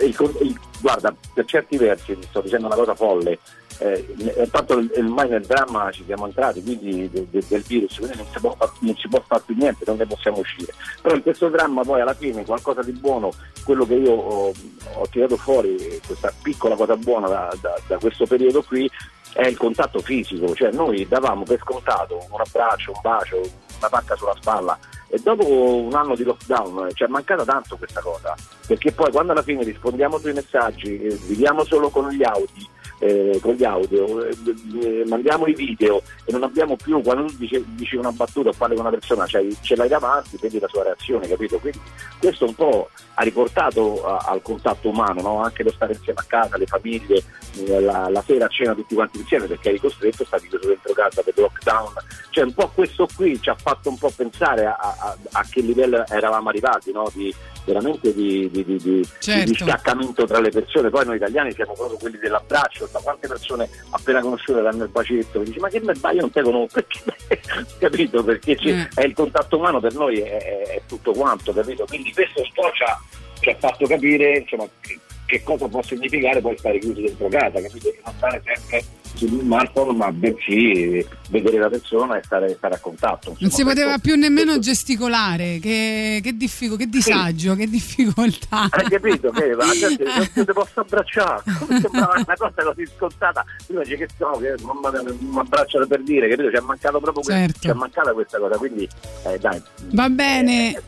[0.00, 3.38] il il- guarda, per certi versi sto dicendo una cosa folle.
[3.82, 8.14] Eh, eh, tanto ormai nel dramma ci siamo entrati quindi de- de- del virus quindi
[8.18, 11.14] non si, può far, non si può fare più niente non ne possiamo uscire però
[11.14, 13.30] in questo dramma poi alla fine qualcosa di buono
[13.64, 14.52] quello che io ho,
[14.96, 18.86] ho tirato fuori questa piccola cosa buona da, da- da questo periodo qui
[19.32, 23.40] è il contatto fisico cioè noi davamo per scontato un abbraccio, un bacio
[23.78, 24.78] una pacca sulla spalla
[25.08, 28.34] e dopo un anno di lockdown eh, ci è mancata tanto questa cosa
[28.66, 32.68] perché poi quando alla fine rispondiamo sui messaggi eh, viviamo solo con gli audi
[33.00, 34.36] eh, con gli audio, eh,
[34.82, 38.52] eh, mandiamo i video e non abbiamo più, quando tu dici, dici una battuta o
[38.56, 41.58] parli con una persona, cioè, ce l'hai davanti, vedi la sua reazione, capito?
[41.58, 41.80] Quindi
[42.20, 45.42] questo un po' ha riportato a- al contatto umano, no?
[45.42, 47.22] anche lo stare insieme a casa, le famiglie,
[47.58, 50.92] eh, la, la sera a cena tutti quanti insieme perché eri costretto, stavi chiuso dentro
[50.92, 51.92] casa per lockdown,
[52.30, 55.60] cioè un po' questo qui ci ha fatto un po' pensare a, a- a che
[55.60, 57.10] livello eravamo arrivati, no?
[57.14, 57.34] di,
[57.72, 59.44] veramente di, di- di- Certo.
[59.44, 63.68] di distaccamento tra le persone, poi noi italiani siamo proprio quelli dell'abbraccio, ma quante persone
[63.90, 66.82] appena conosciute danno il bacetto, dici ma che me io non te conosco,
[67.28, 67.66] perché?
[67.78, 68.22] capito?
[68.24, 68.82] Perché Mm.
[68.94, 70.36] è il contatto umano per noi è,
[70.66, 71.84] è- tutto quanto, capito?
[71.86, 73.00] Quindi questo un po' ci ha,
[73.40, 77.60] ci ha fatto capire insomma, che, che cosa può significare poi stare chiusi dentro casa,
[77.60, 77.90] capito?
[77.90, 78.84] Che non stare sempre
[79.14, 83.28] sul smartphone, ma bensì vedere la persona e stare, stare a contatto.
[83.28, 88.68] Non si insomma, poteva questo- più nemmeno gesticolare, che, che, diffico- che disagio, che difficoltà.
[88.70, 89.30] Hai capito?
[89.30, 90.04] Che la gente
[90.34, 93.44] non ti posso abbracciare, sembrava una cosa così scontata.
[93.66, 94.78] Prima dice che so, che non
[95.18, 96.50] mi abbracciano per dire, capito?
[96.50, 97.58] Ci è mancato proprio Certo.
[97.60, 98.88] ci è mancata questa cosa, quindi
[99.26, 99.62] eh, dai.
[99.92, 100.82] Va bene.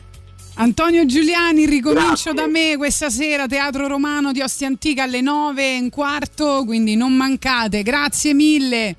[0.55, 2.33] Antonio Giuliani, ricomincio Grazie.
[2.33, 6.95] da me questa sera, Teatro Romano di Ostia Antica alle 9 e un quarto, quindi
[6.95, 7.81] non mancate.
[7.81, 8.95] Grazie mille.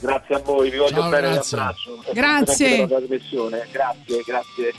[0.00, 1.56] Grazie a voi, vi voglio Ciao, bene, grazie.
[1.56, 2.04] un abbraccio.
[2.12, 2.86] Grazie.
[2.86, 4.72] Grazie, grazie.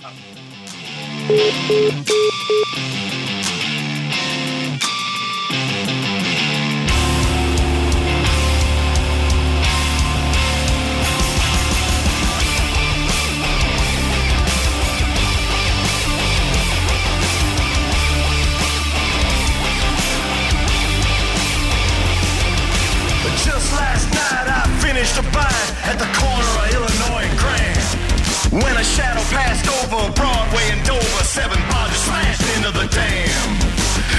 [29.29, 33.49] Passed over Broadway and Dover, seven barges smashed into the dam.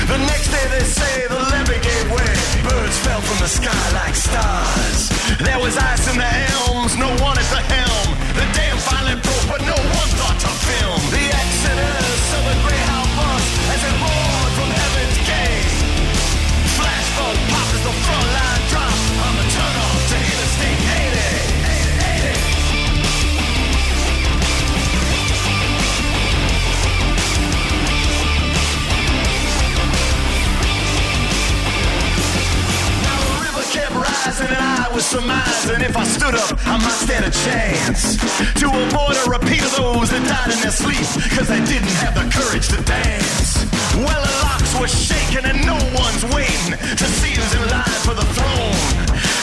[0.06, 2.30] The next day they say the levee gave way.
[2.62, 5.10] Birds fell from the sky like stars.
[5.38, 6.32] There was ice in the
[6.62, 7.39] elms, no one
[35.12, 38.14] I stood up, I might stand a chance
[38.62, 42.14] to avoid a repeat of those that died in their sleep because they didn't have
[42.14, 43.58] the courage to dance.
[43.98, 48.14] Well, the locks were shaking and no one's waiting to see who's in line for
[48.14, 48.78] the throne.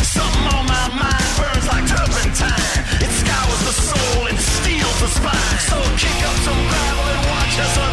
[0.07, 2.63] Something on my mind burns like turpentine.
[3.03, 5.59] It scours the soul and steals the spine.
[5.67, 7.86] So kick up some gravel and watch us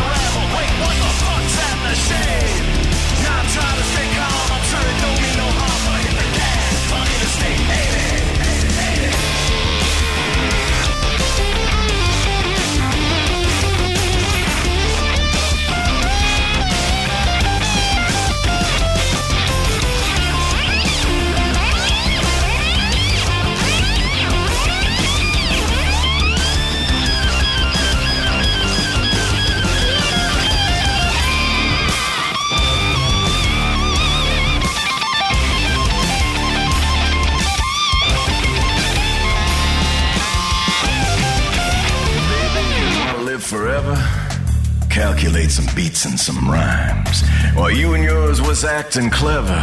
[46.24, 47.20] some rhymes.
[47.52, 49.60] While you and yours was acting clever,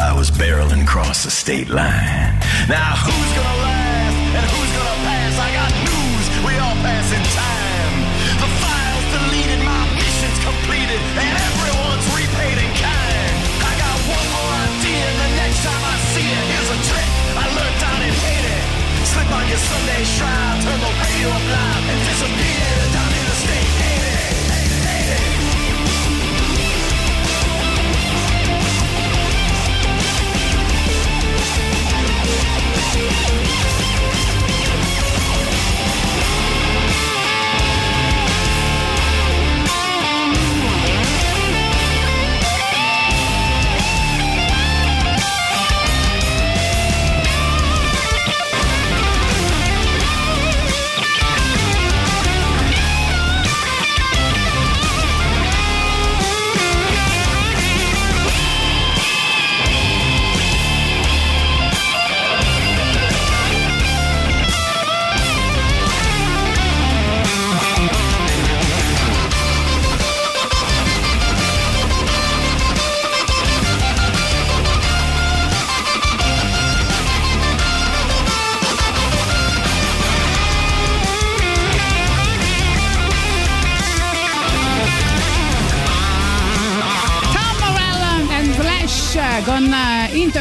[0.00, 2.32] I was barreling across the state line.
[2.64, 5.36] Now who's gonna last and who's gonna pass?
[5.36, 7.94] I got news, we all pass in time.
[8.40, 13.36] The files deleted, my mission's completed, and everyone's repaid in kind.
[13.68, 17.10] I got one more idea, and the next time I see it, here's a trick
[17.36, 18.56] I learned down in Haiti.
[19.12, 22.97] Slip on your Sunday shroud, turn the radio up loud, and disappear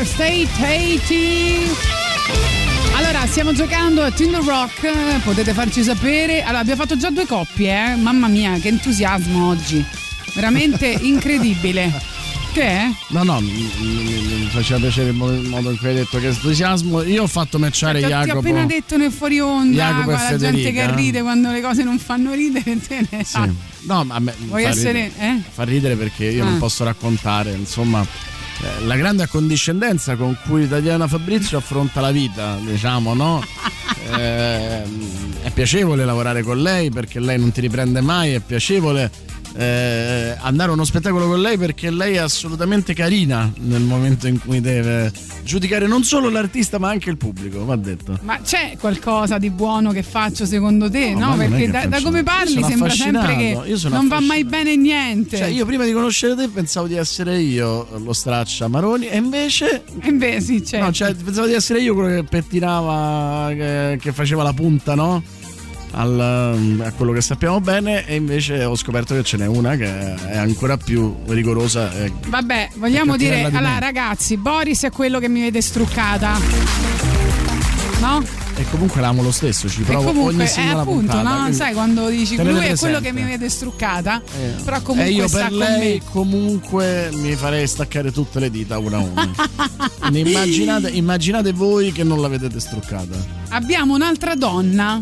[0.02, 1.74] Interstate 80.
[2.98, 4.92] Allora, stiamo giocando a Tinder Rock,
[5.24, 6.44] potete farci sapere.
[6.44, 7.96] Allora, abbiamo fatto già due coppie, eh.
[7.96, 9.84] Mamma mia, che entusiasmo oggi.
[10.36, 11.92] Veramente incredibile.
[12.54, 12.86] Che è?
[13.10, 16.20] No, no, mi, mi- mi faceva piacere il mo- il modo in cui hai detto
[16.20, 17.02] che entusiasmo.
[17.02, 18.38] Io ho fatto matchare ho- ti ho Jacopo.
[18.40, 21.98] appena detto nel fuori onda, Jacopo qua la gente che ride quando le cose non
[21.98, 22.78] fanno ridere.
[22.88, 23.40] te ne- Sì.
[23.82, 25.42] No, ma a me Vuoi fa essere- ridere, eh?
[25.52, 26.60] fa ridere perché io non Ah.
[26.60, 28.06] posso raccontare, insomma,
[28.86, 33.44] la grande accondiscendenza con cui Tatiana Fabrizio affronta la vita, diciamo, no?
[34.10, 34.84] Eh,
[35.42, 39.12] è piacevole lavorare con lei perché lei non ti riprende mai, è piacevole
[39.58, 44.40] eh, andare a uno spettacolo con lei perché lei è assolutamente carina nel momento in
[44.40, 45.12] cui deve
[45.48, 48.20] giudicare non solo l'artista ma anche il pubblico, va detto.
[48.22, 51.14] Ma c'è qualcosa di buono che faccio secondo te?
[51.14, 55.38] No, No, perché da, da come parli sembra sempre che non va mai bene niente.
[55.38, 59.84] Cioè, io prima di conoscere te pensavo di essere io lo straccia Maroni e invece.
[60.02, 60.86] E invece sì, certo.
[60.86, 65.24] No, cioè, pensavo di essere io quello che pettinava, che, che faceva la punta, no?
[65.92, 70.16] Al- a quello che sappiamo bene, e invece ho scoperto che ce n'è una che
[70.16, 71.92] è ancora più rigorosa.
[71.94, 73.80] e- Vabbè, vogliamo dire, di allora me.
[73.80, 76.38] ragazzi, Boris è quello che mi vede struccata.
[78.00, 78.24] No?
[78.56, 81.54] E comunque l'amo lo stesso, ci E provo comunque ogni è singola appunto, puntata, no?
[81.54, 85.16] Sai quando dici lui tenetele è quello che mi vede struccata, Eh, però comunque e
[85.16, 89.30] io sta per lei comunque mi farei staccare tutte le dita una a una.
[90.12, 93.16] Immaginate, immaginate voi che non la vedete struccata.
[93.50, 95.00] Abbiamo un'altra donna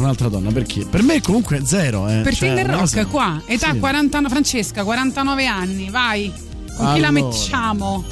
[0.00, 0.86] Un'altra donna, perché?
[0.86, 2.08] Per me comunque è zero.
[2.08, 2.20] Eh.
[2.22, 3.78] per Cioè, Tinder Rock cosa- qua, età Sì.
[3.78, 6.32] 40 Francesca, 49 anni, vai.
[6.76, 7.10] Con chi la Allora.
[7.10, 8.04] mettiamo?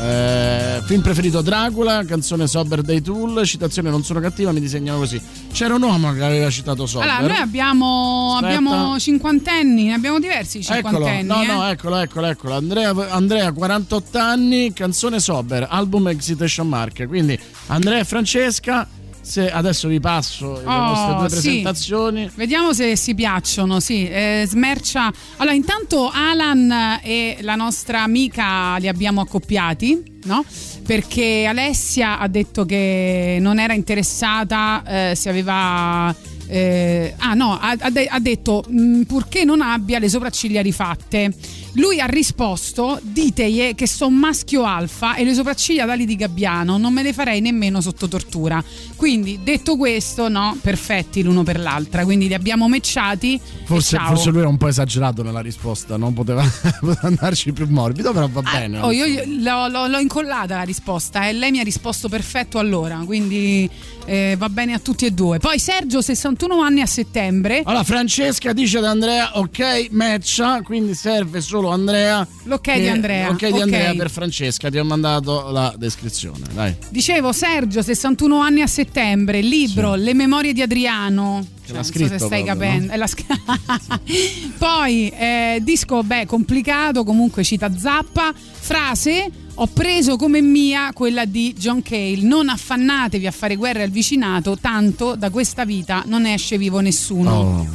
[0.00, 5.20] Eh, film preferito Dracula, canzone Sober dei Tool, citazione non sono cattiva, mi disegnano così.
[5.52, 7.08] C'era un uomo che aveva citato Sober.
[7.08, 11.28] Allora, noi abbiamo, abbiamo cinquantenni, ne abbiamo diversi di Eccolo, cinquantenni.
[11.28, 11.46] no, eh.
[11.46, 12.54] no, eccolo, eccolo, eccolo.
[12.56, 17.06] Andrea, Andrea, 48 anni, canzone Sober, album Excitation Mark.
[17.06, 18.88] Quindi Andrea e Francesca
[19.24, 21.34] Se adesso vi passo le Oh, nostre due sì.
[21.40, 22.30] presentazioni.
[22.34, 24.06] Vediamo se si piacciono, sì.
[24.08, 25.12] eh, smercia.
[25.36, 30.44] Allora, intanto Alan e la nostra amica li abbiamo accoppiati, no?
[30.84, 36.14] Perché Alessia ha detto che non era interessata eh, se aveva.
[36.48, 41.32] eh, ah no, ha, ha de- ha detto mh, purché non abbia le sopracciglia rifatte.
[41.74, 46.92] Lui ha risposto: Ditegli che sono maschio alfa e le sopracciglia tali di Gabbiano non
[46.92, 48.62] me le farei nemmeno sotto tortura.
[48.96, 52.04] Quindi, detto questo, no, perfetti l'uno per l'altra.
[52.04, 53.40] Quindi li abbiamo matchati.
[53.64, 56.42] Forse, forse lui era un po' esagerato nella risposta, non poteva,
[56.80, 58.78] poteva andarci più morbido, però va bene.
[58.80, 62.58] Oh, io io l'ho, l'ho- l'ho incollata la risposta e lei mi ha risposto perfetto
[62.58, 63.68] allora, quindi
[64.04, 65.38] eh, va bene a tutti e due.
[65.38, 67.62] Poi Sergio, 61 anni a settembre.
[67.64, 72.26] Allora, Francesca dice ad Andrea, ok, matcha, quindi serve solo Andrea.
[72.44, 73.60] L'ok di Che- Andrea, L'ok di ok.
[73.60, 76.74] Andrea per Francesca, ti ho mandato la descrizione, dai.
[76.90, 81.44] Dicevo Sergio, 61 anni a settembre, libro Le memorie di Adriano.
[81.64, 82.86] Cioè, l'ha non so se stai proprio, capendo.
[82.92, 82.96] no?
[82.96, 83.24] La sc-
[84.58, 88.32] Poi eh, disco, beh, complicato, comunque cita Zappa.
[88.34, 89.30] Frase.
[89.56, 92.20] Ho preso come mia quella di John Cale.
[92.22, 97.30] Non affannatevi a fare guerre al vicinato, tanto da questa vita non esce vivo nessuno.
[97.30, 97.66] Oh,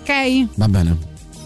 [0.00, 0.46] Ok?
[0.54, 0.96] va bene.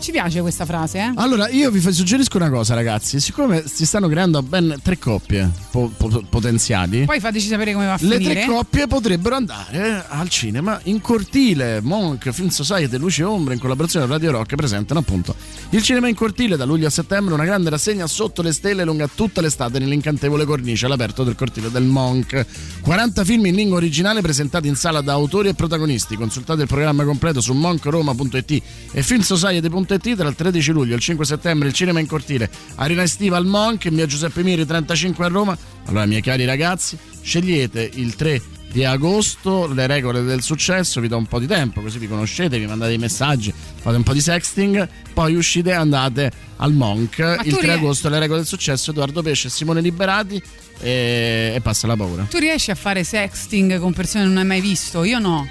[0.08, 1.12] Ci piace questa frase, eh?
[1.16, 3.20] Allora, io vi suggerisco una cosa, ragazzi.
[3.20, 7.92] Siccome si stanno creando ben tre coppie po- po- potenziali, Poi fateci sapere come va
[7.92, 8.32] a le finire.
[8.32, 11.82] tre coppie potrebbero andare al cinema in cortile.
[11.82, 15.34] Monk, Film Society, Luce e Ombre, in collaborazione con Radio Rock, presentano appunto
[15.68, 17.34] il cinema in cortile da luglio a settembre.
[17.34, 21.84] Una grande rassegna sotto le stelle lunga tutta l'estate nell'incantevole cornice all'aperto del cortile del
[21.84, 22.46] Monk.
[22.80, 26.16] 40 film in lingua originale presentati in sala da autori e protagonisti.
[26.16, 28.62] Consultate il programma completo su monkroma.it
[28.92, 33.02] e filmsociety.it tra il 13 luglio e il 5 settembre il cinema in cortile Arena
[33.02, 35.58] Estiva al Monk in via Giuseppe Miri 35 a Roma.
[35.86, 41.16] Allora, miei cari ragazzi, scegliete il 3 di agosto le regole del successo, vi do
[41.16, 44.20] un po' di tempo così vi conoscete, vi mandate i messaggi, fate un po' di
[44.20, 47.16] sexting, poi uscite e andate al Monk.
[47.16, 50.40] tu Il 3 rie- agosto le regole del successo, Edoardo Pesce e Simone Liberati
[50.80, 52.26] e, e passa la paura.
[52.28, 55.02] Tu riesci a fare sexting con persone che non hai mai visto?
[55.02, 55.48] Io no.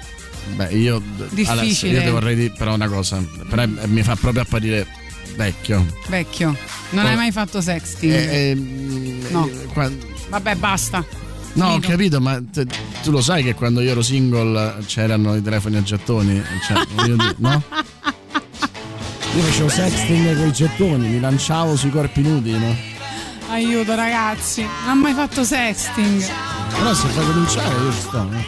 [0.54, 1.50] Beh, io Difficile.
[1.60, 4.86] adesso io ti vorrei dire però una cosa, però eh, mi fa proprio apparire
[5.36, 5.86] vecchio.
[6.08, 6.56] Vecchio.
[6.90, 7.08] Non Oh.
[7.08, 8.12] hai mai fatto sexting?
[8.12, 8.54] Eh, eh,
[9.30, 9.46] No.
[9.46, 9.90] eh, qua-
[10.30, 11.04] Vabbè, basta.
[11.54, 12.66] No, ho capito, ma te-
[13.02, 16.42] tu lo sai che quando io ero single c'erano i telefoni a gettoni?
[16.66, 17.62] Cioè, dire, no?
[19.36, 22.74] Io facevo sexting con i gettoni, mi lanciavo sui corpi nudi, no?
[23.50, 26.22] Aiuto ragazzi, non ho mai fatto sexting.
[26.76, 28.44] Però se fai cominciare io ci sto, no?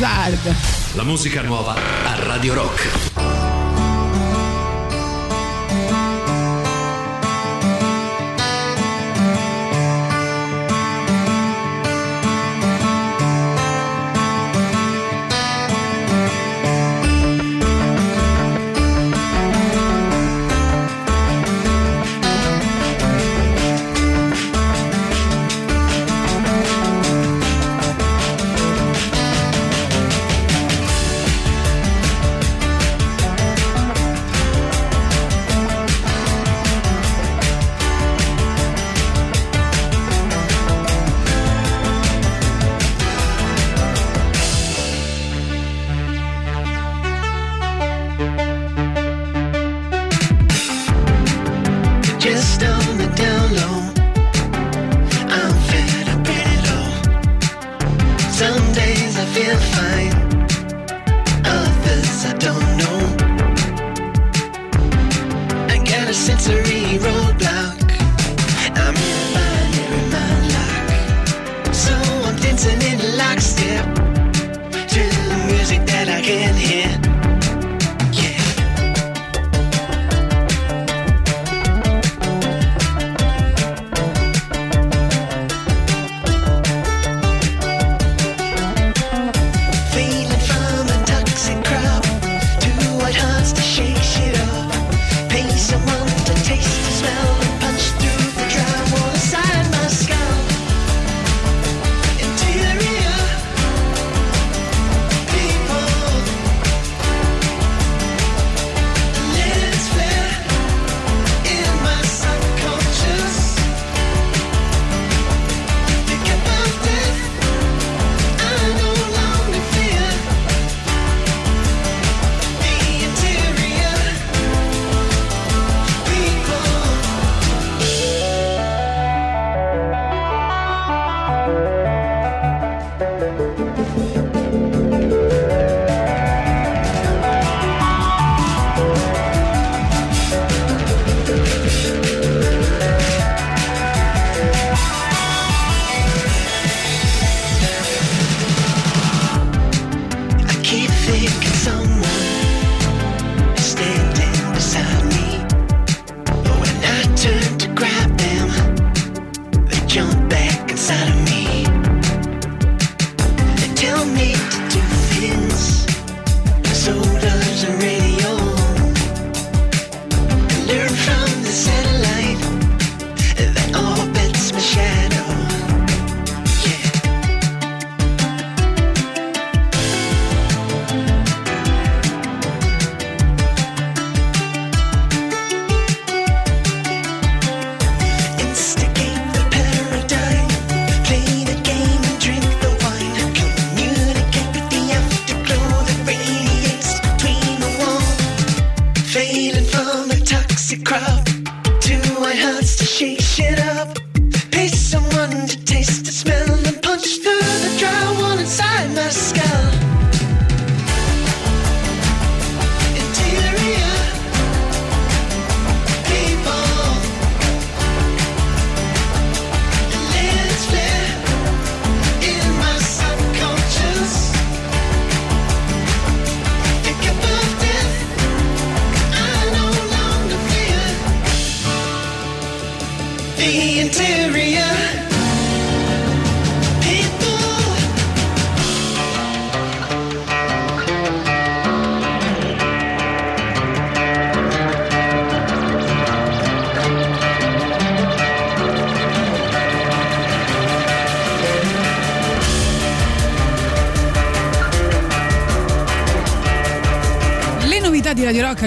[0.00, 0.54] Hazard.
[0.94, 3.07] La musica nuova a Radio Rock.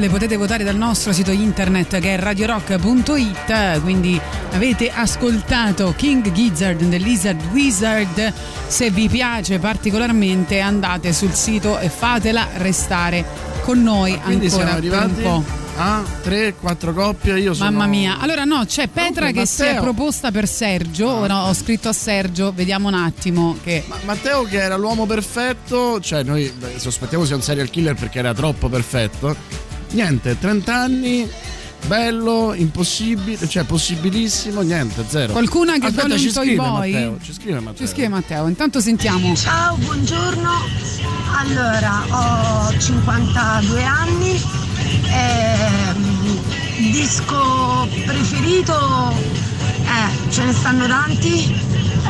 [0.01, 3.81] le potete votare dal nostro sito internet che è radiorock.it.
[3.81, 4.19] Quindi
[4.51, 8.33] avete ascoltato King Gizzard and The Lizard Wizard.
[8.67, 13.23] Se vi piace particolarmente andate sul sito e fatela restare
[13.61, 15.59] con noi ah, ancora un po'.
[15.77, 17.71] Ah, tre, quattro coppie, io sono...
[17.71, 19.45] Mamma mia, allora no, c'è Petra Dunque, che Matteo...
[19.45, 21.27] si è proposta per Sergio, ah.
[21.27, 23.83] no, ho scritto a Sergio, vediamo un attimo che...
[23.87, 28.33] Ma Matteo che era l'uomo perfetto, cioè noi sospettiamo sia un serial killer perché era
[28.33, 29.35] troppo perfetto,
[29.91, 31.29] niente, 30 anni
[31.87, 35.33] bello, impossibile, cioè possibilissimo, niente, zero.
[35.33, 37.17] Qualcuno anche Aspetta, ci scrive, boy.
[37.21, 37.85] Ci scrive Matteo.
[37.85, 39.35] Ci scrive Matteo, intanto sentiamo.
[39.35, 40.49] Ciao, buongiorno.
[41.37, 44.41] Allora, ho 52 anni.
[45.13, 49.13] Eh, disco preferito
[49.83, 51.53] eh, ce ne stanno tanti.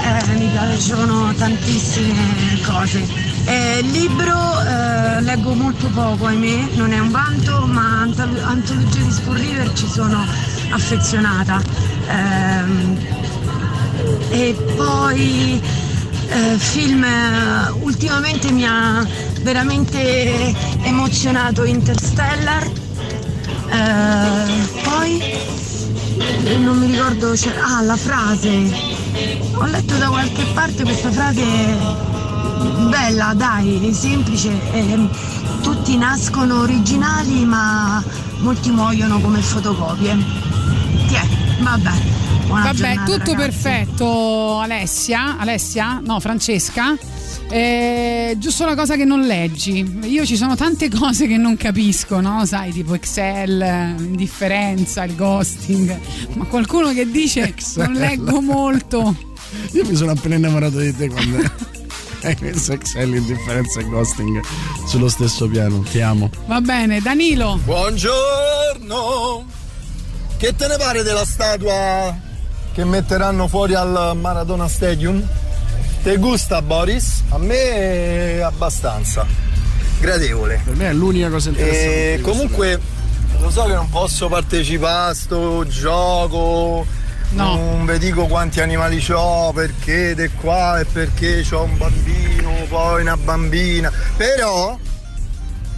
[0.03, 7.09] Eh, mi piacciono tantissime cose eh, libro eh, leggo molto poco, ahimè, non è un
[7.11, 10.25] vanto, ma antolo- antologie di Spoon River ci sono
[10.69, 11.61] affezionata.
[12.07, 12.97] Ehm,
[14.29, 15.61] e poi
[16.27, 19.05] eh, film eh, ultimamente mi ha
[19.41, 20.53] veramente
[20.83, 22.69] emozionato Interstellar
[23.73, 28.69] Eh, poi eh, non mi ricordo ah la frase
[29.53, 32.10] ho letto da qualche parte questa frase
[32.91, 35.09] bella dai semplice ehm,
[35.61, 38.03] tutti nascono originali ma
[38.39, 40.17] molti muoiono come fotocopie
[41.07, 41.21] Tiè,
[41.61, 41.91] vabbè
[42.47, 43.35] buona Vabbè, giornata, tutto ragazzi.
[43.35, 45.37] perfetto, Alessia.
[45.39, 46.01] Alessia?
[46.03, 46.97] No, Francesca.
[47.49, 49.99] Eh, giusto la cosa che non leggi.
[50.03, 52.45] Io ci sono tante cose che non capisco, no?
[52.45, 55.97] Sai, tipo Excel, eh, indifferenza, il ghosting.
[56.33, 59.15] Ma qualcuno che dice non leggo molto.
[59.71, 61.37] Io mi sono appena innamorato di te quando
[62.23, 64.41] hai messo Excel, indifferenza e ghosting
[64.85, 65.79] sullo stesso piano.
[65.79, 66.29] Ti amo.
[66.45, 67.59] Va bene, Danilo.
[67.63, 69.45] Buongiorno!
[70.37, 72.17] Che te ne pare della statua
[72.73, 75.21] che metteranno fuori al Maradona Stadium?
[76.03, 77.21] Te gusta Boris?
[77.29, 79.25] A me abbastanza.
[79.99, 80.61] Gradevole.
[80.65, 82.13] Per me è l'unica cosa interessante.
[82.15, 82.79] E comunque
[83.39, 86.85] lo so che non posso partecipare a sto gioco.
[87.31, 93.01] Non vi dico quanti animali ho, perché di qua e perché ho un bambino, poi
[93.01, 93.91] una bambina.
[94.17, 94.77] Però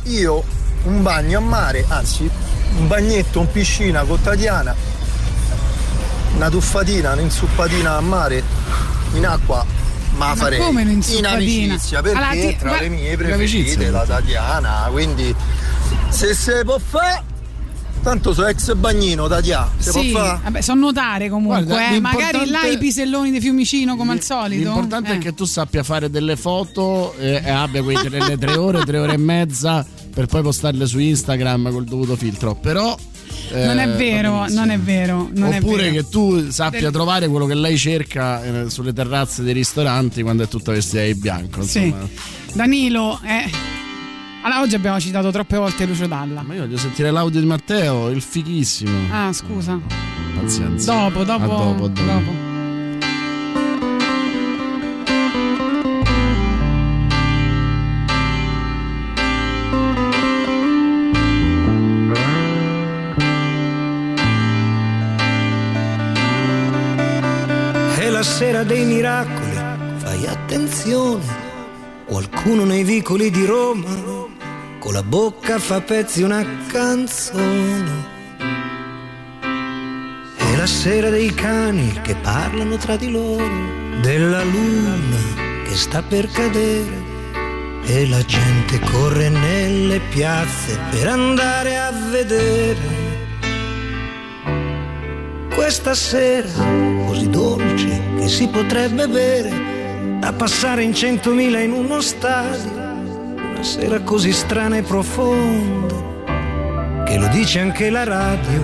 [0.03, 0.43] io
[0.85, 2.29] un bagno a mare, anzi
[2.77, 4.75] un bagnetto in piscina con Tatiana,
[6.35, 8.43] una tuffatina, un'insuppatina a mare,
[9.13, 9.63] in acqua,
[10.15, 14.03] ma Ma farei come in amicizia perché Allora, ti- tra ma- le mie preferite la
[14.05, 15.33] Tatiana, quindi
[16.09, 17.23] se se può fare,
[18.03, 21.63] tanto so ex bagnino Tatiana, se Sì, vabbè, so nuotare comunque.
[21.63, 21.99] Guarda, eh.
[21.99, 24.61] Magari là i piselloni di Fiumicino come al solito.
[24.63, 25.15] L'importante Eh.
[25.15, 27.95] è che tu sappia fare delle foto eh, e abbia quei
[28.37, 32.53] tre, ore, tre ore e mezza per poi postarle su Instagram col dovuto filtro.
[32.55, 32.95] Però.
[33.51, 35.29] eh, Non è vero, non è vero.
[35.33, 36.03] Non Oppure è vero.
[36.03, 40.43] che tu sappia Del- trovare quello che lei cerca eh, sulle terrazze dei ristoranti quando
[40.43, 41.63] è tutta vestita di bianco.
[41.63, 41.85] Sì.
[41.85, 42.07] Insomma.
[42.53, 43.81] Danilo, eh.
[44.45, 46.41] Allora, oggi abbiamo citato troppe volte Lucio Dalla.
[46.41, 48.91] Ma io voglio sentire l'audio di Matteo, il fighissimo.
[49.09, 49.79] Ah, scusa.
[50.35, 50.93] Pazienza.
[50.93, 51.43] Dopo, dopo.
[51.43, 52.01] A dopo, dopo.
[52.01, 52.51] dopo.
[67.97, 69.55] È la sera dei miracoli,
[69.95, 71.23] fai attenzione.
[72.05, 74.12] Qualcuno nei vicoli di Roma
[74.83, 78.11] con la bocca fa pezzi una canzone.
[80.35, 83.47] È la sera dei cani che parlano tra di loro,
[84.01, 87.01] della luna che sta per cadere.
[87.85, 93.01] E la gente corre nelle piazze per andare a vedere
[95.53, 96.49] questa sera
[97.05, 102.72] così dolce che si potrebbe bere da passare in centomila in uno stadio
[103.63, 105.95] una sera così strana e profonda
[107.05, 108.61] che lo dice anche la radio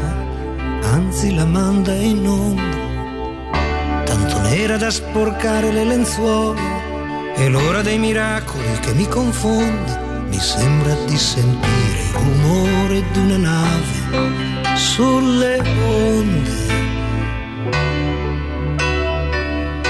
[0.83, 8.77] anzi la manda in onda tanto nera da sporcare le lenzuola è l'ora dei miracoli
[8.81, 16.67] che mi confonde mi sembra di sentire il rumore di una nave sulle onde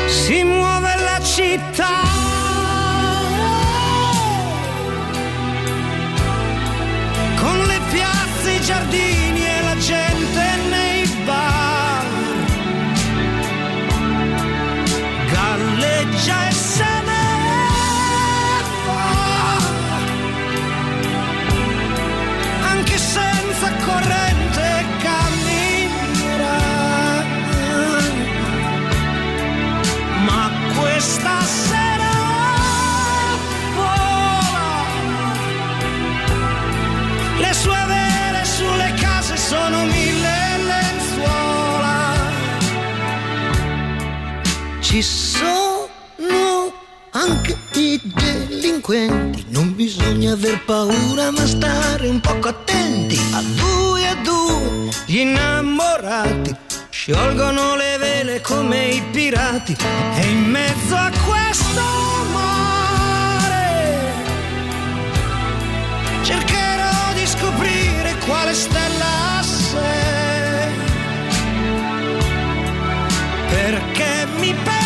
[0.06, 2.29] si muove la città.
[8.40, 9.29] Piazze, i giardini
[47.60, 53.20] anche i delinquenti, non bisogna aver paura ma stare un poco attenti.
[53.34, 54.90] A due a due.
[55.06, 56.56] Gli innamorati
[56.90, 59.76] sciolgono le vele come i pirati.
[60.16, 61.82] E in mezzo a questo
[62.32, 64.14] mare
[66.24, 70.78] cercherò di scoprire quale stella sei.
[73.50, 74.79] Perché mi perderei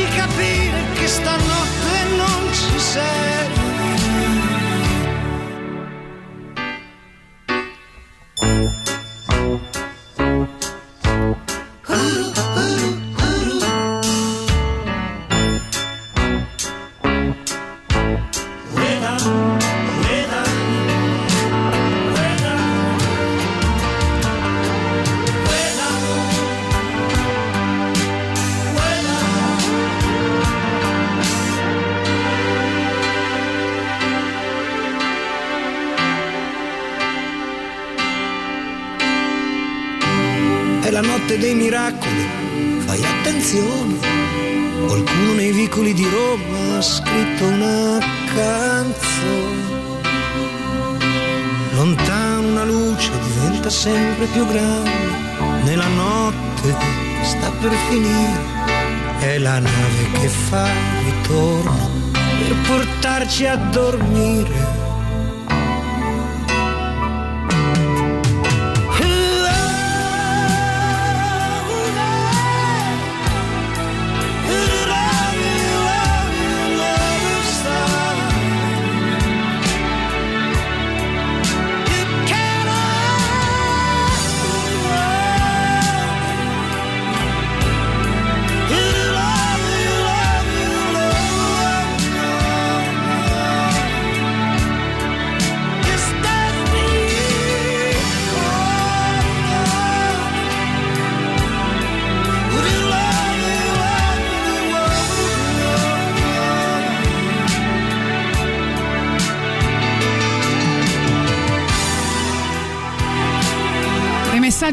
[0.00, 3.59] dovessi capire che stanotte non ci sei
[41.30, 42.26] notte dei miracoli,
[42.86, 43.98] fai attenzione.
[44.86, 47.98] Qualcuno nei vicoli di Roma ha scritto una
[48.34, 49.78] canzone.
[51.74, 54.90] Lontano una luce diventa sempre più grande.
[55.62, 56.74] Nella notte
[57.22, 58.58] sta per finire.
[59.20, 60.66] È la nave che fa
[61.04, 64.79] ritorno per portarci a dormire.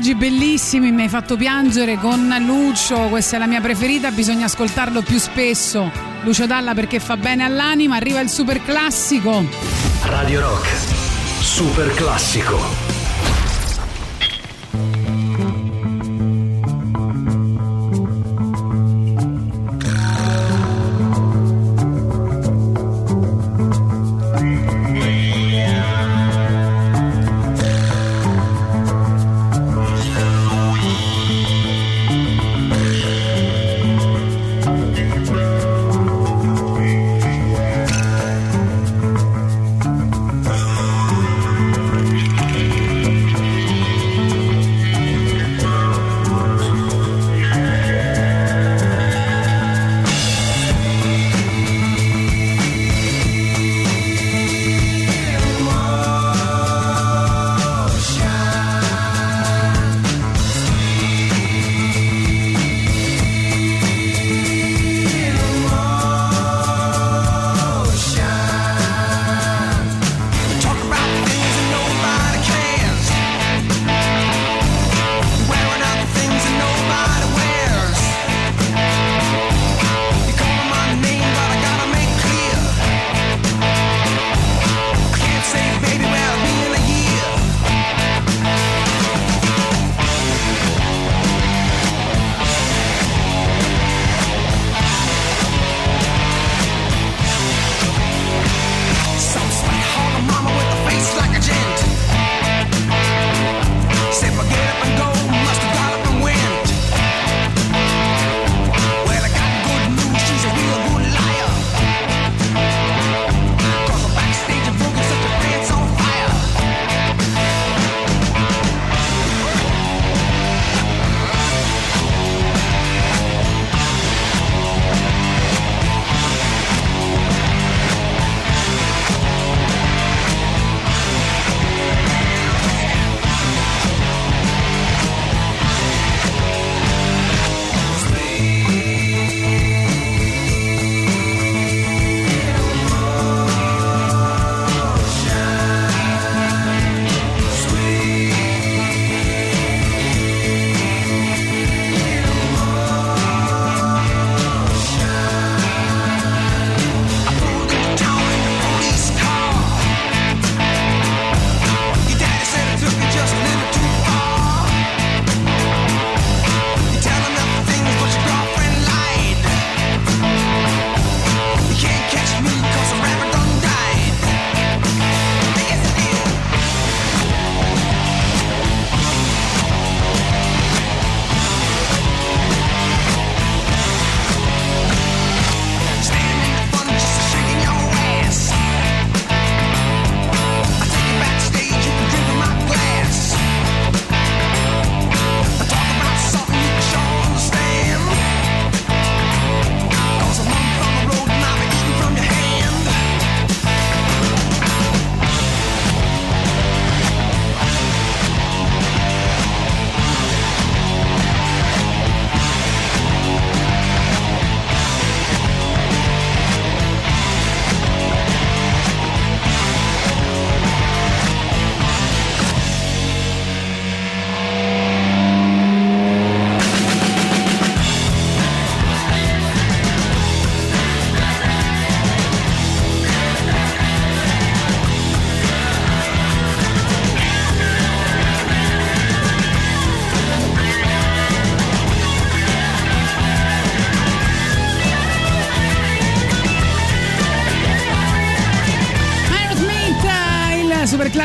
[0.08, 5.02] Messaggi bellissimi, mi hai fatto piangere con Lucio, questa è la mia preferita, bisogna ascoltarlo
[5.02, 5.92] più spesso.
[6.24, 9.44] Lucio Dalla perché fa bene all'anima, arriva il super classico.
[10.04, 10.68] Radio Rock.
[11.42, 12.87] Super classico.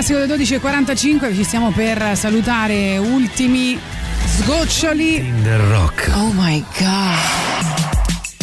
[0.02, 3.78] Classico delle 12.45 ci stiamo per salutare ultimi
[4.26, 5.14] sgoccioli.
[5.14, 6.10] Tinder Rock.
[6.16, 7.18] Oh my god.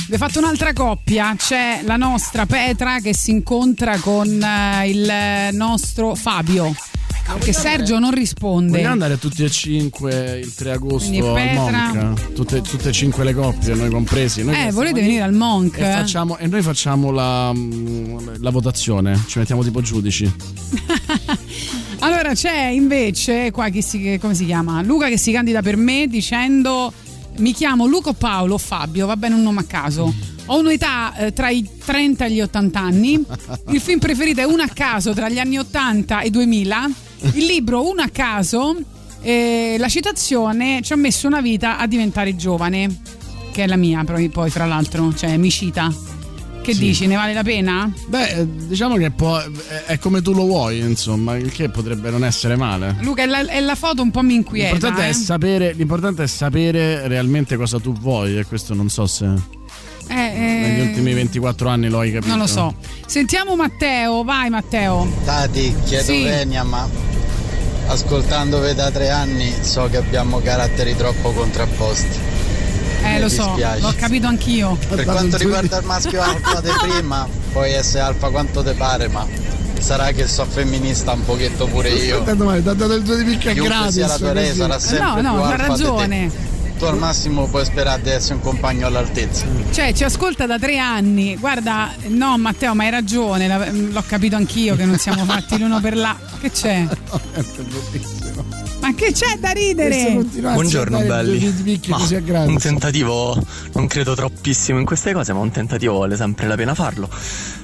[0.07, 5.11] Vi ho fatto un'altra coppia, c'è la nostra Petra che si incontra con eh, il
[5.55, 6.73] nostro Fabio.
[7.37, 8.71] Che Sergio non risponde.
[8.71, 12.33] Vogliamo andare tutti e cinque il 3 agosto Quindi al Petra- Monk?
[12.33, 14.43] Tutte, tutte e cinque le coppie, noi compresi.
[14.43, 15.77] Noi Eh, volete venire al Monk?
[15.77, 17.53] E, facciamo- e noi facciamo la,
[18.39, 20.25] la votazione, ci mettiamo tipo giudici.
[21.99, 24.81] Allora c'è invece qua chi si, come si chiama?
[24.81, 26.91] Luca che si candida per me dicendo
[27.37, 30.13] mi chiamo Luca Paolo Fabio, va bene un nome a caso.
[30.45, 33.23] Ho un'età eh, tra i 30 e gli 80 anni.
[33.69, 36.89] Il film preferito è Uno a caso tra gli anni 80 e i 2000.
[37.33, 38.75] Il libro Uno a caso.
[39.21, 43.01] eh, la citazione ci ha messo una vita a diventare giovane,
[43.51, 45.93] che è la mia poi, poi, fra l'altro, cioè mi cita.
[46.61, 46.79] Che Sì.
[46.81, 47.91] dici, ne vale la pena?
[48.07, 52.09] Beh, eh, diciamo che può, è, è come tu lo vuoi, insomma, il che potrebbe
[52.11, 52.97] non essere male.
[53.01, 54.71] Luca, è la, è la foto un po' mi inquieta.
[54.73, 55.09] L'importante, eh.
[55.09, 59.25] è sapere, l'importante è sapere realmente cosa tu vuoi e questo non so se
[60.07, 62.29] Eh, eh, negli ultimi 24 anni lo hai capito.
[62.29, 62.75] Non lo so.
[63.05, 65.07] Sentiamo Matteo, vai Matteo.
[65.23, 66.23] Tati, chiedo Sì.
[66.23, 66.87] venia, ma
[67.87, 72.17] ascoltandovi da tre anni so che abbiamo caratteri troppo contrapposti.
[73.03, 73.81] Eh, lo so, dispiace.
[73.81, 74.77] l'ho capito anch'io.
[74.87, 79.25] Per quanto riguarda il maschio alfa di prima, puoi essere alfa quanto te pare, ma
[79.79, 82.17] sarà che so femminista un pochetto pure io.
[82.19, 83.93] Aspetta, domani, ti ha dato il due di picca gratis.
[83.93, 84.57] sia la tua re così.
[84.57, 85.67] sarà sempre No, no, più alfa te.
[85.67, 86.31] ragione.
[86.79, 89.43] Tu al massimo puoi sperare di essere un compagno all'altezza.
[89.71, 91.35] Cioè, ci ascolta da tre anni.
[91.35, 93.47] Guarda, no, Matteo, ma hai ragione.
[93.47, 96.15] la- L'ho capito anch'io che non siamo fatti l'uno per là.
[96.39, 96.87] Che c'è?
[98.89, 100.19] Ma che c'è da ridere?
[100.41, 101.45] Buongiorno belli.
[102.47, 103.37] Un tentativo,
[103.73, 107.07] non credo troppissimo in queste cose, ma un tentativo vale sempre la pena farlo.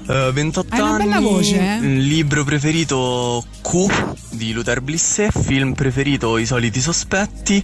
[0.07, 1.79] Eh, 28 Hai una anni, bella voce, eh?
[1.79, 3.87] libro preferito Q
[4.33, 7.63] di Luther Blissé, film preferito I soliti sospetti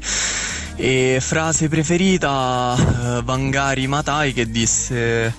[0.75, 5.31] e frase preferita eh, Vangari Matai che disse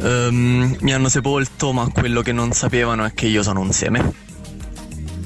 [0.00, 4.12] ehm, mi hanno sepolto ma quello che non sapevano è che io sono un seme.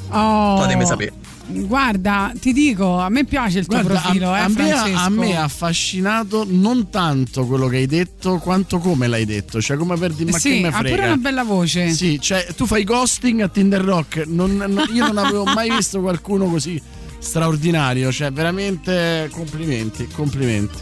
[0.08, 0.56] Oh.
[0.56, 1.28] Fatemi sapere.
[1.52, 5.08] Guarda, ti dico, a me piace il tuo Guarda, profilo, a, eh, a me, a
[5.08, 9.96] me ha affascinato non tanto quello che hai detto quanto come l'hai detto, cioè come
[9.96, 10.94] per dire ma sì, che me ha frega.
[10.94, 11.90] pure una bella voce.
[11.90, 16.00] Sì, cioè tu fai ghosting a Tinder Rock, non- non- io non avevo mai visto
[16.00, 16.80] qualcuno così
[17.18, 20.78] straordinario, cioè veramente complimenti, complimenti.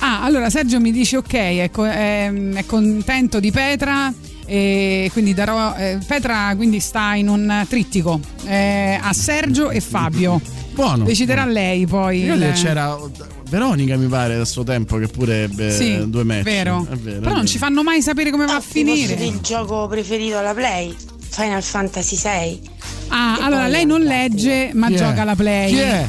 [0.00, 4.12] Ah, allora Sergio mi dice ok, è, co- è- è contento di Petra
[4.46, 10.40] e quindi darò eh, Petra quindi sta in un trittico eh, a Sergio e Fabio.
[10.72, 11.04] Buono.
[11.04, 12.22] Deciderà lei poi.
[12.22, 12.96] Ricordi il- c'era
[13.48, 16.42] Veronica mi pare a suo tempo che pure ebbe Sì, due match.
[16.42, 16.86] vero.
[16.90, 19.24] È vero, Però è non ci fanno mai sapere come va a dire finire.
[19.24, 20.94] il gioco preferito alla Play?
[21.28, 22.60] Final Fantasy VI.
[23.08, 24.94] Ah, E allora lei non legge ma è?
[24.94, 25.68] gioca alla play.
[25.70, 26.06] Chi è?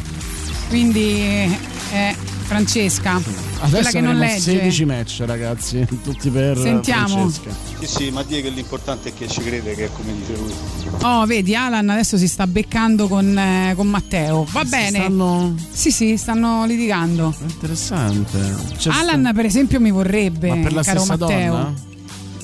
[0.70, 1.58] Quindi
[1.92, 2.16] è
[2.48, 4.40] Francesca, quella Adesso che non legge.
[4.40, 7.08] 16 match ragazzi, tutti per Sentiamo.
[7.30, 7.50] Francesca.
[7.80, 10.54] Sì, sì, ma dire che l'importante è che ci crede, che è come dice lui.
[11.02, 14.48] Oh, vedi, Alan adesso si sta beccando con, eh, con Matteo.
[14.52, 14.98] Va Si bene.
[15.00, 17.34] stanno- Sì, sì, stanno litigando.
[17.42, 18.40] Interessante.
[18.78, 21.52] C'è Alan, per esempio, mi vorrebbe, Ma per la caro stessa Matteo.
[21.54, 21.74] donna?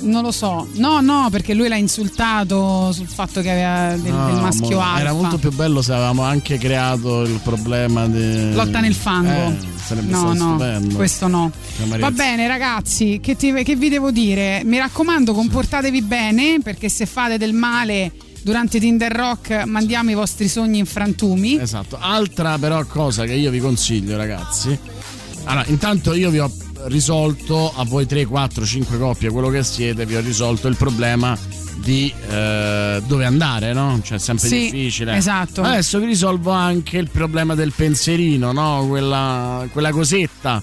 [0.04, 0.68] Non lo so.
[0.76, 4.84] No, no, perché lui l'ha insultato sul fatto che aveva del, No, del maschio mo-
[4.84, 5.00] alfa.
[5.00, 9.30] Era molto più bello se avevamo anche creato il problema di Lotta nel fango.
[9.32, 10.96] Eh, sarebbe no, stato no, stupendo.
[10.96, 11.52] questo no.
[12.00, 14.62] Va bene, ragazzi, che, ti- che vi devo dire?
[14.66, 18.12] Mi raccomando, comportatevi bene perché se fate del male
[18.44, 21.60] durante Tinder Rock mandiamo i vostri sogni in frantumi.
[21.60, 21.98] Esatto.
[22.00, 24.78] Altra però cosa che io vi consiglio, ragazzi.
[25.46, 26.52] Allora, intanto io vi ho
[26.86, 31.38] risolto a voi 3, 4, 5 coppie, quello che siete, vi ho risolto il problema
[31.78, 34.00] di eh, dove andare, no?
[34.04, 35.16] Cioè, è sempre Sì, difficile.
[35.16, 35.62] esatto.
[35.62, 38.86] Adesso vi risolvo anche il problema del pensierino, no?
[38.88, 40.62] Quella, quella cosetta.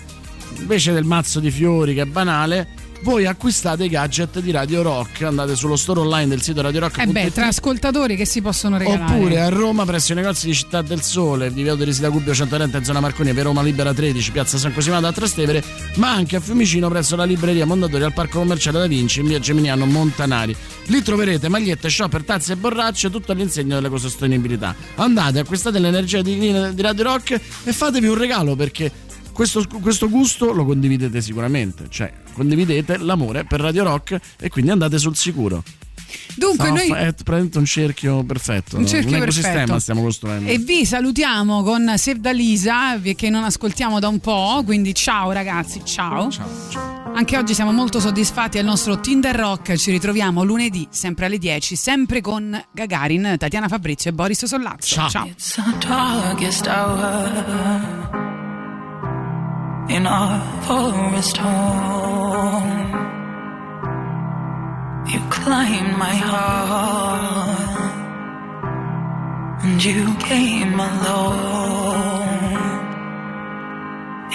[0.59, 2.69] Invece del mazzo di fiori che è banale,
[3.03, 6.99] voi acquistate i gadget di Radio Rock, andate sullo store online del sito Radio Rock.
[6.99, 9.15] Eh beh, tra ascoltatori che si possono regalare.
[9.15, 12.35] Oppure a Roma presso i negozi di Città del Sole, di Via di Resida Gubbio
[12.35, 15.63] 130 in zona Marconi, via Roma Libera 13, piazza San Cosimato a Trastevere,
[15.95, 19.39] ma anche a Fiumicino presso la libreria Mondadori al Parco Commerciale Da Vinci in via
[19.39, 20.55] Geminiano Montanari.
[20.87, 24.75] Lì troverete magliette, shopper, tazze e borracce, tutto all'insegno dell'ecosostenibilità.
[24.97, 28.91] Andate, acquistate l'energia di, di Radio Rock e fatevi un regalo perché
[29.41, 34.99] questo, questo gusto lo condividete sicuramente, cioè condividete l'amore per Radio Rock e quindi andate
[34.99, 35.63] sul sicuro.
[36.35, 36.89] Dunque, Stiamo noi.
[36.91, 38.77] è praticamente un cerchio perfetto.
[38.77, 39.79] Un cerchio un ecosistema perfetto.
[39.79, 40.47] stiamo costruendo.
[40.51, 44.61] E vi salutiamo con Save da Lisa, vi- che non ascoltiamo da un po'.
[44.63, 46.29] Quindi ciao ragazzi, ciao.
[47.15, 49.75] Anche oggi siamo molto soddisfatti al nostro Tinder Rock.
[49.77, 55.09] Ci ritroviamo lunedì, sempre alle 10, sempre con Gagarin, Tatiana Fabrizio e Boris Sollazzo.
[55.09, 55.31] Ciao.
[56.67, 58.20] Hour
[59.97, 62.91] in our forest home.
[65.13, 67.81] You climbed my heart
[69.65, 72.11] and you came alone.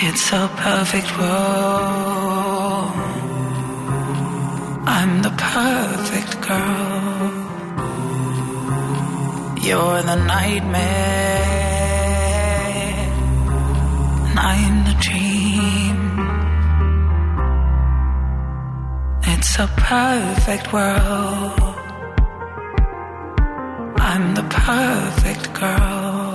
[0.07, 2.91] It's a perfect world.
[4.97, 7.31] I'm the perfect girl.
[9.65, 10.81] You're the nightmare,
[14.27, 15.24] and I'm the dream.
[19.47, 21.75] It's a perfect world.
[23.99, 26.34] I'm the perfect girl.